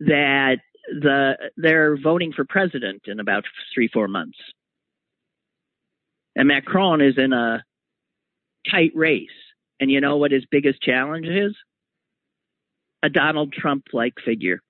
that 0.00 0.58
the 0.88 1.34
they're 1.56 1.96
voting 1.96 2.32
for 2.32 2.44
president 2.44 3.02
in 3.06 3.20
about 3.20 3.44
three 3.74 3.88
four 3.88 4.08
months, 4.08 4.38
and 6.34 6.48
Macron 6.48 7.00
is 7.00 7.14
in 7.16 7.32
a 7.32 7.62
tight 8.70 8.92
race. 8.94 9.28
And 9.82 9.90
you 9.90 10.00
know 10.00 10.16
what 10.16 10.30
his 10.30 10.44
biggest 10.48 10.80
challenge 10.80 11.26
is? 11.26 11.56
A 13.02 13.08
Donald 13.08 13.52
Trump 13.52 13.86
like 13.92 14.14
figure. 14.24 14.60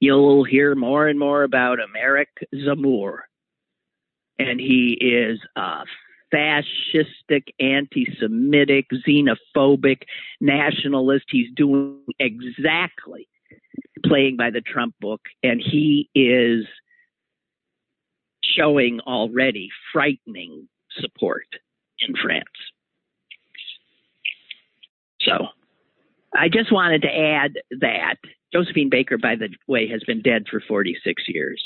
You'll 0.00 0.42
hear 0.42 0.74
more 0.74 1.06
and 1.06 1.18
more 1.18 1.42
about 1.42 1.78
Eric 1.94 2.30
Zemmour, 2.54 3.18
and 4.38 4.58
he 4.58 4.96
is 4.98 5.38
a 5.54 5.84
fascistic, 6.32 7.48
anti-Semitic, 7.60 8.86
xenophobic 9.06 10.04
nationalist. 10.40 11.26
He's 11.28 11.52
doing 11.54 12.06
exactly 12.18 13.28
playing 14.02 14.38
by 14.38 14.48
the 14.48 14.62
Trump 14.62 14.94
book, 14.98 15.20
and 15.42 15.60
he 15.62 16.08
is 16.14 16.64
showing 18.42 19.00
already 19.00 19.68
frightening 19.92 20.70
support 21.02 21.48
in 21.98 22.14
France. 22.16 22.44
So 25.28 25.48
I 26.34 26.48
just 26.48 26.72
wanted 26.72 27.02
to 27.02 27.08
add 27.08 27.52
that 27.80 28.16
Josephine 28.52 28.90
Baker, 28.90 29.18
by 29.18 29.36
the 29.36 29.48
way, 29.66 29.88
has 29.88 30.02
been 30.06 30.22
dead 30.22 30.44
for 30.50 30.62
46 30.66 31.22
years. 31.28 31.62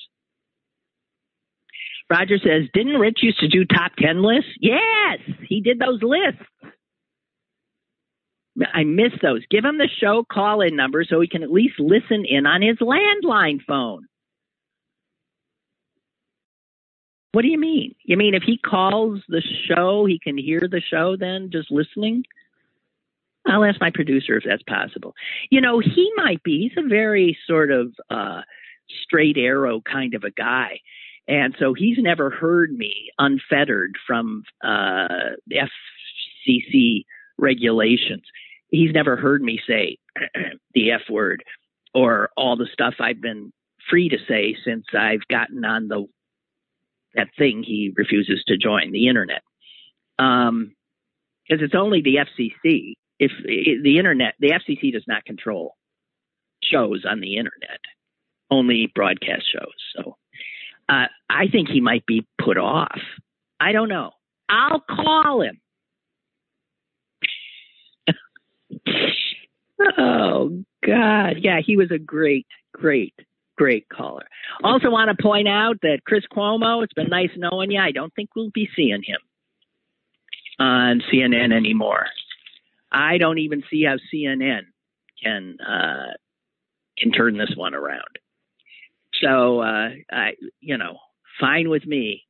Roger 2.10 2.38
says, 2.38 2.68
didn't 2.74 3.00
Rich 3.00 3.20
used 3.22 3.40
to 3.40 3.48
do 3.48 3.64
top 3.64 3.92
10 3.96 4.22
lists? 4.22 4.50
Yes, 4.60 5.20
he 5.48 5.60
did 5.60 5.78
those 5.78 6.02
lists. 6.02 6.42
I 8.74 8.84
miss 8.84 9.12
those. 9.22 9.42
Give 9.50 9.64
him 9.64 9.78
the 9.78 9.88
show 10.00 10.24
call 10.30 10.60
in 10.60 10.76
number 10.76 11.04
so 11.04 11.20
he 11.20 11.28
can 11.28 11.42
at 11.42 11.50
least 11.50 11.80
listen 11.80 12.24
in 12.28 12.46
on 12.46 12.60
his 12.60 12.76
landline 12.78 13.60
phone. 13.66 14.06
What 17.32 17.42
do 17.42 17.48
you 17.48 17.58
mean? 17.58 17.94
You 18.04 18.18
mean 18.18 18.34
if 18.34 18.42
he 18.42 18.58
calls 18.58 19.20
the 19.26 19.42
show, 19.66 20.04
he 20.04 20.18
can 20.18 20.36
hear 20.36 20.60
the 20.60 20.82
show 20.82 21.16
then 21.16 21.48
just 21.50 21.70
listening? 21.70 22.24
I'll 23.46 23.64
ask 23.64 23.80
my 23.80 23.90
producer 23.90 24.36
if 24.36 24.44
that's 24.46 24.62
possible. 24.62 25.14
You 25.50 25.60
know, 25.60 25.80
he 25.80 26.10
might 26.16 26.42
be. 26.42 26.60
He's 26.60 26.84
a 26.84 26.88
very 26.88 27.36
sort 27.46 27.70
of 27.70 27.92
uh, 28.10 28.42
straight 29.04 29.36
arrow 29.36 29.80
kind 29.80 30.14
of 30.14 30.24
a 30.24 30.30
guy. 30.30 30.80
And 31.28 31.54
so 31.58 31.74
he's 31.74 31.98
never 31.98 32.30
heard 32.30 32.72
me 32.72 33.10
unfettered 33.18 33.96
from 34.06 34.44
uh, 34.62 35.36
FCC 35.52 37.04
regulations. 37.38 38.22
He's 38.68 38.92
never 38.92 39.16
heard 39.16 39.42
me 39.42 39.60
say 39.66 39.98
the 40.74 40.92
F 40.92 41.02
word 41.10 41.44
or 41.94 42.30
all 42.36 42.56
the 42.56 42.68
stuff 42.72 42.94
I've 43.00 43.20
been 43.20 43.52
free 43.90 44.08
to 44.08 44.18
say 44.28 44.56
since 44.64 44.86
I've 44.96 45.26
gotten 45.28 45.64
on 45.64 45.88
the 45.88 46.06
that 47.14 47.28
thing 47.36 47.62
he 47.62 47.92
refuses 47.94 48.42
to 48.46 48.56
join, 48.56 48.90
the 48.90 49.08
internet. 49.08 49.42
Um, 50.18 50.74
because 51.46 51.62
it's 51.62 51.74
only 51.74 52.00
the 52.00 52.16
FCC. 52.16 52.94
If 53.22 53.30
the 53.44 53.98
internet, 53.98 54.34
the 54.40 54.50
FCC 54.50 54.92
does 54.92 55.04
not 55.06 55.24
control 55.24 55.76
shows 56.60 57.04
on 57.08 57.20
the 57.20 57.36
internet, 57.36 57.78
only 58.50 58.90
broadcast 58.92 59.44
shows. 59.52 59.76
So 59.94 60.16
uh, 60.88 61.06
I 61.30 61.46
think 61.46 61.68
he 61.68 61.80
might 61.80 62.04
be 62.04 62.26
put 62.42 62.58
off. 62.58 62.98
I 63.60 63.70
don't 63.70 63.88
know. 63.88 64.10
I'll 64.48 64.80
call 64.80 65.42
him. 65.42 65.60
oh 69.98 70.64
God, 70.84 71.36
yeah, 71.38 71.60
he 71.64 71.76
was 71.76 71.92
a 71.92 71.98
great, 71.98 72.48
great, 72.74 73.14
great 73.56 73.88
caller. 73.88 74.26
Also, 74.64 74.90
want 74.90 75.16
to 75.16 75.22
point 75.22 75.46
out 75.46 75.76
that 75.82 76.00
Chris 76.04 76.24
Cuomo. 76.32 76.82
It's 76.82 76.92
been 76.92 77.08
nice 77.08 77.30
knowing 77.36 77.70
you. 77.70 77.78
I 77.78 77.92
don't 77.92 78.12
think 78.14 78.30
we'll 78.34 78.50
be 78.50 78.68
seeing 78.74 79.04
him 79.04 79.20
on 80.58 81.02
CNN 81.12 81.52
anymore. 81.52 82.06
I 82.92 83.18
don't 83.18 83.38
even 83.38 83.62
see 83.70 83.84
how 83.84 83.96
CNN 84.12 84.62
can 85.22 85.56
uh, 85.60 86.12
can 86.98 87.10
turn 87.10 87.38
this 87.38 87.52
one 87.56 87.74
around. 87.74 88.18
So 89.22 89.60
uh, 89.60 89.90
I, 90.10 90.32
you 90.60 90.76
know, 90.76 90.98
fine 91.40 91.68
with 91.70 91.86
me. 91.86 92.22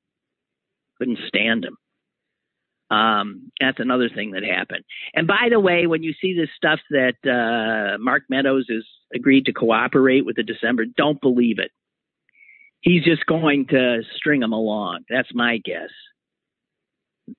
Couldn't 0.98 1.18
stand 1.26 1.64
him. 1.64 1.76
Um, 2.96 3.50
that's 3.58 3.80
another 3.80 4.10
thing 4.14 4.32
that 4.32 4.44
happened. 4.44 4.84
And 5.14 5.26
by 5.26 5.48
the 5.50 5.58
way, 5.58 5.86
when 5.86 6.02
you 6.02 6.12
see 6.20 6.36
this 6.36 6.50
stuff 6.54 6.78
that 6.90 7.14
uh, 7.24 7.96
Mark 7.98 8.24
Meadows 8.28 8.66
has 8.68 8.84
agreed 9.14 9.46
to 9.46 9.52
cooperate 9.52 10.26
with 10.26 10.36
the 10.36 10.42
December, 10.42 10.84
don't 10.84 11.20
believe 11.20 11.58
it. 11.58 11.70
He's 12.82 13.04
just 13.04 13.24
going 13.24 13.66
to 13.68 14.02
string 14.16 14.40
them 14.40 14.52
along. 14.52 15.04
That's 15.08 15.30
my 15.32 15.58
guess. 15.64 15.88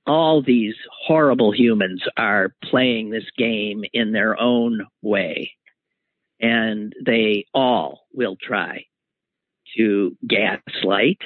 All 0.05 0.41
these 0.41 0.75
horrible 1.05 1.51
humans 1.51 2.03
are 2.17 2.53
playing 2.63 3.09
this 3.09 3.29
game 3.37 3.83
in 3.93 4.11
their 4.11 4.39
own 4.39 4.85
way, 5.01 5.53
and 6.39 6.93
they 7.05 7.45
all 7.53 8.07
will 8.13 8.35
try 8.41 8.85
to 9.77 10.15
gaslight 10.27 11.21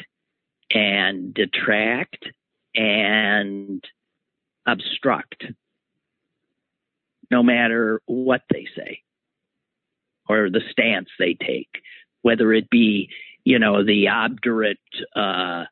and 0.73 1.33
detract 1.33 2.25
and 2.75 3.83
obstruct, 4.65 5.45
no 7.31 7.41
matter 7.41 8.01
what 8.05 8.41
they 8.51 8.67
say 8.75 9.01
or 10.29 10.49
the 10.49 10.61
stance 10.71 11.09
they 11.17 11.33
take, 11.33 11.81
whether 12.21 12.53
it 12.53 12.69
be, 12.69 13.09
you 13.43 13.59
know, 13.59 13.83
the 13.83 14.09
obdurate 14.09 14.77
uh, 15.15 15.63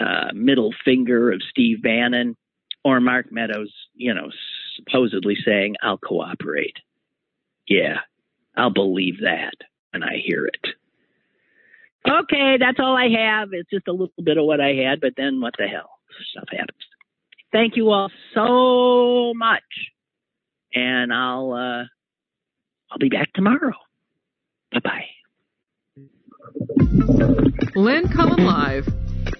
uh, 0.00 0.32
middle 0.34 0.74
finger 0.84 1.32
of 1.32 1.42
Steve 1.50 1.82
Bannon 1.82 2.36
or 2.84 3.00
Mark 3.00 3.32
Meadows, 3.32 3.72
you 3.94 4.14
know, 4.14 4.30
supposedly 4.76 5.36
saying, 5.44 5.76
I'll 5.82 5.98
cooperate. 5.98 6.76
Yeah, 7.66 7.98
I'll 8.56 8.70
believe 8.70 9.20
that 9.22 9.54
when 9.92 10.02
I 10.02 10.16
hear 10.24 10.46
it. 10.46 10.66
Okay, 12.08 12.56
that's 12.58 12.78
all 12.78 12.96
I 12.96 13.08
have. 13.08 13.48
It's 13.52 13.68
just 13.70 13.88
a 13.88 13.92
little 13.92 14.22
bit 14.22 14.38
of 14.38 14.44
what 14.44 14.60
I 14.60 14.72
had, 14.74 15.00
but 15.00 15.14
then 15.16 15.40
what 15.40 15.54
the 15.58 15.66
hell? 15.66 15.90
Stuff 16.30 16.48
happens. 16.50 16.78
Thank 17.52 17.76
you 17.76 17.90
all 17.90 18.10
so 18.34 19.32
much. 19.34 19.62
And 20.74 21.12
I'll 21.12 21.52
uh 21.52 21.84
I'll 22.90 22.98
be 22.98 23.08
back 23.08 23.32
tomorrow. 23.34 23.74
Bye 24.72 24.80
bye. 24.84 25.04
Lynn 27.74 28.08
Cullen 28.08 28.44
Live, 28.44 28.86